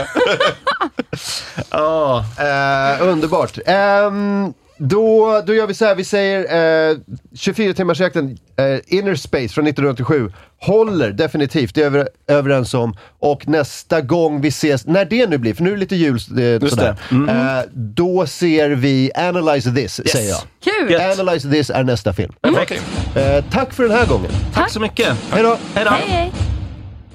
Ja. 1.70 2.24
Eh, 2.38 3.08
underbart. 3.08 3.58
Ehm, 3.66 4.52
då, 4.76 5.42
då 5.46 5.54
gör 5.54 5.66
vi 5.66 5.74
så 5.74 5.84
här, 5.84 5.94
vi 5.94 6.04
säger 6.04 6.90
eh, 6.90 6.96
24 7.34 7.74
timmars 7.74 8.00
jakten 8.00 8.38
eh, 8.56 8.96
Inner 8.98 9.14
Space 9.14 9.48
från 9.48 9.66
1987 9.66 10.32
håller 10.60 11.10
definitivt, 11.10 11.74
det 11.74 11.82
är 11.82 11.90
vi 11.90 12.04
överens 12.26 12.74
om. 12.74 12.96
Och 13.18 13.48
nästa 13.48 14.00
gång 14.00 14.40
vi 14.40 14.48
ses, 14.48 14.86
när 14.86 15.04
det 15.04 15.26
nu 15.26 15.38
blir, 15.38 15.54
för 15.54 15.62
nu 15.62 15.70
är 15.70 15.74
det 15.74 15.80
lite 15.80 15.96
jul 15.96 16.14
eh, 16.14 16.68
sådär. 16.68 16.96
det. 17.08 17.14
Mm. 17.14 17.28
Eh, 17.28 17.64
då 17.72 18.26
ser 18.26 18.70
vi 18.70 19.10
Analyze 19.14 19.70
This, 19.74 20.08
säger 20.08 20.30
jag. 20.30 20.40
Kul! 20.64 21.00
Analyze 21.00 21.50
This 21.50 21.70
är 21.70 21.84
nästa 21.84 22.12
film. 22.12 22.32
Perfekt. 22.40 22.82
Eh, 23.14 23.44
tack 23.50 23.72
för 23.72 23.82
den 23.82 23.92
här 23.92 24.06
gången. 24.06 24.30
Tack 24.54 24.70
så 24.70 24.80
mycket. 24.80 25.16
Hej 25.30 25.42
då! 25.42 25.58
Hej 25.74 25.84
då. 25.84 25.90
Hej, 25.90 26.32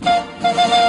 hej. 0.01 0.88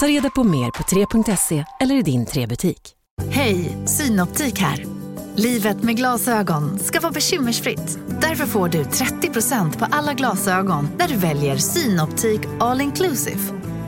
Ta 0.00 0.06
reda 0.06 0.30
på 0.30 0.44
mer 0.44 0.70
på 0.70 0.82
3.se 0.82 1.64
eller 1.80 1.94
i 1.94 2.02
din 2.02 2.26
3-butik. 2.26 2.80
Hej, 3.30 3.76
Synoptik 3.86 4.58
här. 4.58 4.84
Livet 5.36 5.82
med 5.82 5.96
glasögon 5.96 6.78
ska 6.78 7.00
vara 7.00 7.12
bekymmersfritt. 7.12 7.98
Därför 8.20 8.46
får 8.46 8.68
du 8.68 8.82
30% 8.82 9.78
på 9.78 9.86
alla 9.90 10.14
glasögon 10.14 10.88
när 10.98 11.08
du 11.08 11.16
väljer 11.16 11.56
Synoptik 11.56 12.40
All 12.60 12.80
Inclusive. 12.80 13.40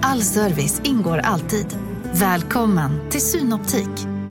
All 0.02 0.22
service 0.22 0.80
ingår 0.84 1.18
alltid. 1.18 1.78
Välkommen 2.12 3.10
till 3.10 3.20
Synoptik. 3.20 4.11